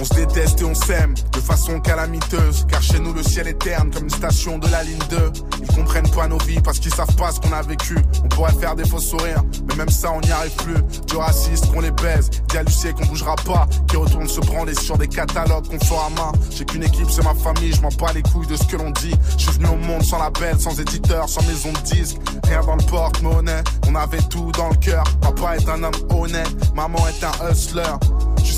On 0.00 0.04
se 0.04 0.14
déteste 0.14 0.60
et 0.60 0.64
on 0.64 0.74
s'aime 0.74 1.14
de 1.32 1.40
façon 1.40 1.80
calamiteuse. 1.80 2.66
Car 2.68 2.82
chez 2.82 2.98
nous 2.98 3.12
le 3.12 3.22
ciel 3.22 3.48
est 3.48 3.58
terne 3.58 3.90
comme 3.90 4.04
une 4.04 4.10
station 4.10 4.58
de 4.58 4.68
la 4.68 4.82
ligne 4.82 4.98
2. 5.10 5.32
Ils 5.62 5.74
comprennent 5.74 6.10
pas 6.10 6.26
nos 6.26 6.38
vies 6.38 6.60
parce 6.60 6.78
qu'ils 6.78 6.94
savent 6.94 7.14
pas 7.16 7.30
ce 7.32 7.40
qu'on 7.40 7.52
a 7.52 7.62
vécu. 7.62 7.96
On 8.24 8.28
pourrait 8.28 8.52
faire 8.54 8.74
des 8.74 8.86
faux 8.86 8.98
sourires, 8.98 9.42
mais 9.68 9.76
même 9.76 9.88
ça 9.88 10.10
on 10.12 10.20
n'y 10.20 10.30
arrive 10.30 10.54
plus. 10.56 10.82
Du 11.06 11.16
raciste 11.16 11.72
qu'on 11.72 11.80
les 11.80 11.90
baise, 11.92 12.30
d'halluciner 12.52 12.92
qu'on 12.92 13.06
bougera 13.06 13.36
pas. 13.36 13.66
Qui 13.88 13.96
retourne 13.96 14.28
se 14.28 14.40
branler 14.40 14.74
sur 14.74 14.98
des 14.98 15.08
catalogues 15.08 15.68
qu'on 15.68 15.84
fera 15.84 16.06
à 16.06 16.10
main. 16.10 16.32
J'ai 16.50 16.64
qu'une 16.64 16.82
équipe, 16.82 17.10
c'est 17.10 17.24
ma 17.24 17.34
famille, 17.34 17.72
je 17.72 17.80
m'en 17.80 17.90
bats 17.90 18.12
les 18.12 18.22
couilles 18.22 18.46
de 18.46 18.56
ce 18.56 18.64
que 18.64 18.76
l'on 18.76 18.90
dit. 18.90 19.14
Je 19.38 19.44
suis 19.44 19.52
venu 19.52 19.68
au 19.68 19.76
monde 19.76 20.02
sans 20.02 20.18
label, 20.18 20.58
sans 20.60 20.78
éditeur, 20.80 21.28
sans 21.28 21.42
maison 21.42 21.72
de 21.72 21.94
disque. 21.94 22.16
Rien 22.44 22.60
dans 22.62 22.76
le 22.76 22.84
porte-monnaie, 22.84 23.62
on 23.88 23.94
avait 23.94 24.22
tout 24.22 24.50
dans 24.52 24.70
le 24.70 24.76
cœur. 24.76 25.04
Papa 25.20 25.56
est 25.56 25.68
un 25.68 25.82
homme 25.82 25.94
honnête, 26.10 26.74
maman 26.74 26.98
est 27.08 27.24
un 27.24 27.50
hustler. 27.50 27.82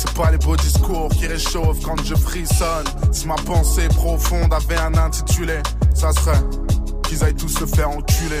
C'est 0.00 0.14
pas 0.14 0.30
les 0.30 0.38
beaux 0.38 0.54
discours 0.54 1.08
qui 1.08 1.26
réchauffent 1.26 1.82
quand 1.84 2.00
je 2.04 2.14
frissonne. 2.14 2.86
Si 3.10 3.26
ma 3.26 3.34
pensée 3.34 3.88
profonde 3.88 4.54
avait 4.54 4.76
un 4.76 4.94
intitulé, 4.94 5.58
ça 5.92 6.12
serait 6.12 6.38
qu'ils 7.02 7.24
aillent 7.24 7.34
tous 7.34 7.48
se 7.48 7.66
faire 7.66 7.90
enculer. 7.90 8.40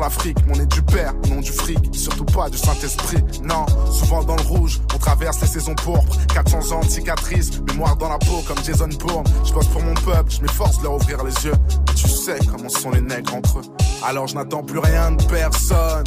l'Afrique. 0.00 0.36
Mais 0.46 0.56
on 0.56 0.60
est 0.60 0.66
du 0.66 0.82
père, 0.82 1.14
non 1.28 1.40
du 1.40 1.52
fric, 1.52 1.78
surtout 1.92 2.24
pas 2.24 2.48
du 2.48 2.58
Saint-Esprit. 2.58 3.22
Non, 3.42 3.66
souvent 3.90 4.22
dans 4.22 4.36
le 4.36 4.42
rouge, 4.42 4.80
on 4.94 4.98
traverse 4.98 5.40
les 5.40 5.46
saisons 5.46 5.74
pourpres. 5.74 6.16
400 6.32 6.76
ans 6.76 6.80
de 6.80 6.88
cicatrices, 6.88 7.60
mémoire 7.68 7.96
dans 7.96 8.08
la 8.08 8.18
peau 8.18 8.42
comme 8.46 8.58
Jason 8.64 8.88
Bourne. 8.98 9.24
Je 9.44 9.52
bosse 9.52 9.68
pour 9.68 9.82
mon 9.82 9.94
peuple, 9.94 10.30
je 10.30 10.40
m'efforce 10.40 10.78
de 10.78 10.84
leur 10.84 10.94
ouvrir 10.94 11.22
les 11.24 11.44
yeux. 11.44 11.54
Tu 11.94 12.08
sais 12.08 12.38
comment 12.50 12.68
sont 12.68 12.90
les 12.90 13.00
nègres 13.00 13.34
entre 13.34 13.58
eux. 13.58 13.64
Alors 14.04 14.26
je 14.26 14.34
n'attends 14.34 14.62
plus 14.62 14.78
rien 14.78 15.12
de 15.12 15.22
personne. 15.24 16.04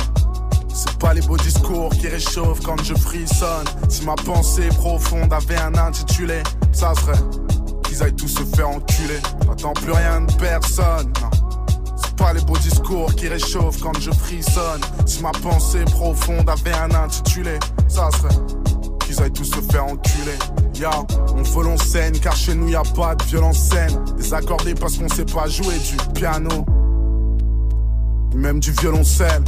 C'est 0.73 0.97
pas 0.99 1.13
les 1.13 1.21
beaux 1.21 1.37
discours 1.37 1.89
qui 1.89 2.07
réchauffent 2.07 2.61
quand 2.61 2.81
je 2.83 2.93
frissonne. 2.93 3.65
Si 3.89 4.05
ma 4.05 4.15
pensée 4.15 4.69
profonde 4.69 5.33
avait 5.33 5.57
un 5.57 5.75
intitulé, 5.75 6.43
ça 6.71 6.93
serait 6.95 7.17
qu'ils 7.83 8.03
aillent 8.03 8.15
tous 8.15 8.27
se 8.27 8.43
faire 8.55 8.69
enculer. 8.69 9.19
J'attends 9.47 9.73
plus 9.73 9.91
rien 9.91 10.21
de 10.21 10.33
personne. 10.33 11.11
C'est 11.97 12.15
pas 12.15 12.33
les 12.33 12.41
beaux 12.41 12.57
discours 12.57 13.13
qui 13.15 13.27
réchauffent 13.27 13.81
quand 13.81 13.99
je 13.99 14.11
frissonne. 14.11 14.81
Si 15.05 15.21
ma 15.21 15.31
pensée 15.31 15.83
profonde 15.85 16.49
avait 16.49 16.73
un 16.73 16.91
intitulé, 16.91 17.57
ça 17.87 18.09
serait 18.11 18.35
qu'ils 19.05 19.21
aillent 19.21 19.31
tous 19.31 19.45
se 19.45 19.61
faire 19.71 19.85
enculer. 19.85 20.37
Ya, 20.75 20.91
on 21.35 21.41
veut 21.41 21.63
l'on 21.63 21.77
scène 21.77 22.17
car 22.19 22.35
chez 22.35 22.53
nous 22.53 22.69
y 22.69 22.75
a 22.75 22.83
pas 22.95 23.15
de 23.15 23.23
violence 23.23 23.57
scène. 23.57 23.97
Désaccordé 24.15 24.75
parce 24.75 24.97
qu'on 24.97 25.09
sait 25.09 25.25
pas 25.25 25.47
jouer 25.47 25.75
du 25.79 25.97
piano. 26.13 26.65
Même 28.37 28.59
du 28.59 28.71
violoncelle. 28.71 29.43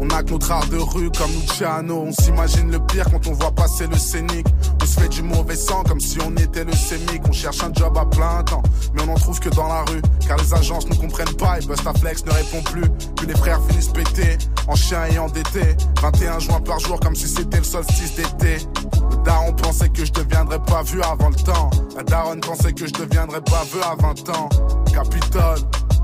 On 0.00 0.08
a 0.10 0.22
que 0.22 0.30
notre 0.30 0.52
art 0.52 0.66
de 0.68 0.76
rue 0.76 1.10
comme 1.10 1.32
Luciano. 1.32 2.04
On 2.06 2.12
s'imagine 2.12 2.70
le 2.70 2.78
pire 2.78 3.04
quand 3.10 3.26
on 3.26 3.32
voit 3.32 3.50
passer 3.50 3.88
le 3.88 3.96
scénic. 3.96 4.46
On 4.80 4.86
se 4.86 5.00
fait 5.00 5.08
du 5.08 5.22
mauvais 5.22 5.56
sang 5.56 5.82
comme 5.82 6.00
si 6.00 6.18
on 6.24 6.34
était 6.36 6.64
le 6.64 6.72
sémic. 6.72 7.22
On 7.28 7.32
cherche 7.32 7.62
un 7.64 7.72
job 7.74 7.98
à 7.98 8.06
plein 8.06 8.42
temps, 8.44 8.62
mais 8.94 9.02
on 9.02 9.12
en 9.12 9.16
trouve 9.16 9.40
que 9.40 9.48
dans 9.48 9.66
la 9.66 9.82
rue. 9.82 10.00
Car 10.26 10.38
les 10.38 10.54
agences 10.54 10.88
ne 10.88 10.94
comprennent 10.94 11.34
pas 11.34 11.58
et 11.58 11.66
Bustaflex 11.66 12.24
ne 12.24 12.30
répond 12.30 12.62
plus. 12.62 12.88
Puis 13.16 13.26
les 13.26 13.34
frères 13.34 13.60
finissent 13.68 13.88
pétés, 13.88 14.38
en 14.68 14.76
chien 14.76 15.04
et 15.06 15.18
endettés. 15.18 15.76
21 16.00 16.38
juin 16.38 16.60
par 16.60 16.78
jour 16.78 17.00
comme 17.00 17.16
si 17.16 17.26
c'était 17.26 17.58
le 17.58 17.64
solstice 17.64 18.14
d'été. 18.14 18.64
Le 19.10 19.24
daron 19.24 19.52
pensait 19.54 19.88
que 19.88 20.04
je 20.04 20.12
deviendrais 20.12 20.60
pas 20.60 20.82
vu 20.84 21.02
avant 21.02 21.30
le 21.30 21.34
temps. 21.34 21.70
La 21.96 22.04
daronne 22.04 22.40
pensait 22.40 22.72
que 22.72 22.86
je 22.86 22.92
deviendrais 22.92 23.42
pas 23.42 23.64
vu 23.64 23.80
à 23.82 23.96
20 24.00 24.28
ans. 24.30 24.48
Capitole. 24.94 25.58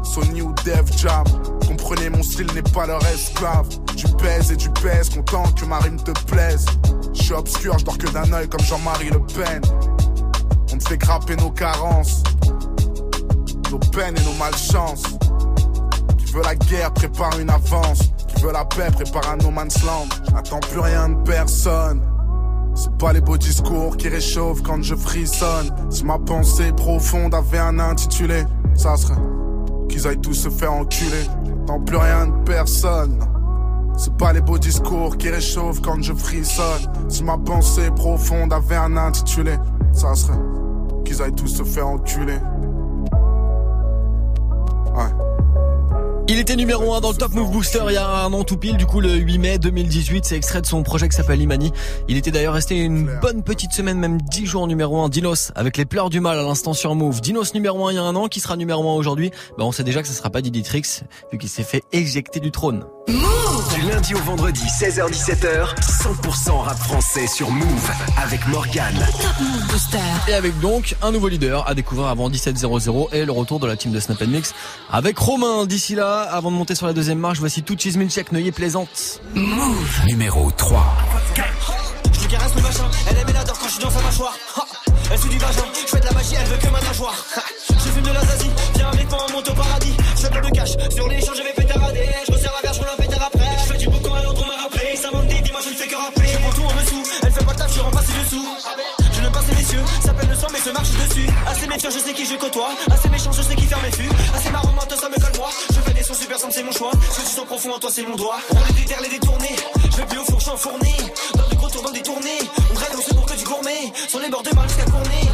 Sony 0.07 0.43
ou 0.43 0.55
Dev 0.65 0.87
Jam. 0.97 1.25
Comprenez, 1.67 2.09
mon 2.09 2.23
style 2.23 2.51
n'est 2.55 2.63
pas 2.63 2.87
leur 2.87 3.05
esclave. 3.07 3.69
Tu 3.97 4.07
pèses 4.09 4.53
et 4.53 4.57
tu 4.57 4.71
pèses, 4.71 5.11
content 5.11 5.51
que 5.53 5.65
ma 5.65 5.79
rime 5.79 6.01
te 6.01 6.13
plaise. 6.27 6.65
Je 7.15 7.23
suis 7.23 7.33
obscur, 7.33 7.79
je 7.79 7.85
dors 7.85 7.99
que 7.99 8.09
d'un 8.09 8.33
œil 8.33 8.49
comme 8.49 8.61
Jean-Marie 8.61 9.11
Le 9.11 9.21
Pen. 9.21 9.61
On 10.73 10.77
me 10.77 10.81
fait 10.81 10.99
grapper 10.99 11.37
nos 11.37 11.51
carences, 11.51 12.23
nos 13.71 13.79
peines 13.79 14.17
et 14.17 14.25
nos 14.25 14.35
malchances. 14.39 15.03
Qui 16.19 16.33
veut 16.33 16.43
la 16.43 16.55
guerre 16.55 16.93
prépare 16.93 17.39
une 17.39 17.51
avance. 17.51 18.01
Qui 18.29 18.43
veut 18.43 18.53
la 18.53 18.65
paix 18.65 18.91
prépare 18.93 19.31
un 19.31 19.37
no 19.37 19.51
man's 19.51 19.83
land. 19.85 20.09
Je 20.27 20.33
n'attends 20.33 20.61
plus 20.61 20.81
rien 20.81 21.09
de 21.09 21.23
personne. 21.23 22.03
C'est 22.75 22.95
pas 22.99 23.13
les 23.13 23.23
beaux 23.23 23.39
discours 23.39 23.97
qui 23.97 24.09
réchauffent 24.09 24.63
quand 24.63 24.83
je 24.83 24.95
frissonne. 24.95 25.71
Si 25.91 26.05
ma 26.05 26.19
pensée 26.19 26.73
profonde 26.73 27.35
avait 27.35 27.59
un 27.59 27.79
intitulé, 27.79 28.45
ça 28.75 28.97
serait 28.97 29.15
qu'ils 29.89 30.07
aillent 30.07 30.20
tous 30.20 30.34
se 30.34 30.49
faire 30.49 30.72
enculer. 30.72 31.24
J'attends 31.45 31.80
plus 31.80 31.97
rien 31.97 32.26
de 32.26 32.45
personne. 32.45 33.18
C'est 33.97 34.14
pas 34.16 34.32
les 34.32 34.43
beaux 34.43 34.59
discours 34.59 35.16
qui 35.16 35.30
réchauffent 35.30 35.80
quand 35.80 36.03
je 36.03 36.12
frissonne. 36.12 36.93
Si 37.09 37.24
ma 37.24 37.39
pensée 37.39 37.91
profonde 37.91 38.53
avait 38.53 38.76
un 38.76 38.97
intitulé, 38.97 39.57
ça 39.93 40.14
serait 40.14 40.39
qu'ils 41.05 41.22
aillent 41.22 41.34
tous 41.34 41.49
se 41.49 41.62
faire 41.62 41.89
enculer. 41.89 42.39
Il 46.29 46.41
était 46.41 46.57
numéro 46.57 46.93
1 46.93 47.01
dans 47.01 47.12
le 47.12 47.16
Top 47.16 47.35
Move 47.35 47.53
Booster 47.53 47.85
il 47.87 47.95
y 47.95 47.97
a 47.97 48.24
un 48.24 48.33
an 48.33 48.43
tout 48.43 48.57
pile, 48.57 48.77
du 48.77 48.85
coup 48.85 49.01
le 49.01 49.14
8 49.14 49.39
mai 49.39 49.59
2018, 49.59 50.24
c'est 50.24 50.37
extrait 50.37 50.61
de 50.61 50.66
son 50.66 50.83
projet 50.83 51.09
qui 51.09 51.16
s'appelle 51.16 51.41
Imani. 51.41 51.72
Il 52.09 52.16
était 52.16 52.33
d'ailleurs 52.33 52.55
resté 52.55 52.77
une 52.79 53.09
bonne 53.22 53.45
petite 53.45 53.70
semaine, 53.72 53.99
même 53.99 54.20
10 54.20 54.45
jours 54.45 54.66
numéro 54.66 55.01
1, 55.03 55.09
Dinos, 55.09 55.53
avec 55.55 55.77
les 55.77 55.85
pleurs 55.85 56.11
du 56.11 56.18
mal 56.18 56.37
à 56.37 56.43
l'instant 56.43 56.72
sur 56.72 56.97
Move. 56.97 57.20
Dinos 57.20 57.55
numéro 57.55 57.87
1 57.87 57.93
il 57.93 57.95
y 57.95 57.99
a 57.99 58.03
un 58.03 58.16
an, 58.16 58.27
qui 58.27 58.41
sera 58.41 58.57
numéro 58.57 58.91
1 58.91 58.95
aujourd'hui? 58.95 59.31
Bah 59.57 59.64
on 59.64 59.70
sait 59.70 59.85
déjà 59.85 60.03
que 60.03 60.09
ce 60.09 60.14
sera 60.14 60.31
pas 60.31 60.43
Didi 60.43 60.64
Trix, 60.64 61.05
vu 61.31 61.39
qu'il 61.39 61.49
s'est 61.49 61.62
fait 61.62 61.85
éjecter 61.93 62.41
du 62.41 62.51
trône. 62.51 62.85
Du 63.75 63.83
lundi 63.83 64.14
au 64.14 64.19
vendredi, 64.19 64.62
16h17h, 64.81 65.75
100% 65.81 66.61
rap 66.62 66.79
français 66.79 67.27
sur 67.27 67.51
Move 67.51 67.91
avec 68.23 68.47
Morgan. 68.49 68.95
Et 70.29 70.35
avec 70.35 70.59
donc 70.61 70.95
un 71.03 71.11
nouveau 71.12 71.29
leader 71.29 71.69
à 71.69 71.75
découvrir 71.75 72.09
avant 72.09 72.31
17.00 72.31 73.09
et 73.12 73.25
le 73.25 73.33
retour 73.33 73.61
de 73.61 73.67
la 73.67 73.77
team 73.77 73.93
de 73.93 74.01
Snap 74.01 74.21
Mix 74.23 74.55
avec 74.91 75.19
Romain. 75.19 75.67
D'ici 75.67 75.95
là, 75.95 76.21
avant 76.21 76.51
de 76.51 76.57
monter 76.57 76.75
sur 76.75 76.87
la 76.87 76.93
deuxième 76.93 77.19
marche, 77.19 77.39
voici 77.39 77.62
tout 77.62 77.77
Cheese 77.79 77.97
Milkshake 77.97 78.33
Neuilly 78.33 78.53
Plaisante. 78.53 79.21
Move 79.35 80.01
numéro 80.07 80.51
3. 80.51 80.95
Je 82.12 82.21
lui 82.21 82.29
caresse 82.29 82.55
le 82.55 82.62
machin, 82.62 82.85
elle 83.11 83.19
aime 83.19 83.35
l'adore 83.35 83.59
quand 83.59 83.67
je 83.67 83.73
suis 83.73 83.83
dans 83.83 83.91
sa 83.91 84.01
mâchoire. 84.01 84.35
Ha, 84.57 84.62
Elle 85.12 85.19
suit 85.19 85.29
du 85.31 85.39
vagin, 85.39 85.62
je 85.75 85.91
fais 85.91 86.01
de 86.01 86.07
la 86.07 86.12
magie, 86.12 86.35
elle 86.41 86.47
veut 86.49 86.57
que 86.57 86.69
ma 86.69 86.81
nageoire. 86.81 87.14
Je 87.69 87.91
fume 87.91 88.03
de 88.03 88.12
la 88.12 88.21
zazie, 88.25 88.51
viens 88.75 88.89
avec 88.89 89.11
moi, 89.11 89.27
on 89.29 89.33
monte 89.33 89.49
au 89.49 89.55
paradis. 89.55 89.93
Je 90.17 90.21
fais 90.23 90.31
plein 90.31 90.41
de 90.41 90.51
cash, 90.51 90.71
sur 90.95 91.09
les 91.09 91.21
champs 91.21 91.33
je 91.37 91.43
vais 91.43 91.56
Assez 102.91 103.09
méchant, 103.09 103.33
je 103.33 103.43
sais 103.43 103.55
qui 103.55 103.66
ferme 103.66 103.83
mes 103.83 103.91
fûts. 103.91 104.11
Assez 104.35 104.51
marrant, 104.51 104.72
moi, 104.72 104.85
toi, 104.87 104.97
ça 104.97 105.09
me 105.09 105.14
colle 105.14 105.37
moi. 105.39 105.51
Je 105.70 105.81
fais 105.81 105.95
des 105.95 106.03
sons 106.03 106.14
super 106.14 106.39
simples, 106.39 106.55
c'est 106.55 106.62
mon 106.62 106.72
choix. 106.72 106.91
Ce 106.93 107.20
que 107.20 107.27
tu 107.27 107.35
sens 107.35 107.47
profond 107.47 107.72
en 107.72 107.79
toi, 107.79 107.91
c'est 107.93 108.03
mon 108.03 108.16
doigt. 108.16 108.39
On 108.51 108.74
les 108.74 108.81
déterre, 108.81 109.01
les 109.03 109.09
détourner. 109.09 109.57
Je 109.91 109.97
vais 109.97 110.07
plus 110.07 110.18
au 110.18 110.24
four, 110.24 110.39
je 110.39 110.45
suis 110.45 110.53
enfourné. 110.53 110.95
Dans 111.35 111.49
du 111.49 111.57
gros 111.57 111.68
tour, 111.68 111.83
dans 111.83 111.93
des 111.93 112.03
tournées. 112.03 112.41
On 112.70 112.74
traîne, 112.74 112.97
on 112.97 113.03
se 113.03 113.33
que 113.33 113.39
du 113.39 113.45
gourmet. 113.45 113.93
Sur 114.09 114.20
les 114.20 114.29
bords 114.29 114.43
de 114.43 114.55
mal 114.55 114.68
jusqu'à 114.68 114.85
Cournay. 114.85 115.26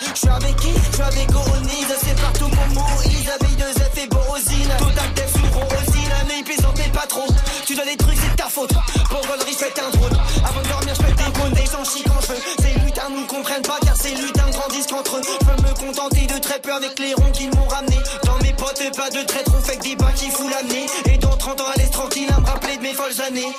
Je 0.00 0.18
suis 0.18 0.28
avec 0.28 0.56
qui 0.56 0.68
Je 0.68 0.94
suis 0.94 1.02
avec 1.02 1.34
Oronise, 1.34 1.94
c'est 2.02 2.20
partout 2.20 2.48
pour 2.48 2.66
Moïse. 2.68 3.28
Abeille 3.34 3.56
de 3.56 3.72
Z 3.72 3.82
et 4.02 4.06
Borosine. 4.06 4.72
Total 4.78 5.14
Def 5.14 5.32
sous 5.32 5.58
Rosine, 5.58 6.12
un 6.22 6.30
œil 6.30 6.42
plaisante, 6.42 6.78
mais 6.78 6.92
pas 6.92 7.06
trop. 7.06 7.26
Tu 7.66 7.74
dois 7.74 7.84
des 7.84 7.96
trucs, 7.96 8.16
c'est 8.16 8.36
ta 8.36 8.48
faute. 8.48 8.72
Pour 9.10 9.20
gaulerie, 9.26 9.52
je 9.52 9.58
pète 9.58 9.78
un 9.78 9.90
drone. 9.96 10.18
Avant 10.44 10.62
de 10.62 10.68
dormir, 10.68 10.94
je 10.94 11.02
pète 11.02 11.16
des 11.16 11.40
cônes, 11.40 11.52
des 11.52 11.66
gens 11.66 11.84
chient 11.84 12.04
quand 12.04 12.20
je. 12.20 12.62
Ces 12.62 12.78
lutins 12.80 13.10
nous 13.10 13.26
comprennent 13.26 13.62
pas, 13.62 13.78
car 13.84 13.96
ces 13.96 14.14
lutins 14.14 14.50
grandissent 14.50 14.86
qu'entre 14.86 15.16
eux. 15.16 15.22
Je 15.22 15.44
peux 15.44 15.62
me 15.62 15.74
contenter 15.74 16.26
de 16.26 16.38
très 16.38 16.60
peu 16.60 16.72
avec 16.72 16.98
les 16.98 17.14
ronds 17.14 17.32
qu'ils 17.32 17.54
m'ont 17.54 17.68
ramené. 17.68 17.96
Dans 18.24 18.38
mes 18.38 18.52
potes, 18.52 18.82
pas 18.96 19.10
de 19.10 19.22
traître, 19.24 19.52
on 19.56 19.60
fait 19.60 19.76
que 19.76 19.82
des 19.82 19.96
bains 19.96 20.12
qui 20.14 20.30
fout 20.30 20.50
l'amener. 20.50 20.86
Et 21.06 21.18
dans 21.18 21.36
30 21.36 21.60
ans, 21.60 21.70
à 21.74 21.78
l'aise 21.78 21.90
tranquille, 21.90 22.28
à 22.36 22.40
me 22.40 22.46
rappeler 22.46 22.76
de 22.76 22.82
mes 22.82 22.94
folles 22.94 23.20
années. 23.26 23.52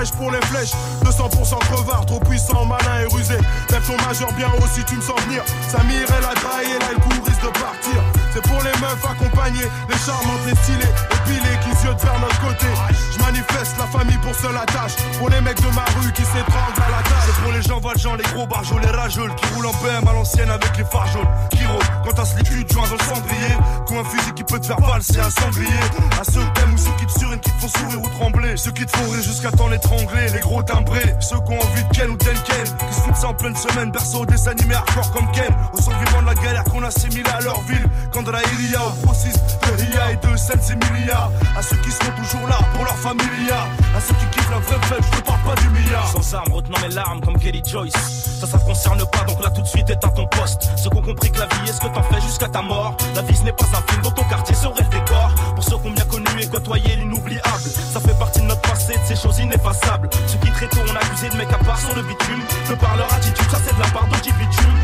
Fraîche 0.00 0.12
pour 0.12 0.30
les 0.30 0.40
flèches, 0.46 0.72
200% 1.04 1.58
crevard, 1.58 2.06
trop 2.06 2.20
puissant, 2.20 2.64
malin 2.64 3.00
et 3.02 3.14
rusé. 3.14 3.36
Lève 3.70 3.86
ton 3.86 3.96
majeur 4.06 4.32
bien 4.32 4.48
haut 4.58 4.66
si 4.72 4.82
tu 4.84 4.96
me 4.96 5.02
sens 5.02 5.20
venir. 5.22 5.42
Samir 5.68 6.06
elle 6.16 6.24
a 6.24 6.34
trahi, 6.34 6.72
là 6.78 6.86
le 6.92 7.00
coup 7.00 7.22
risque 7.24 7.42
de 7.42 7.58
partir. 7.58 8.09
Meufs 8.90 9.06
accompagnées, 9.06 9.70
les 9.88 9.98
charmantes, 9.98 10.44
les 10.46 10.56
stylées, 10.56 10.92
épilées 11.14 11.58
qui 11.62 11.76
ziotent 11.78 12.02
vers 12.02 12.18
notre 12.18 12.40
côté. 12.40 12.66
Je 13.12 13.18
manifeste 13.22 13.76
la 13.78 13.86
famille 13.86 14.18
pour 14.18 14.34
seule 14.34 14.56
attache, 14.56 14.96
pour 15.18 15.28
les 15.28 15.40
mecs 15.40 15.60
de 15.60 15.68
ma 15.74 15.84
rue 16.00 16.12
qui 16.12 16.22
s'étranglent 16.22 16.82
à 16.82 16.90
la 16.90 17.02
tâche. 17.02 17.38
Pour 17.42 17.52
les 17.52 17.62
gens 17.62 17.78
valjean, 17.78 18.16
les 18.16 18.24
gros 18.34 18.46
barjols, 18.48 18.80
les 18.82 18.90
rageuls 18.90 19.32
qui 19.36 19.46
roulent 19.54 19.66
en 19.66 19.72
BM 19.74 20.08
à 20.08 20.12
l'ancienne 20.12 20.50
avec 20.50 20.76
les 20.76 20.84
phares 20.84 21.06
jaunes. 21.06 21.28
Qui 21.52 21.64
rôdent 21.66 21.86
quand 22.04 22.14
t'as 22.14 22.24
ce 22.24 22.42
cul 22.42 22.64
de 22.64 22.72
joint 22.72 22.88
dans 22.88 22.96
le 22.96 23.14
cendrier. 23.14 23.54
Comme 23.86 23.98
un 23.98 24.04
fusil 24.04 24.32
qui 24.34 24.42
peut 24.42 24.58
te 24.58 24.66
faire 24.66 24.80
valser 24.80 25.20
un 25.20 25.30
sanglier. 25.30 25.68
À 26.20 26.24
ceux 26.24 26.42
que 26.42 26.52
t'aimes 26.58 26.74
ou 26.74 26.78
ceux 26.78 26.96
qui 26.98 27.06
te 27.06 27.18
surinent, 27.18 27.40
qui 27.40 27.50
te 27.52 27.60
font 27.60 27.78
sourire 27.78 28.02
ou 28.02 28.08
trembler. 28.18 28.56
Ceux 28.56 28.72
qui 28.72 28.86
te 28.86 28.96
font 28.96 29.08
rire 29.08 29.22
jusqu'à 29.22 29.52
temps 29.52 29.68
l'étrangler. 29.68 30.30
Les 30.34 30.40
gros 30.40 30.64
timbrés, 30.64 31.14
ceux 31.20 31.38
qui 31.46 31.52
ont 31.52 31.60
envie 31.60 31.84
de 31.84 31.88
Ken 31.94 32.10
ou 32.10 32.16
Tenken. 32.16 32.64
Qui 32.88 32.94
se 32.94 33.00
foutent 33.02 33.16
ça 33.16 33.28
en 33.28 33.34
pleine 33.34 33.56
semaine, 33.56 33.92
berceau 33.92 34.26
des 34.26 34.48
animés 34.48 34.74
hardcore 34.74 35.12
comme 35.12 35.30
Ken. 35.30 35.54
Au 35.72 35.80
survivants 35.80 36.22
de 36.22 36.26
la 36.26 36.34
galère 36.34 36.64
qu'on 36.64 36.82
assimile 36.82 37.26
à 37.36 37.40
leur 37.40 37.60
ville. 37.62 37.86
Quand 38.12 38.22
de 38.22 38.30
la 38.30 38.42
Ilia 38.42 38.80
au 38.86 39.06
process 39.06 39.34
de 39.34 39.82
Ria 39.82 40.12
et 40.12 40.16
de. 40.16 40.30
À 41.56 41.62
ceux 41.62 41.76
qui 41.76 41.90
seront 41.90 42.12
toujours 42.16 42.48
là 42.48 42.58
pour 42.72 42.84
leur 42.84 42.96
familia. 42.96 43.66
À 43.96 44.00
ceux 44.00 44.14
qui 44.14 44.26
kiffent 44.26 44.50
la 44.50 44.58
vraie 44.58 44.86
fête, 44.86 45.04
je 45.12 45.18
te 45.18 45.24
parle 45.24 45.40
pas 45.40 45.60
du 45.60 45.68
milliard. 45.70 46.08
Sans 46.08 46.34
armes, 46.34 46.52
retenant 46.52 46.78
mes 46.80 46.94
larmes 46.94 47.20
comme 47.20 47.38
Kelly 47.38 47.62
Joyce. 47.64 47.92
Ça, 48.40 48.46
ça 48.46 48.58
te 48.58 48.64
concerne 48.64 48.98
pas, 49.10 49.24
donc 49.24 49.42
là 49.42 49.50
tout 49.50 49.62
de 49.62 49.66
suite 49.66 49.88
éteins 49.90 50.08
ton 50.08 50.26
poste. 50.26 50.70
Ceux 50.76 50.90
qui 50.90 50.96
ont 50.96 51.02
compris 51.02 51.30
que 51.30 51.38
la 51.38 51.46
vie 51.46 51.68
est 51.68 51.72
ce 51.72 51.80
que 51.80 51.88
t'en 51.88 52.02
fais 52.02 52.20
jusqu'à 52.20 52.48
ta 52.48 52.62
mort. 52.62 52.96
La 53.14 53.22
vie 53.22 53.36
ce 53.36 53.42
n'est 53.42 53.52
pas 53.52 53.66
un 53.66 53.90
film, 53.90 54.02
dans 54.02 54.10
ton 54.10 54.24
quartier 54.24 54.54
serait 54.54 54.82
le 54.82 54.98
décor. 54.98 55.30
Pour 55.54 55.64
ceux 55.64 55.78
qui 55.78 55.88
ont 55.88 55.90
bien 55.90 56.04
connu 56.04 56.26
et 56.40 56.46
côtoyé 56.46 56.96
l'inoubliable. 56.96 57.70
Ça 57.92 58.00
fait 58.00 58.18
partie 58.18 58.40
de 58.40 58.46
notre 58.46 58.62
passé, 58.62 58.94
de 58.94 59.06
ces 59.06 59.16
choses 59.16 59.38
ineffaçables. 59.38 60.08
Ceux 60.26 60.38
qui 60.38 60.50
très 60.52 60.68
tôt 60.68 60.80
ont 60.80 60.96
accusé 60.96 61.28
de 61.28 61.36
mecs 61.36 61.52
à 61.52 61.58
part 61.58 61.78
sur 61.78 61.94
le 61.94 62.02
bitume. 62.02 62.40
De 62.68 62.74
par 62.74 62.96
leur 62.96 63.12
attitude, 63.12 63.50
ça 63.50 63.58
c'est 63.64 63.74
de 63.74 63.80
la 63.80 63.88
part 63.88 64.06
d'Oji 64.06 64.32
Bitume. 64.32 64.74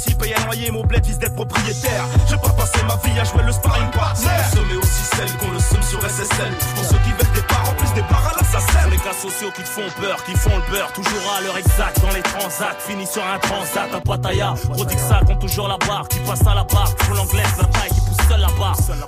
Pour 0.00 0.08
s'y 0.08 0.14
payent 0.14 0.32
à 0.32 0.44
noyer, 0.46 0.70
mon 0.70 0.82
bled 0.82 1.04
vise 1.04 1.18
d'être 1.18 1.34
propriétaire. 1.34 2.06
J'ai 2.26 2.38
pas 2.38 2.48
passé 2.50 2.78
ma 2.88 2.96
vie 3.04 3.20
à 3.20 3.24
jouer 3.24 3.42
le 3.42 3.52
sparring 3.52 3.90
partner. 3.90 4.30
Mais 4.68 4.76
aussi 4.76 5.04
celle 5.14 5.30
qu'on 5.36 5.50
le 5.50 5.58
somme 5.58 5.82
sur 5.82 6.00
SSL. 6.00 6.54
Pour 6.74 6.84
ceux 6.84 6.96
qui 7.04 7.10
veulent 7.10 7.34
des 7.34 7.42
parts, 7.42 7.68
en 7.68 7.74
plus 7.74 7.92
des 7.92 8.02
parts 8.08 8.32
à 8.32 8.40
l'assassin. 8.40 8.88
Les 8.90 8.96
cas 8.96 9.12
sociaux 9.12 9.50
qui 9.54 9.62
te 9.62 9.68
font 9.68 9.90
peur, 10.00 10.24
qui 10.24 10.32
font 10.36 10.56
le 10.56 10.72
beurre. 10.72 10.90
Toujours 10.94 11.34
à 11.36 11.42
l'heure 11.42 11.58
exacte 11.58 12.00
dans 12.00 12.14
les 12.14 12.22
transats. 12.22 12.76
Fini 12.78 13.06
sur 13.06 13.22
un 13.22 13.38
transat 13.40 13.92
à 13.92 14.00
Pattaya. 14.00 14.54
Prodigue 14.72 14.98
ça 14.98 15.20
compte 15.26 15.40
toujours 15.40 15.68
la 15.68 15.76
barre. 15.76 16.08
Qui 16.08 16.18
passe 16.20 16.46
à 16.46 16.54
la 16.54 16.64
barre, 16.64 16.94
qui 16.96 17.04
font 17.04 17.14
l'anglaise, 17.14 17.56
la 17.58 17.64
taille, 17.64 17.90
qui 17.90 18.00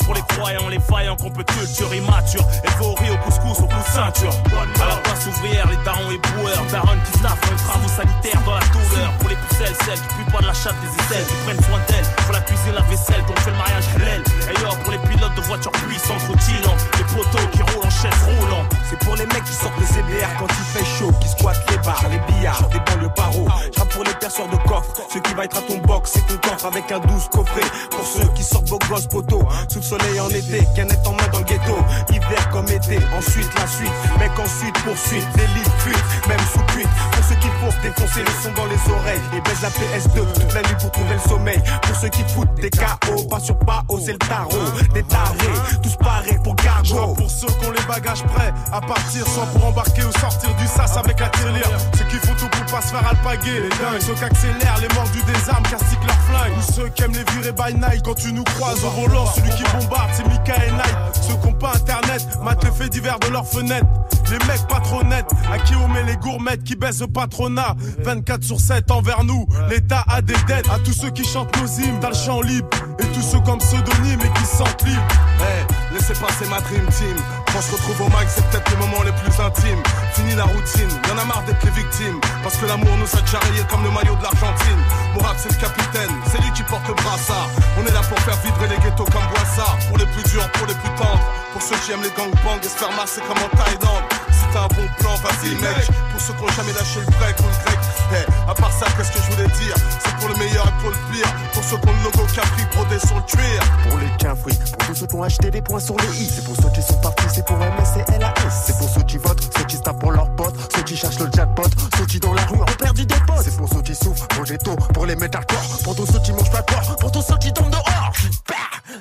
Pour 0.05 0.15
les 0.15 0.23
croyants, 0.23 0.69
les 0.69 0.81
faillants, 0.81 1.17
qu'on 1.17 1.31
peut 1.31 1.45
culture 1.45 1.95
immature. 1.95 2.45
Au 2.81 2.95
riz, 2.95 3.11
au 3.11 3.17
couscous, 3.19 3.61
au 3.61 3.67
coup 3.67 3.83
de 3.83 3.93
ceinture. 3.93 4.33
À 4.81 4.89
la 4.89 4.97
place 4.97 5.27
ouvrière, 5.27 5.67
les 5.69 5.77
darons 5.85 6.11
et 6.11 6.19
boueurs. 6.19 6.65
Daron 6.71 6.99
qui 7.05 7.19
staffent 7.19 7.51
les 7.51 7.57
travaux 7.57 7.89
sanitaires 7.89 8.43
dans 8.45 8.55
la 8.55 8.67
douleur. 8.73 9.13
Pour 9.21 9.29
les 9.29 9.37
pucelles, 9.37 9.77
celles 9.85 10.01
qui 10.01 10.15
puent 10.15 10.33
pas 10.33 10.41
de 10.41 10.47
la 10.47 10.55
chatte 10.55 10.77
des 10.81 11.03
aisselles, 11.03 11.27
qui 11.27 11.35
prennent 11.45 11.63
soin 11.65 11.81
d'elles. 11.89 12.07
Pour 12.25 12.33
la 12.33 12.41
cuisine, 12.41 12.75
la 12.75 12.83
vaisselle, 12.83 13.23
qu'on 13.25 13.37
fait 13.41 13.51
le 13.51 13.57
mariage 13.57 13.85
halal. 13.95 14.23
Et 14.51 14.61
yo, 14.61 14.69
pour 14.83 14.93
les 14.93 14.99
pilotes 14.99 15.35
de 15.37 15.41
voitures 15.43 15.73
puissantes, 15.73 16.23
routillant. 16.27 16.77
Les 16.99 17.05
poteaux 17.05 17.47
qui 17.53 17.63
roulent 17.63 17.87
en 17.87 17.91
chaise 17.91 18.21
roulant. 18.27 18.65
C'est 18.89 18.99
pour 18.99 19.17
les 19.17 19.27
mecs 19.27 19.45
qui 19.45 19.55
sortent 19.55 19.79
les 19.79 19.87
CBR 19.87 20.29
quand 20.39 20.49
il 20.49 20.67
fait 20.79 20.85
chaud, 20.99 21.13
qui 21.21 21.29
squattent 21.29 21.71
les 21.71 21.79
bars, 21.79 22.05
les 22.11 22.21
billards, 22.33 22.69
des 22.69 22.81
banlieues 22.81 23.15
paro. 23.15 23.47
J'rappe 23.75 23.89
pour 23.89 24.05
les 24.05 24.15
perceurs 24.15 24.49
de 24.49 24.57
coffre, 24.69 24.93
ceux 25.13 25.21
qui 25.21 25.35
va 25.35 25.45
être 25.45 25.57
à 25.57 25.63
ton 25.63 25.79
box, 25.79 26.13
c'est 26.15 26.27
ton 26.27 26.37
coffre 26.49 26.67
avec 26.67 26.91
un 26.93 26.99
douce 27.01 27.29
coffret. 27.31 27.65
Pour 27.91 28.07
ceux 28.07 28.29
qui 28.35 28.43
sortent 28.43 28.69
vos 28.69 28.79
sous 29.01 29.79
le 29.79 29.83
soleil 29.83 30.21
en 30.21 30.29
été, 30.29 30.67
canette 30.77 31.07
en 31.07 31.13
main 31.13 31.29
dans 31.33 31.39
le 31.39 31.45
ghetto. 31.45 31.77
Hiver 32.11 32.49
comme 32.51 32.69
été, 32.69 32.99
ensuite 33.17 33.49
la 33.59 33.67
suite, 33.67 33.93
mec 34.19 34.33
ensuite 34.39 34.75
poursuite, 34.85 35.27
délit, 35.35 35.71
fuite, 35.79 36.05
même 36.29 36.39
sous 36.53 36.63
cuite. 36.75 36.89
Pour 37.13 37.25
ceux 37.25 37.35
qui 37.37 37.49
forcent 37.61 37.81
défoncer 37.83 38.21
le 38.21 38.33
son 38.43 38.53
dans 38.53 38.67
les 38.67 38.93
oreilles 38.93 39.21
et 39.37 39.41
baissent 39.41 39.63
la 39.63 39.71
PS2 39.71 40.33
toute 40.35 40.55
la 40.55 40.63
nuit 40.63 40.77
pour 40.81 40.91
trouver 40.91 41.15
le 41.15 41.29
sommeil. 41.29 41.63
Pour 41.83 41.97
ceux 41.97 42.09
qui 42.09 42.23
foutent 42.25 42.55
des 42.57 42.71
KO, 42.71 43.25
pas 43.29 43.41
sur 43.41 43.59
pas 43.59 43.83
c'est 44.05 44.13
le 44.13 44.19
tarot, 44.19 44.51
des 44.95 45.03
tarés, 45.05 45.79
tous 45.83 45.97
parés 45.97 46.39
pour 46.43 46.57
cargo. 46.57 47.15
Pour 47.15 47.31
ceux 47.31 47.47
qui 47.47 47.67
ont 47.67 47.71
les 47.71 47.85
bagages 47.87 48.25
prêts 48.25 48.53
à 48.73 48.81
partir, 48.81 49.27
soit 49.27 49.47
pour 49.47 49.67
embarquer 49.67 50.03
ou 50.05 50.13
sortir 50.19 50.55
du 50.57 50.67
sas 50.67 50.97
avec 50.97 51.21
la 51.21 51.29
tirelire. 51.29 51.69
Ceux 51.97 52.05
qui 52.05 52.17
font 52.27 52.35
tout 52.35 52.49
pour 52.49 52.67
pas 52.67 52.83
se 52.83 52.89
faire 52.89 53.07
alpaguer, 53.07 53.61
les 53.63 53.69
dingues. 53.69 54.01
Ceux 54.01 54.15
qui 54.15 54.25
accélèrent 54.25 54.79
les 54.81 54.95
morts 54.95 55.09
du 55.13 55.23
désarme, 55.33 55.63
castiquent 55.65 56.05
leur 56.07 56.21
flingue. 56.23 56.53
Ou 56.59 56.73
ceux 56.73 56.89
qui 56.89 57.03
aiment 57.03 57.13
les 57.13 57.25
virer 57.33 57.53
by 57.53 57.75
night 57.75 58.03
quand 58.05 58.15
tu 58.15 58.33
nous 58.33 58.45
croises 58.45 58.82
au 58.85 58.91
volant. 58.91 59.27
Celui 59.27 59.51
qui 59.51 59.65
bombarde, 59.65 60.11
c'est 60.13 60.27
Mika 60.27 60.55
et 60.67 60.71
Night. 60.73 60.97
Ceux 61.15 61.35
qui 61.37 61.47
ont 61.47 61.53
pas 61.53 61.73
internet, 61.75 62.27
matent 62.43 62.67
les 62.81 62.89
divers 62.89 63.19
de 63.21 63.29
leurs 63.29 63.47
fenêtres. 63.47 63.87
Les 64.31 64.39
mecs 64.47 64.67
pas 64.67 64.81
trop 64.81 65.03
nets, 65.03 65.27
à 65.53 65.59
qui 65.59 65.75
on 65.75 65.89
met 65.89 66.05
les 66.05 66.17
gourmettes 66.17 66.65
qui 66.65 66.75
baissent 66.75 67.01
le 67.01 67.07
patronat. 67.07 67.77
24 67.99 68.43
sur 68.43 68.59
7 68.59 68.91
envers 68.91 69.25
nous, 69.25 69.47
l'État 69.69 70.05
a 70.09 70.23
des 70.23 70.37
dettes. 70.47 70.69
À 70.71 70.79
tous 70.79 70.93
ceux 70.93 71.11
qui 71.11 71.25
chantent 71.25 71.55
nos 71.61 71.67
hymnes, 71.67 71.99
t'as 72.01 72.09
le 72.09 72.15
champ 72.15 72.41
libre. 72.41 72.69
Et 72.99 73.05
tous 73.09 73.21
ceux 73.21 73.41
comme 73.41 73.59
pseudonyme 73.59 74.21
et 74.21 74.39
qui 74.39 74.47
se 74.47 74.57
sentent 74.57 74.83
libres. 74.85 75.03
Hey, 75.41 75.67
laissez 75.93 76.15
passer 76.15 76.47
ma 76.49 76.61
dream 76.61 76.87
team. 76.87 77.17
Quand 77.53 77.61
je 77.61 77.73
retrouve 77.73 78.01
au 78.03 78.09
mic, 78.09 78.29
c'est 78.29 78.45
peut-être 78.49 78.71
les 78.71 78.77
moments 78.77 79.03
les 79.03 79.13
plus 79.13 79.33
intimes. 79.41 79.83
Fini 80.15 80.35
la 80.35 80.45
routine, 80.45 80.89
y'en 81.09 81.19
a 81.19 81.25
marre 81.25 81.43
d'être 81.45 81.63
les 81.65 81.71
victimes. 81.71 82.21
Parce 82.43 82.57
que 82.57 82.67
l'amour 82.67 82.97
nous 82.97 83.11
a 83.17 83.21
déjà 83.21 83.39
rayés 83.39 83.65
comme 83.69 83.85
le 83.85 83.91
maillot 83.91 84.17
de 84.17 84.23
l'Argentine. 84.23 84.81
Mourad, 85.15 85.37
c'est 85.39 85.53
le 85.53 85.61
capitaine, 85.61 86.13
c'est 86.31 86.41
lui 86.41 86.51
qui 86.53 86.63
porte 86.65 86.87
le 86.89 86.95
brassard. 86.95 87.49
On 87.79 87.87
est 87.87 87.93
là 87.93 88.01
pour 88.01 88.19
faire 88.21 88.37
vibrer 88.43 88.69
les 88.69 88.81
ghettos 88.83 89.05
comme 89.05 89.27
Boissard. 89.35 89.79
Pour 89.89 89.99
les 89.99 90.07
plus 90.07 90.25
durs, 90.31 90.49
pour 90.53 90.67
les 90.67 90.75
plus 90.75 90.93
tendres. 90.97 91.21
Pour 91.53 91.63
ceux 91.63 91.77
qui 91.85 91.93
aiment 91.93 92.03
les 92.03 92.15
gangbangs 92.17 92.61
et 92.63 92.69
se 92.69 92.77
faire 92.81 92.89
comme 93.29 93.43
en 93.45 93.51
Thaïlande. 93.57 94.05
T'as 94.53 94.65
un 94.65 94.69
bon 94.69 94.87
plan, 94.99 95.15
vas-y 95.17 95.55
mec. 95.55 95.89
Pour 96.11 96.21
ceux 96.21 96.35
qui 96.35 96.43
ont 96.43 96.49
jamais 96.49 96.73
lâché 96.73 97.01
le 97.01 97.07
break 97.07 97.39
ou 97.41 97.45
le 97.45 97.65
grec. 97.65 97.79
Hey, 98.13 98.27
à 98.47 98.55
part 98.55 98.73
ça, 98.73 98.87
qu'est-ce 98.97 99.13
que 99.13 99.19
je 99.19 99.31
voulais 99.33 99.49
dire? 99.49 99.75
C'est 100.05 100.15
pour 100.17 100.29
le 100.29 100.35
meilleur 100.37 100.67
et 100.69 100.83
pour 100.83 100.91
le 100.91 100.97
pire. 101.11 101.27
Pour 101.55 101.65
ceux 101.65 101.79
qui 101.79 101.89
ont 101.89 101.93
le 101.93 102.05
logo 102.05 102.27
Capri 102.35 102.65
brodé 102.75 102.99
sur 102.99 103.17
le 103.17 103.23
cuir. 103.23 103.63
Pour 103.89 103.99
les 103.99 104.11
cafouilles, 104.19 104.59
pour 104.59 104.87
tous 104.89 104.95
ceux 104.95 105.07
qui 105.07 105.15
ont 105.15 105.23
acheté 105.23 105.51
des 105.51 105.63
points 105.63 105.81
sur 105.81 105.97
les 105.97 106.23
i. 106.23 106.29
C'est 106.29 106.45
pour 106.45 106.57
ceux 106.57 106.71
qui 106.71 106.83
sont 106.83 107.01
partis, 107.01 107.25
c'est 107.35 107.47
pour 107.47 107.57
MS 107.57 108.05
et 108.15 108.19
LAS. 108.19 108.35
C'est 108.67 108.77
pour 108.77 108.89
ceux 108.91 109.03
qui 109.03 109.17
votent, 109.17 109.43
ceux 109.57 109.65
qui 109.65 109.77
se 109.77 109.83
tapent 109.83 110.01
pour 110.01 110.13
leurs 110.13 110.35
potes, 110.37 110.55
ceux 110.75 110.83
qui 110.83 110.97
cherchent 110.97 111.19
le 111.19 111.31
jackpot, 111.35 111.69
ceux 111.97 112.07
qui 112.07 112.21
dans 112.21 112.35
la 112.35 112.45
rue 112.45 112.61
ont 112.61 112.77
perdu 112.79 113.07
des 113.07 113.15
potes. 113.27 113.43
C'est 113.45 113.57
pour 113.57 113.69
ceux 113.69 113.81
qui 113.83 113.95
souffrent, 113.95 114.29
pour 114.29 114.45
les 114.45 114.59
taux, 114.59 114.77
pour 114.93 115.07
les 115.07 115.17
mettre 115.17 115.39
à 115.39 115.43
corps, 115.43 115.79
pour 115.83 115.97
tous 115.97 116.07
ceux 116.07 116.21
qui 116.21 116.33
mangent 116.33 116.51
pas 116.51 116.61
de 116.61 116.67
porc, 116.67 116.97
pour 116.99 117.11
tous 117.11 117.23
ceux 117.23 117.39
qui 117.39 117.53
tombent 117.55 117.71
dehors. 117.71 118.13
Bah, 118.49 118.55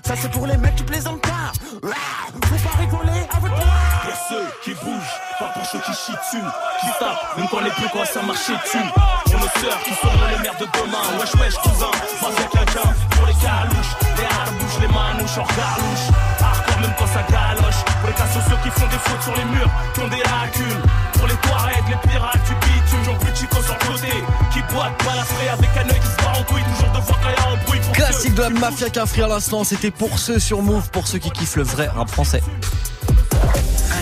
ça 0.05 0.13
c'est 0.15 0.31
pour 0.31 0.47
les 0.47 0.55
mecs 0.57 0.75
qui 0.75 0.83
plaisantent 0.83 1.21
pas. 1.21 1.51
Ah, 1.83 2.27
Faut 2.47 2.69
pas 2.69 2.77
rigoler 2.77 3.27
avec 3.33 3.51
moi. 3.51 3.90
Pour 4.11 4.19
ceux 4.27 4.43
qui 4.61 4.73
bougent, 4.83 5.15
pas 5.39 5.47
pour 5.55 5.65
ceux 5.65 5.79
qui 5.79 5.93
chient 5.93 6.11
dessus, 6.11 6.43
qui 6.81 6.87
tapent, 6.99 7.37
même 7.37 7.47
quand 7.47 7.61
les 7.61 7.71
plus 7.71 7.87
commencent 7.87 8.17
à 8.17 8.21
marcher 8.23 8.51
dessus. 8.59 8.83
Pour 9.23 9.39
nos 9.39 9.47
sœurs 9.55 9.79
qui 9.85 9.93
seront 9.95 10.27
les 10.27 10.39
mères 10.43 10.57
de 10.59 10.67
demain, 10.67 11.05
wesh 11.15 11.33
wesh 11.39 11.55
cousin, 11.63 11.91
face 12.19 12.39
à 12.43 12.47
quelqu'un. 12.51 12.91
Pour 13.15 13.25
les 13.27 13.39
calouches, 13.39 13.95
les 14.19 14.27
harbouches, 14.27 14.79
les 14.81 14.91
manouches 14.91 15.37
en 15.39 15.47
galouche. 15.55 16.07
Hardcore 16.43 16.79
même 16.81 16.93
quand 16.99 17.07
ça 17.07 17.23
galoche. 17.23 17.79
Pour 17.87 18.09
les 18.09 18.15
cas 18.19 18.27
sociaux 18.35 18.59
qui 18.63 18.69
font 18.75 18.87
des 18.91 18.99
fautes 18.99 19.23
sur 19.23 19.35
les 19.37 19.45
murs, 19.45 19.71
qui 19.93 19.99
ont 20.01 20.11
des 20.11 20.23
lacunes. 20.27 20.83
Pour 21.13 21.27
les 21.27 21.37
Touaregs, 21.47 21.87
les 21.87 22.09
pirates 22.09 22.43
du 22.43 22.55
bitume, 22.67 23.03
j'en 23.05 23.15
plus 23.15 23.31
chico 23.31 23.63
sur 23.63 23.75
le 23.79 23.85
côté. 23.95 24.11
Qui 24.51 24.59
boite 24.75 24.91
balafré 25.07 25.47
avec 25.55 25.71
un 25.79 25.87
œil 25.87 25.99
qui 26.03 26.11
se 26.11 26.17
bat 26.19 26.35
en 26.35 26.43
couille, 26.43 26.63
toujours 26.75 26.91
de 26.91 26.99
voir 26.99 27.19
quand 27.23 27.31
y 27.31 27.39
a 27.39 27.47
un 27.47 27.63
bruit. 27.63 27.79
Pour 27.79 27.93
Classique 27.93 28.35
de 28.35 28.41
la 28.43 28.49
mafia 28.49 28.89
Cafri 28.89 29.23
à 29.23 29.27
l'instant, 29.27 29.63
c'était 29.63 29.91
pour 29.91 30.19
ceux 30.19 30.39
sur 30.39 30.61
Move, 30.61 30.89
pour 30.91 31.07
ceux 31.07 31.19
qui 31.19 31.31
kiffent 31.31 31.55
le 31.55 31.63
vrai 31.63 31.87
rap 31.87 32.09
français. 32.09 32.43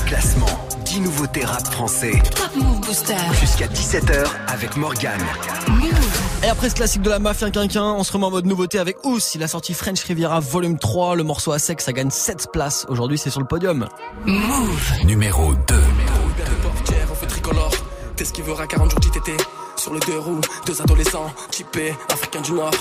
Classement, 0.09 0.47
10 0.85 1.01
nouveautés 1.01 1.45
rap 1.45 1.67
français. 1.67 2.13
Top 2.35 2.55
Move 2.55 2.79
Booster. 2.81 3.13
Jusqu'à 3.39 3.67
17h 3.67 4.25
avec 4.47 4.75
Morgane. 4.75 5.21
Et 6.43 6.47
après 6.47 6.71
ce 6.71 6.73
classique 6.73 7.03
de 7.03 7.11
la 7.11 7.19
mafia 7.19 7.51
quinquin, 7.51 7.83
on 7.83 8.03
se 8.03 8.11
remet 8.11 8.25
en 8.25 8.31
mode 8.31 8.47
nouveauté 8.47 8.79
avec 8.79 9.05
Ous. 9.05 9.19
Il 9.35 9.43
a 9.43 9.47
sorti 9.47 9.75
French 9.75 10.03
Riviera 10.03 10.39
volume 10.39 10.79
3, 10.79 11.15
le 11.15 11.21
morceau 11.21 11.51
à 11.51 11.59
sec, 11.59 11.79
ça 11.79 11.93
gagne 11.93 12.09
7 12.09 12.47
places. 12.51 12.87
Aujourd'hui, 12.89 13.19
c'est 13.19 13.29
sur 13.29 13.39
le 13.39 13.45
podium. 13.45 13.87
Move. 14.25 14.91
Numéro 15.05 15.53
2. 15.53 15.75
Portière, 16.63 17.07
on 17.11 17.15
fait 17.15 17.27
tricolore. 17.27 17.71
T'esquiveras 18.15 18.65
40 18.65 18.89
jours 18.89 18.99
d'ITT. 19.01 19.31
Sur 19.75 19.93
les 19.93 19.99
deux 19.99 20.17
roues, 20.17 20.41
deux 20.65 20.81
adolescents, 20.81 21.31
typés, 21.51 21.93
africains 22.11 22.41
du 22.41 22.53
Nord. 22.53 22.71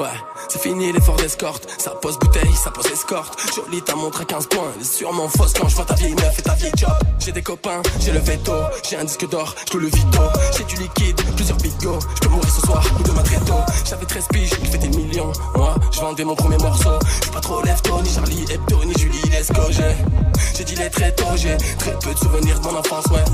Ouais, 0.00 0.06
c'est 0.48 0.62
fini 0.62 0.92
l'effort 0.92 1.16
d'escorte. 1.16 1.66
Ça 1.78 1.90
pose 1.90 2.18
bouteille, 2.18 2.54
ça 2.54 2.70
pose 2.70 2.86
escorte. 2.86 3.36
Jolie, 3.54 3.82
ta 3.82 3.96
montre 3.96 4.20
à 4.20 4.24
15 4.24 4.46
points. 4.46 4.70
Elle 4.76 4.82
est 4.82 4.84
sûrement 4.84 5.28
fausse 5.28 5.52
quand 5.52 5.68
je 5.68 5.74
vois 5.74 5.84
ta 5.84 5.94
vieille 5.94 6.14
meuf 6.14 6.38
et 6.38 6.42
ta 6.42 6.54
vieille 6.54 6.72
job. 6.76 6.92
J'ai 7.18 7.32
des 7.32 7.42
copains, 7.42 7.82
j'ai 7.98 8.12
le 8.12 8.20
veto. 8.20 8.52
J'ai 8.88 8.96
un 8.96 9.04
disque 9.04 9.28
d'or, 9.28 9.56
je 9.72 9.76
le 9.76 9.86
vito. 9.86 10.20
J'ai 10.56 10.64
du 10.64 10.76
liquide, 10.76 11.20
plusieurs 11.34 11.58
bigots. 11.58 11.98
Je 12.14 12.20
peux 12.20 12.28
mourir 12.28 12.48
ce 12.48 12.60
soir 12.60 12.84
ou 12.98 13.02
demain 13.02 13.22
très 13.22 13.40
tôt. 13.40 13.60
J'avais 13.84 14.06
13 14.06 14.28
piges, 14.32 14.52
il 14.60 14.66
fait 14.68 14.78
des 14.78 14.96
millions. 14.96 15.32
Moi, 15.56 15.74
je 15.90 16.00
vendais 16.00 16.24
mon 16.24 16.36
premier 16.36 16.58
morceau. 16.58 16.98
Je 17.24 17.30
pas 17.30 17.40
trop 17.40 17.60
lève-tôt, 17.62 18.00
ni 18.00 18.08
Charlie 18.08 18.44
Hebdo, 18.52 18.84
ni 18.84 18.94
Julie 18.96 19.28
Lesco. 19.30 19.62
J'ai 19.70 19.96
j'ai 20.56 20.64
dit 20.64 20.76
les 20.76 20.90
très 20.90 21.12
tôt, 21.12 21.36
j'ai 21.36 21.56
très 21.78 21.92
peu 21.98 22.12
de 22.12 22.18
souvenirs 22.18 22.60
de 22.60 22.64
mon 22.64 22.76
enfance, 22.76 23.06
ouais. 23.06 23.24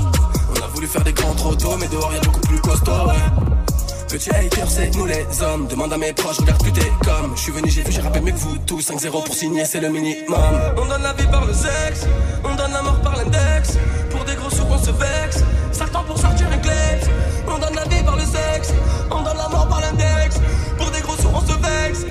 On 0.55 0.63
a 0.63 0.67
voulu 0.67 0.87
faire 0.87 1.03
des 1.03 1.13
grands 1.13 1.33
trop 1.33 1.55
mais 1.77 1.87
dehors 1.87 2.13
y'a 2.13 2.19
beaucoup 2.21 2.39
plus 2.41 2.59
costaud, 2.59 2.91
ouais. 3.07 3.64
Petit 4.07 4.29
hater, 4.29 4.63
c'est 4.67 4.95
nous 4.95 5.05
les 5.05 5.25
hommes. 5.41 5.67
Demande 5.67 5.93
à 5.93 5.97
mes 5.97 6.13
proches, 6.13 6.37
regarde 6.37 6.61
plus 6.61 6.71
t'es 6.71 6.91
comme. 7.03 7.35
Je 7.35 7.41
suis 7.41 7.51
venu, 7.51 7.69
j'ai 7.69 7.81
vu, 7.81 7.91
j'ai 7.91 8.01
rappelé 8.01 8.21
mieux 8.21 8.31
que 8.31 8.37
vous 8.37 8.57
tous. 8.59 8.81
5-0 8.81 9.11
pour 9.11 9.33
signer, 9.33 9.65
c'est 9.65 9.79
le 9.79 9.89
minimum. 9.89 10.37
On 10.77 10.85
donne 10.85 11.03
la 11.03 11.13
vie 11.13 11.27
par 11.27 11.45
le 11.45 11.53
sexe, 11.53 12.07
on 12.43 12.55
donne 12.55 12.71
la 12.71 12.81
mort 12.81 13.01
par 13.01 13.17
l'index. 13.17 13.77
Pour 14.09 14.23
des 14.25 14.35
gros 14.35 14.49
sous, 14.49 14.65
on 14.69 14.77
se 14.77 14.91
vexe. 14.91 15.43
Temps 15.91 16.03
pour 16.03 16.17
sortir 16.17 16.47
un 16.51 16.57
clex. 16.57 17.07
On 17.47 17.57
donne 17.57 17.75
la 17.75 17.83
vie 17.85 18.03
par 18.03 18.15
le 18.15 18.23
sexe, 18.23 18.73
on 19.11 19.21
donne 19.21 19.37
la 19.37 19.47
mort 19.49 19.67
par 19.67 19.79
l'index. 19.81 20.41
Pour 20.77 20.89
des 20.91 20.99
gros 21.01 21.15
sous, 21.15 21.29
on 21.33 21.41
se 21.41 21.53
vexe. 21.53 22.05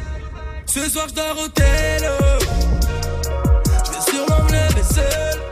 Ce 0.66 0.88
soir, 0.88 1.06
je 1.08 1.14
dors 1.14 1.36
au 1.44 1.48
tel. 1.48 2.08
Je 3.84 3.90
vais 3.90 4.10
sûrement 4.10 4.42
me 4.44 4.52
lever. 4.52 5.43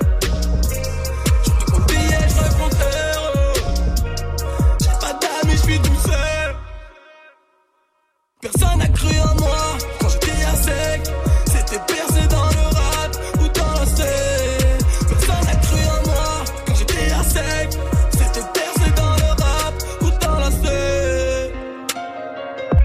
Personne 8.42 8.76
n'a 8.76 8.88
cru 8.88 9.14
en 9.20 9.40
moi 9.40 9.56
quand 10.00 10.08
j'étais 10.08 10.32
à 10.32 10.56
sec. 10.56 11.02
C'était 11.46 11.80
percé 11.86 12.26
dans 12.28 12.42
le 12.42 12.74
rap 12.74 13.16
ou 13.40 13.48
dans 13.56 13.72
la 13.78 13.86
scène. 13.86 14.78
Personne 15.08 15.44
n'a 15.46 15.54
cru 15.54 15.78
en 15.86 16.10
moi 16.10 16.44
quand 16.66 16.74
j'étais 16.74 17.12
à 17.12 17.22
sec. 17.22 17.78
C'était 18.10 18.46
percé 18.52 18.90
dans 18.96 19.14
le 19.14 19.30
rap 19.40 19.74
ou 20.00 20.10
dans 20.26 20.40
la 20.40 20.50
scène. 20.50 21.52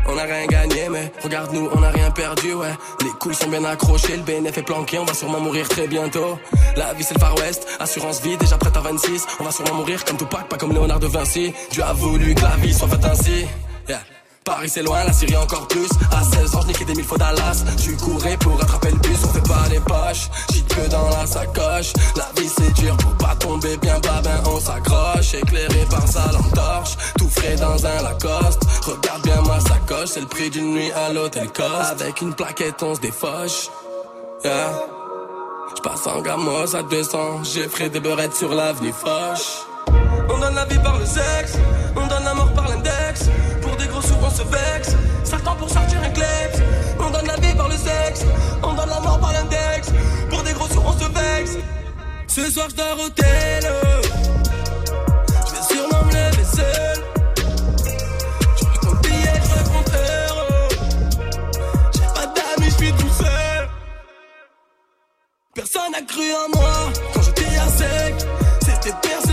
On 0.06 0.14
n'a 0.14 0.24
rien 0.26 0.46
gagné, 0.46 0.90
mais 0.92 1.12
regarde-nous, 1.24 1.70
on 1.74 1.80
n'a 1.80 1.90
rien 1.90 2.12
perdu, 2.12 2.54
ouais. 2.54 2.74
Les 3.02 3.10
couilles 3.20 3.34
sont 3.34 3.50
bien 3.50 3.64
accrochées, 3.64 4.16
le 4.16 4.22
BNF 4.22 4.60
est 4.60 4.62
planqué, 4.62 5.00
on 5.00 5.06
va 5.06 5.16
sûrement 5.16 5.40
mourir 5.40 5.68
très 5.68 5.88
bientôt. 5.88 6.38
La 6.76 6.94
vie 6.94 7.04
c'est 7.04 7.16
le 7.16 7.20
Far 7.20 7.36
West, 7.40 7.68
assurance 7.80 8.22
vie, 8.22 8.38
déjà 8.38 8.60
prête 8.60 8.78
à 8.78 8.82
26. 8.82 9.26
On 9.40 9.44
va 9.44 9.50
sûrement 9.50 9.74
mourir 9.74 10.06
comme 10.06 10.18
Tupac, 10.18 10.50
pas 10.50 10.58
comme 10.58 10.72
Léonard 10.72 11.00
de 11.00 11.08
Vinci. 11.08 11.52
Dieu 11.72 11.82
a 11.84 11.94
voulu 11.94 12.36
que 12.36 12.44
la 12.44 12.56
vie 12.58 12.76
soit 12.76 12.88
faite 12.88 13.06
ainsi. 13.06 13.48
Paris 14.48 14.70
c'est 14.70 14.82
loin, 14.82 15.04
la 15.04 15.12
Syrie 15.12 15.36
encore 15.36 15.68
plus. 15.68 15.90
À 16.10 16.24
16 16.24 16.56
ans, 16.56 16.62
je 16.66 16.86
des 16.86 16.94
mille 16.96 17.04
fois 17.04 17.18
Dallas. 17.18 17.66
Tu 17.84 17.98
courais 17.98 18.38
pour 18.38 18.62
attraper 18.62 18.92
le 18.92 18.98
bus, 19.00 19.18
on 19.26 19.28
fait 19.28 19.48
pas 19.48 19.68
les 19.70 19.82
poches. 19.82 20.30
J'y 20.54 20.64
que 20.64 20.90
dans 20.90 21.10
la 21.10 21.28
sacoche. 21.28 21.92
La 22.16 22.30
vie 22.38 22.48
c'est 22.48 22.74
dur 22.76 22.96
pour 22.96 23.14
pas 23.16 23.36
tomber 23.36 23.76
bien 23.76 24.00
bas, 24.00 24.22
ben 24.24 24.42
on 24.46 24.58
s'accroche. 24.62 25.34
Éclairé 25.34 25.86
par 25.90 26.08
sa 26.08 26.32
lampe 26.32 26.54
torche, 26.54 26.96
tout 27.18 27.30
frais 27.30 27.58
dans 27.58 27.86
un 27.86 28.02
Lacoste. 28.02 28.62
Regarde 28.86 29.22
bien 29.24 29.42
ma 29.42 29.60
sacoche, 29.60 30.10
c'est 30.14 30.22
le 30.22 30.28
prix 30.28 30.50
d'une 30.50 30.76
nuit 30.76 30.92
à 30.94 31.12
l'hôtel 31.12 31.52
Coste. 31.52 32.02
Avec 32.02 32.22
une 32.22 32.34
plaquette, 32.34 32.82
on 32.84 32.96
se 32.96 33.02
défoche. 33.02 33.70
Yeah. 34.46 34.80
J'passe 35.76 36.08
en 36.08 36.22
gamos 36.22 36.74
à 36.74 36.84
200, 36.84 37.44
j'ai 37.44 37.68
frais 37.68 37.90
des 37.90 38.00
beurrettes 38.00 38.36
sur 38.36 38.54
l'avenue 38.54 38.94
Foch. 38.94 39.68
On 40.30 40.40
donne 40.40 40.56
la 40.56 40.66
vie 40.66 40.80
par 40.80 40.98
le 40.98 41.06
sexe, 41.06 41.58
on 41.96 42.08
donne 42.08 42.24
la 42.24 42.34
mort 42.34 42.54
par 42.54 42.67
vexe. 44.48 44.96
Ça 45.24 45.38
temps 45.40 45.56
pour 45.56 45.70
sortir 45.70 46.00
un. 46.04 46.08
On 47.00 47.10
donne 47.10 47.28
la 47.28 47.36
vie 47.36 47.54
par 47.56 47.68
le 47.70 47.76
sexe, 47.76 48.26
on 48.64 48.74
donne 48.74 48.90
la 48.90 49.00
mort 49.00 49.20
par 49.20 49.32
l'index. 49.32 49.90
Pour 50.30 50.44
des 50.44 50.54
gros 50.54 50.68
sous, 50.68 50.82
on 50.86 50.94
se 50.94 51.06
vexe. 51.06 51.58
Ce 52.28 52.52
soir, 52.52 52.68
j'dors 52.70 53.00
au 53.00 53.10
tel. 53.10 53.64
J'vais 55.48 55.76
sûrement 55.76 56.04
me 56.06 56.12
lever 56.12 56.44
seul. 56.44 57.04
J'prends 58.58 58.80
ton 58.82 58.96
billet, 59.02 59.42
mon 59.74 59.84
héros. 59.94 60.70
J'ai 61.94 62.08
pas 62.14 62.28
d'amis, 62.28 62.72
j'suis 62.72 62.94
tout 62.94 63.14
seul. 63.18 63.70
Personne 65.54 65.92
n'a 65.92 66.02
cru 66.02 66.32
en 66.34 66.58
moi 66.58 66.92
quand 67.14 67.22
j'étais 67.22 67.58
à 67.58 67.68
sec. 67.70 68.16
C'était 68.62 68.96
percé 69.02 69.27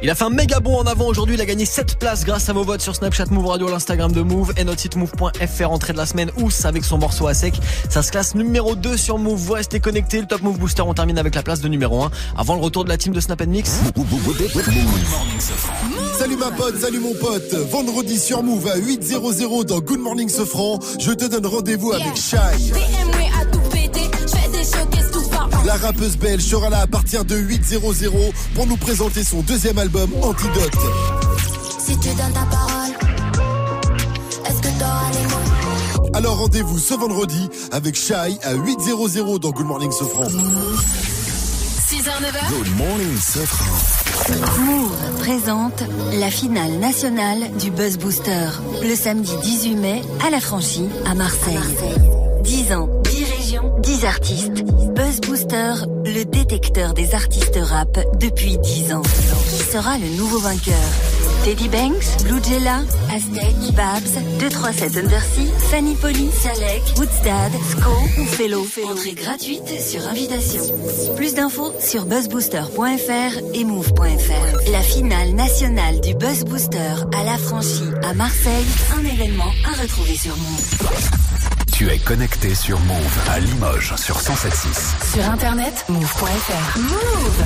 Il 0.00 0.10
a 0.10 0.14
fait 0.14 0.24
un 0.24 0.30
méga 0.30 0.60
bond 0.60 0.78
en 0.78 0.86
avant 0.86 1.06
aujourd'hui, 1.06 1.34
il 1.34 1.40
a 1.40 1.44
gagné 1.44 1.64
7 1.64 1.98
places 1.98 2.24
grâce 2.24 2.48
à 2.48 2.52
vos 2.52 2.62
votes 2.62 2.80
sur 2.80 2.94
Snapchat 2.94 3.26
Move 3.30 3.46
Radio, 3.46 3.68
l'Instagram 3.68 4.12
de 4.12 4.20
Move 4.20 4.52
et 4.56 4.62
notre 4.62 4.80
site 4.80 4.94
move.fr 4.94 5.70
entrée 5.70 5.92
de 5.92 5.98
la 5.98 6.06
semaine 6.06 6.30
Ous 6.36 6.52
avec 6.64 6.84
son 6.84 6.98
morceau 6.98 7.26
à 7.26 7.34
sec. 7.34 7.54
Ça 7.90 8.02
se 8.02 8.12
classe 8.12 8.36
numéro 8.36 8.76
2 8.76 8.96
sur 8.96 9.18
Move, 9.18 9.40
vous 9.40 9.54
restez 9.54 9.80
connectés, 9.80 10.20
le 10.20 10.26
Top 10.26 10.42
Move 10.42 10.58
Booster 10.58 10.82
on 10.82 10.94
termine 10.94 11.18
avec 11.18 11.34
la 11.34 11.42
place 11.42 11.60
de 11.60 11.68
numéro 11.68 12.04
1 12.04 12.10
avant 12.36 12.54
le 12.54 12.60
retour 12.60 12.84
de 12.84 12.88
la 12.88 12.96
team 12.96 13.12
de 13.12 13.18
Snap 13.18 13.44
Mix. 13.44 13.80
Salut 16.16 16.36
ma 16.36 16.50
pote, 16.52 16.78
salut 16.80 17.00
mon 17.00 17.14
pote. 17.14 17.52
Vendredi 17.70 18.18
sur 18.20 18.44
Move 18.44 18.68
à 18.68 18.76
8.00 18.76 19.64
dans 19.64 19.80
Good 19.80 20.00
Morning 20.00 20.28
Sofran, 20.28 20.78
je 21.00 21.10
te 21.10 21.24
donne 21.24 21.46
rendez-vous 21.46 21.92
avec 21.92 22.14
Shai. 22.14 22.38
La 25.68 25.76
rappeuse 25.76 26.16
belge 26.16 26.44
sera 26.44 26.70
là 26.70 26.80
à 26.80 26.86
partir 26.86 27.26
de 27.26 27.36
8.00 27.36 28.32
pour 28.54 28.66
nous 28.66 28.78
présenter 28.78 29.22
son 29.22 29.42
deuxième 29.42 29.76
album 29.76 30.10
Antidote. 30.22 30.72
Si 31.78 31.94
tu 31.98 32.08
donnes 32.08 32.32
ta 32.32 32.46
parole, 32.46 32.96
est-ce 34.46 34.62
que 34.62 34.68
t'auras 34.78 35.10
les 35.12 35.24
mots? 35.24 36.10
Alors 36.14 36.38
rendez-vous 36.38 36.78
ce 36.78 36.94
vendredi 36.94 37.50
avec 37.70 37.96
Shai 37.96 38.38
à 38.44 38.54
8.00 38.54 39.40
dans 39.40 39.50
Good 39.50 39.66
Morning 39.66 39.92
Sofran. 39.92 40.24
6h, 40.24 42.12
9h. 42.16 42.48
Good 42.48 42.76
Morning 42.78 43.18
Sofran. 43.20 43.66
Move 44.64 44.96
présente 45.18 45.82
la 46.18 46.30
finale 46.30 46.78
nationale 46.78 47.40
du 47.60 47.70
Buzz 47.70 47.98
Booster 47.98 48.48
le 48.82 48.94
samedi 48.94 49.32
18 49.42 49.74
mai 49.76 50.00
à 50.26 50.30
la 50.30 50.40
franchie 50.40 50.88
à 51.04 51.14
Marseille. 51.14 51.58
10 52.42 52.72
ans, 52.72 52.88
10 53.04 53.24
régions, 53.36 53.72
10 53.82 54.04
artistes. 54.06 54.64
Booster, 55.38 55.86
le 56.04 56.24
détecteur 56.24 56.94
des 56.94 57.14
artistes 57.14 57.60
rap 57.62 57.96
depuis 58.18 58.58
10 58.58 58.92
ans. 58.92 59.02
Qui 59.02 59.62
sera 59.62 59.96
le 59.96 60.08
nouveau 60.16 60.40
vainqueur? 60.40 60.74
Teddy 61.44 61.68
Banks, 61.68 62.24
Blue 62.24 62.42
Jella, 62.42 62.80
Aztec, 63.14 63.54
Babs, 63.76 64.18
237 64.40 64.96
Undersea, 64.96 65.46
Fanny 65.70 65.94
Polly, 65.94 66.28
Salek, 66.32 66.82
Woodstad, 66.96 67.52
Sko 67.70 68.20
ou 68.20 68.24
Fellow. 68.24 68.66
Entrée 68.90 69.12
gratuite 69.12 69.80
sur 69.80 70.04
invitation. 70.08 70.62
Plus 71.14 71.34
d'infos 71.34 71.72
sur 71.78 72.06
buzzbooster.fr 72.06 73.38
et 73.54 73.64
move.fr. 73.64 74.72
La 74.72 74.80
finale 74.80 75.34
nationale 75.34 76.00
du 76.00 76.14
Buzz 76.14 76.44
Booster 76.46 76.94
à 77.16 77.22
la 77.22 77.38
franchie 77.38 77.92
à 78.02 78.12
Marseille, 78.12 78.66
un 78.96 79.04
événement 79.04 79.52
à 79.64 79.80
retrouver 79.80 80.16
sur 80.16 80.36
Move. 80.36 81.47
Tu 81.78 81.88
es 81.88 81.98
connecté 82.00 82.56
sur 82.56 82.80
Move 82.80 83.18
à 83.30 83.38
Limoges 83.38 83.94
sur 83.94 84.18
107.6. 84.18 85.14
Sur 85.14 85.30
internet, 85.30 85.84
move.fr. 85.88 86.76
Move. 86.80 87.44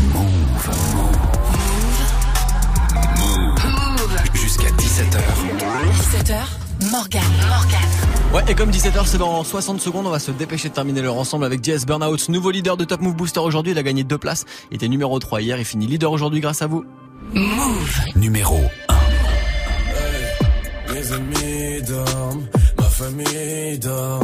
Jusqu'à 4.33 4.71
17h. 4.71 5.19
17h, 6.17 6.91
Morgan. 6.91 7.23
Morgan. 7.47 7.81
Ouais, 8.33 8.43
et 8.49 8.55
comme 8.55 8.71
17h, 8.71 9.03
c'est 9.05 9.19
dans 9.19 9.45
60 9.45 9.83
secondes, 9.83 10.07
on 10.07 10.11
va 10.11 10.19
se 10.19 10.31
dépêcher 10.31 10.71
de 10.71 10.75
terminer 10.75 11.03
leur 11.03 11.19
ensemble 11.19 11.45
avec 11.45 11.63
JS 11.63 11.85
Burnout, 11.85 12.31
nouveau 12.31 12.53
leader 12.53 12.79
de 12.79 12.87
Top 12.87 13.03
Move 13.03 13.15
Booster 13.15 13.41
aujourd'hui. 13.41 13.73
Il 13.73 13.79
a 13.79 13.83
gagné 13.83 14.03
deux 14.03 14.17
places. 14.17 14.47
Il 14.71 14.77
était 14.77 14.89
numéro 14.89 15.19
3 15.19 15.43
hier. 15.43 15.59
Il 15.59 15.67
finit 15.67 15.87
leader 15.87 16.11
aujourd'hui 16.11 16.41
grâce 16.41 16.63
à 16.63 16.67
vous. 16.69 16.87
Move. 17.35 18.01
Numéro 18.17 18.63
1. 18.89 18.95
Mes 20.95 21.13
ennemis 21.13 21.83
dorment, 21.83 22.49
famille 22.93 23.79
dort. 23.79 24.21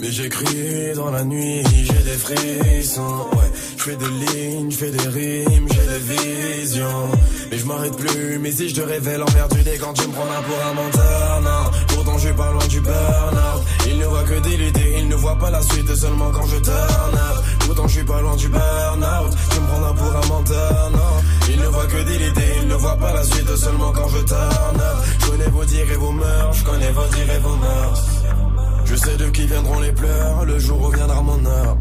Mais 0.00 0.10
j'écris 0.10 0.94
dans 0.94 1.10
la 1.10 1.24
nuit, 1.24 1.62
j'ai 1.84 2.02
des 2.10 2.18
frissons. 2.18 3.26
Ouais, 3.32 3.50
je 3.76 3.82
fais 3.82 3.96
des 3.96 4.06
lignes, 4.06 4.70
je 4.70 4.76
fais 4.76 4.90
des 4.90 5.08
rimes, 5.08 5.68
j'ai 5.68 5.86
des 5.92 6.14
visions. 6.14 7.08
Mais 7.50 7.58
je 7.58 7.66
m'arrête 7.66 7.96
plus, 7.96 8.38
mais 8.38 8.52
si 8.52 8.68
je 8.68 8.74
te 8.76 8.80
révèle 8.80 9.22
emmerdé 9.22 9.78
quand 9.80 9.92
tu 9.92 10.06
me 10.06 10.12
prends 10.12 10.24
là 10.24 10.40
pour 10.46 10.66
un 10.66 10.74
menteur, 10.74 11.40
non. 11.42 11.70
Pourtant 12.02 12.18
je 12.18 12.26
suis 12.26 12.36
pas 12.36 12.50
loin 12.50 12.66
du 12.66 12.80
burn-out. 12.80 13.62
Il 13.86 13.98
ne 13.98 14.06
voit 14.06 14.24
que 14.24 14.34
des 14.40 14.54
idées, 14.54 14.94
il 14.98 15.06
ne 15.06 15.14
voit 15.14 15.38
pas 15.38 15.50
la 15.50 15.62
suite 15.62 15.94
seulement 15.94 16.32
quand 16.32 16.46
je 16.48 16.56
turn 16.56 17.14
up. 17.14 17.44
Pourtant 17.60 17.86
je 17.86 17.92
suis 17.92 18.04
pas 18.04 18.20
loin 18.20 18.34
du 18.34 18.48
burn-out. 18.48 19.32
Tu 19.50 19.60
me 19.60 19.66
prends 19.68 19.80
là 19.80 19.92
pour 19.96 20.16
un 20.16 20.26
menteur, 20.26 20.90
non. 20.90 21.22
Il 21.48 21.60
ne 21.60 21.66
voit 21.66 21.86
que 21.86 22.02
des 22.02 22.26
idées, 22.26 22.54
il 22.60 22.66
ne 22.66 22.74
voit 22.74 22.96
pas 22.96 23.12
la 23.12 23.22
suite 23.22 23.54
seulement 23.54 23.92
quand 23.92 24.08
je 24.08 24.18
turn 24.18 24.80
up. 24.80 24.96
Je 25.20 25.30
connais 25.30 25.48
vos 25.48 25.64
dires 25.64 25.92
et 25.92 25.96
vos 25.96 26.10
mœurs, 26.10 26.56
je 26.56 26.64
connais 26.64 26.90
vos 26.90 27.06
dires 27.14 27.34
et 27.36 27.38
vos 27.38 27.54
mœurs. 27.54 28.04
Je 28.84 28.96
sais 28.96 29.16
de 29.16 29.26
qui 29.26 29.46
viendront 29.46 29.78
les 29.78 29.92
pleurs, 29.92 30.44
le 30.44 30.58
jour 30.58 30.82
où 30.82 30.90
viendra 30.90 31.22
mon 31.22 31.46
heure. 31.46 31.76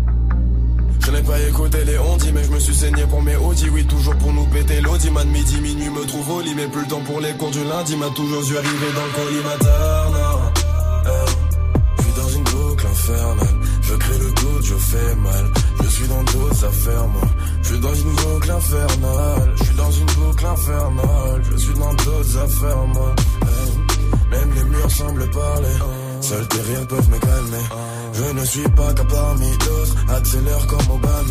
Je 1.04 1.12
n'ai 1.12 1.24
pas 1.24 1.39
écouté 1.39 1.84
les 1.84 1.97
ondis, 1.97 2.32
mais 2.32 2.43
je 2.43 2.52
me 2.52 2.60
suis 2.60 2.76
saigné 2.76 3.04
pour 3.08 3.22
mes 3.22 3.36
Audi. 3.36 3.70
Oui, 3.70 3.86
toujours 3.86 4.16
pour 4.18 4.32
nous 4.34 4.45
péter 4.45 4.82
l'audi. 4.82 5.10
Man, 5.10 5.28
midi, 5.30 5.60
minuit, 5.60 5.89
me 5.89 6.06
trouve 6.06 6.30
au 6.30 6.41
lit. 6.41 6.54
Mais 6.56 6.68
plus 6.68 6.82
le 6.82 6.88
temps 6.88 7.02
pour 7.02 7.20
les 7.20 7.34
cours 7.34 7.52
du 7.52 7.64
lundi. 7.64 7.95
M'a 7.97 8.10
toujours 8.10 8.43
dû 8.43 8.58
arriver 8.58 8.91
dans 8.95 9.06
le 9.06 9.12
collimateur, 9.12 10.12
non. 10.12 11.10
Hey. 11.10 11.36
Je 11.97 12.04
suis 12.04 12.14
dans 12.14 12.30
une 12.30 12.43
boucle 12.43 12.88
infernale. 12.88 13.60
Je 13.82 13.93
crée 13.95 14.18
le 14.20 14.32
doute, 14.32 14.64
je 14.64 14.76
fais 14.76 15.16
mal. 15.16 15.45
Je 15.84 15.89
suis 15.89 16.08
dans 16.08 16.24
d'autres 16.24 16.66
affaires, 16.66 17.08
moi. 17.08 17.22
Je 17.64 17.68
suis 17.68 17.80
dans 17.80 17.93
une 17.95 18.16
boucle 18.16 18.52
infernale. 18.52 19.54
Je 19.56 19.64
suis 19.64 19.76
dans 19.76 19.91
une 19.91 20.06
boucle 20.06 20.45
infernale. 20.45 21.41
Je 21.52 21.58
suis 21.58 21.74
dans 21.74 21.93
d'autres 21.93 22.38
affaires, 22.38 22.88
moi. 22.88 23.16
Hey. 23.41 23.72
Même 24.30 24.54
les 24.54 24.64
murs 24.64 24.91
semblent 24.91 25.30
parler. 25.32 25.78
Seuls 26.22 26.47
tes 26.47 26.62
rires 26.62 26.88
peuvent 26.88 27.10
me 27.10 27.18
calmer. 27.18 27.66
Je 28.14 28.39
ne 28.39 28.45
suis 28.45 28.70
pas 28.76 28.93
qu'un 28.93 29.05
parmi 29.05 29.49
d'autres. 29.57 29.95
Accélère 30.09 30.68
comme 30.68 30.95
Obama. 30.95 31.22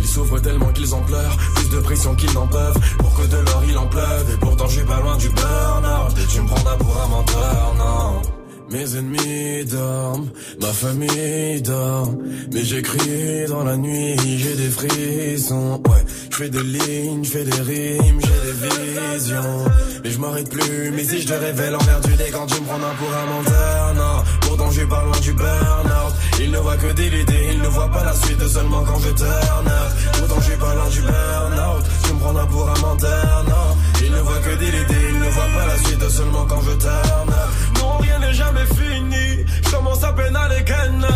Ils 0.00 0.06
souffrent 0.06 0.40
tellement 0.40 0.72
qu'ils 0.72 0.92
en 0.94 1.00
pleurent. 1.02 1.36
Plus 1.54 1.70
de 1.70 1.80
pression 1.80 2.14
qu'ils 2.14 2.32
n'en 2.32 2.46
peuvent. 2.46 2.78
Pour 2.98 3.14
que 3.14 3.26
de 3.26 3.36
l'or 3.36 3.62
il 3.68 3.78
en 3.78 3.86
pleuve. 3.86 4.30
Et 4.34 4.36
pourtant 4.38 4.66
je 4.66 4.72
suis 4.78 4.86
pas 4.86 5.00
loin 5.00 5.16
du 5.16 5.28
burn-out. 5.28 6.18
Et 6.18 6.26
tu 6.26 6.40
me 6.40 6.46
prendras 6.46 6.76
pour 6.76 7.02
un 7.02 7.08
menteur, 7.08 7.74
non. 7.78 8.22
Mes 8.68 8.96
ennemis 8.96 9.64
dorment, 9.66 10.28
ma 10.60 10.72
famille 10.72 11.62
dort. 11.62 12.12
Mais 12.52 12.64
j'écris 12.64 13.46
dans 13.48 13.62
la 13.62 13.76
nuit, 13.76 14.16
j'ai 14.38 14.56
des 14.56 14.70
frissons. 14.70 15.80
Ouais, 15.88 16.04
je 16.36 16.42
fais 16.42 16.50
des 16.50 16.62
lignes, 16.62 17.24
je 17.24 17.30
fais 17.30 17.44
des 17.44 17.60
rimes, 17.62 18.20
j'ai 18.20 18.52
des 18.52 19.14
visions. 19.14 19.64
Mais 20.04 20.10
je 20.10 20.18
m'arrête 20.18 20.50
plus, 20.50 20.90
mais 20.94 21.02
si 21.02 21.22
je 21.22 21.28
te 21.28 21.32
révèle 21.32 21.74
envers 21.74 22.00
du 22.00 22.12
quand 22.30 22.46
tu 22.46 22.60
me 22.60 22.66
prends 22.66 22.78
pour 22.78 23.14
un 23.14 23.26
menteur, 23.26 23.94
non. 23.94 24.22
Pourtant 24.42 24.70
je 24.70 24.82
pas 24.82 25.02
loin 25.02 25.18
du 25.20 25.32
burn-out. 25.32 26.14
Il 26.40 26.50
ne 26.50 26.58
voit 26.58 26.76
que 26.76 26.92
des 26.92 27.06
idées, 27.06 27.48
il 27.52 27.62
ne 27.62 27.68
voit 27.68 27.90
pas 27.90 28.04
la 28.04 28.14
suite 28.14 28.46
seulement 28.48 28.82
quand 28.84 28.98
je 28.98 29.10
turn. 29.12 29.70
Pourtant 30.18 30.40
je 30.42 30.52
pas 30.56 30.74
loin 30.74 30.88
du 30.90 31.00
burn-out. 31.00 31.84
Tu 32.04 32.12
me 32.12 32.18
prends 32.18 32.46
pour 32.46 32.68
un 32.68 32.80
menteur, 32.80 33.44
non. 33.48 33.76
Il 34.04 34.12
ne 34.12 34.20
voit 34.20 34.38
que 34.40 34.54
des 34.56 34.68
idées, 34.68 35.06
il 35.08 35.18
ne 35.18 35.28
voit 35.30 35.50
pas 35.56 35.66
la 35.66 35.78
suite 35.78 36.08
seulement 36.10 36.44
quand 36.44 36.60
je 36.60 36.76
turn. 36.76 37.34
Non, 37.76 37.96
rien 37.98 38.18
n'est 38.18 38.34
jamais 38.34 38.66
fini. 38.66 39.46
Je 39.64 39.70
commence 39.70 40.04
à 40.04 40.12
peine 40.12 40.36
à 40.36 40.48
les 40.48 40.64
ken 40.64 41.06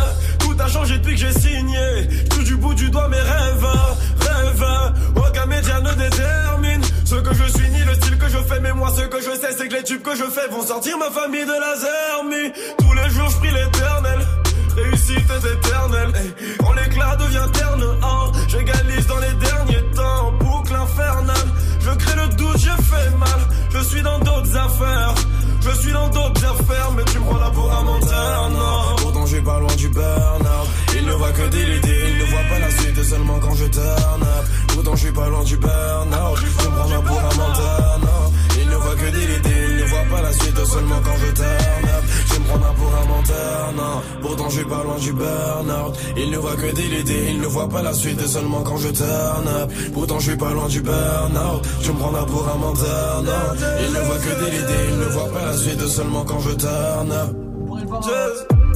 tout 0.61 0.67
a 0.67 0.69
changé 0.69 0.99
depuis 0.99 1.15
que 1.15 1.21
j'ai 1.21 1.33
signé. 1.33 2.09
Tout 2.31 2.43
du 2.43 2.57
bout 2.57 2.75
du 2.75 2.91
doigt 2.91 3.09
mes 3.09 3.17
rêves, 3.17 3.67
rêves. 4.21 4.67
Aucun 5.17 5.47
média 5.47 5.81
ne 5.81 5.93
détermine 5.95 6.83
ce 7.05 7.15
que 7.17 7.35
je 7.35 7.45
suis 7.53 7.71
ni 7.71 7.81
le 7.85 7.95
style 7.95 8.19
que 8.19 8.29
je 8.29 8.39
fais. 8.39 8.61
Mais 8.61 8.73
moi, 8.73 8.91
ce 8.95 9.03
que 9.03 9.19
je 9.19 9.31
sais, 9.39 9.53
c'est 9.57 9.69
que 9.69 9.75
les 9.75 9.83
tubes 9.83 10.03
que 10.03 10.15
je 10.15 10.25
fais 10.25 10.49
vont 10.51 10.63
sortir 10.63 10.99
ma 10.99 11.11
famille 11.11 11.45
de 11.45 11.53
la 11.53 11.77
zermie. 11.77 12.53
Tous 12.79 12.93
les 12.93 13.11
jours, 13.11 13.29
je 13.31 13.37
prie 13.37 13.51
l'éternel. 13.51 14.19
Réussite 14.77 15.31
éternelle. 15.31 16.13
Quand 16.59 16.73
l'éclat 16.73 17.17
devient 17.17 17.51
terne, 17.53 17.85
hein, 18.03 18.33
j'égalise 18.49 19.07
dans 19.07 19.19
les 19.19 19.33
derniers 19.35 19.85
temps. 19.95 20.33
Boucle 20.41 20.75
infernale. 20.75 21.49
Je 21.81 21.91
crée 21.91 22.17
le 22.17 22.29
doute, 22.35 22.59
je 22.59 22.83
fais 22.83 23.11
mal. 23.17 23.41
Je 23.73 23.83
suis 23.85 24.03
dans 24.03 24.19
d'autres 24.19 24.57
affaires. 24.57 25.15
Je 25.61 25.71
suis 25.81 25.93
dans 25.93 26.09
d'autres 26.09 26.45
affaires, 26.45 26.91
mais 26.97 27.05
tu 27.05 27.19
me 27.19 27.25
prends 27.25 27.39
là 27.39 27.51
pour 27.51 27.71
un 27.71 27.83
menteur, 27.83 28.51
non. 28.51 28.97
Pourtant, 28.97 29.27
j'ai 29.27 29.41
pas 29.41 29.59
loin 29.61 29.75
du 29.77 29.89
burn-out. 29.89 30.69
Il 30.97 31.07
ne 31.07 31.13
voit 31.13 31.33
que 31.33 31.49
des 31.49 31.77
idées, 31.77 32.05
il 32.09 32.19
ne 32.19 32.25
voit 32.25 32.43
pas 32.51 32.59
la 32.59 32.71
suite, 32.71 33.03
seulement 33.03 33.39
quand 33.39 33.55
je 33.55 33.67
turn 33.67 34.23
up. 34.23 34.45
Pourtant, 34.69 34.97
je 34.97 35.01
suis 35.05 35.13
pas 35.13 35.29
loin 35.29 35.45
du 35.45 35.57
burn-out. 35.57 36.39
Tu 36.39 36.67
me 36.67 36.71
prends 36.71 37.03
pour 37.03 37.19
un 37.19 37.35
menteur, 37.37 37.99
non. 38.01 38.33
Il 38.61 38.69
ne 38.69 38.77
voit 38.77 38.95
que 38.95 39.11
des 39.11 39.37
idées 39.37 39.60
pas 40.11 40.23
la 40.23 40.33
suite 40.33 40.65
seulement 40.65 41.01
quand 41.05 41.17
je 41.17 41.33
turn 41.33 41.85
up. 41.97 42.05
Je 42.27 42.39
me 42.41 42.45
prends 42.47 42.75
pour 42.75 42.93
un 43.01 43.07
menteur, 43.07 43.73
non. 43.77 44.03
Pourtant 44.23 44.49
je 44.49 44.57
suis 44.57 44.65
pas 44.65 44.83
loin 44.83 44.99
du 44.99 45.13
burn-out. 45.13 45.95
Il 46.17 46.31
ne 46.31 46.39
voit 46.39 46.57
que 46.57 46.75
des 46.75 47.01
idées, 47.01 47.27
il 47.31 47.41
ne 47.41 47.47
voit 47.47 47.69
pas 47.69 47.83
la 47.83 47.93
suite 47.93 48.21
seulement 48.27 48.63
quand 48.63 48.77
je 48.79 48.89
turn 48.89 49.49
up. 49.49 49.71
Pourtant 49.95 50.19
je 50.19 50.31
suis 50.31 50.37
pas 50.37 50.51
loin 50.51 50.69
du 50.69 50.81
burn-out. 50.81 51.63
Je 51.83 51.93
me 51.93 51.99
prends 51.99 52.25
pour 52.25 52.49
un 52.49 52.59
menteur, 52.59 53.23
non. 53.23 53.47
Il 53.85 53.93
ne 53.93 54.01
voit 54.01 54.19
que 54.19 54.45
des 54.45 54.57
idées, 54.59 54.85
il 54.91 54.99
ne 54.99 55.07
voit 55.07 55.29
pas 55.29 55.45
la 55.47 55.57
suite 55.57 55.87
seulement 55.87 56.25
quand 56.25 56.41
je 56.41 56.51
turn 56.51 57.13
up. 57.13 58.70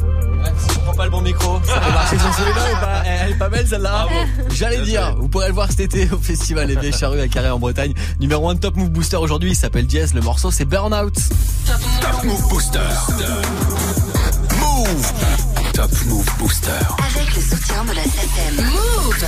Je 0.69 0.79
prends 0.81 0.95
pas 0.95 1.05
le 1.05 1.11
bon 1.11 1.21
micro. 1.21 1.61
Ça 1.67 1.81
peut 1.81 1.93
marcher 1.93 2.19
sur 2.19 2.35
celui-là 2.35 2.61
ou 2.73 2.81
pas 2.81 3.03
Eh, 3.05 3.09
Elle 3.25 3.31
est 3.33 3.39
pas 3.39 3.49
belle 3.49 3.67
celle-là 3.67 4.07
J'allais 4.51 4.83
dire, 4.83 5.15
vous 5.19 5.29
pourrez 5.29 5.49
le 5.49 5.55
voir 5.55 5.69
cet 5.71 5.81
été 5.81 6.09
au 6.13 6.19
festival 6.19 6.69
Les 6.69 6.77
Vieilles 6.77 6.93
Charrues 6.93 7.21
à 7.21 7.29
Carré 7.29 7.51
en 7.51 7.59
Bretagne. 7.59 7.95
Numéro 8.21 8.49
1 8.49 8.55
de 8.55 8.61
Top 8.61 8.77
Move 8.77 8.91
Booster 8.91 9.17
aujourd'hui, 9.17 9.51
il 9.51 9.57
s'appelle 9.57 9.89
Jess. 9.89 10.15
Le 10.15 10.21
morceau 10.21 10.51
c'est 10.51 10.65
Burnout. 10.65 11.15
Top 12.01 12.25
Move 12.25 12.49
Booster. 12.49 12.79
Move. 14.61 15.13
Top 15.73 15.91
Move 16.07 16.31
Booster. 16.39 16.71
Avec 17.15 17.35
le 17.35 17.41
soutien 17.43 17.85
de 17.85 17.93
la 17.93 18.03
7ème. 18.03 18.65
Move 18.71 19.25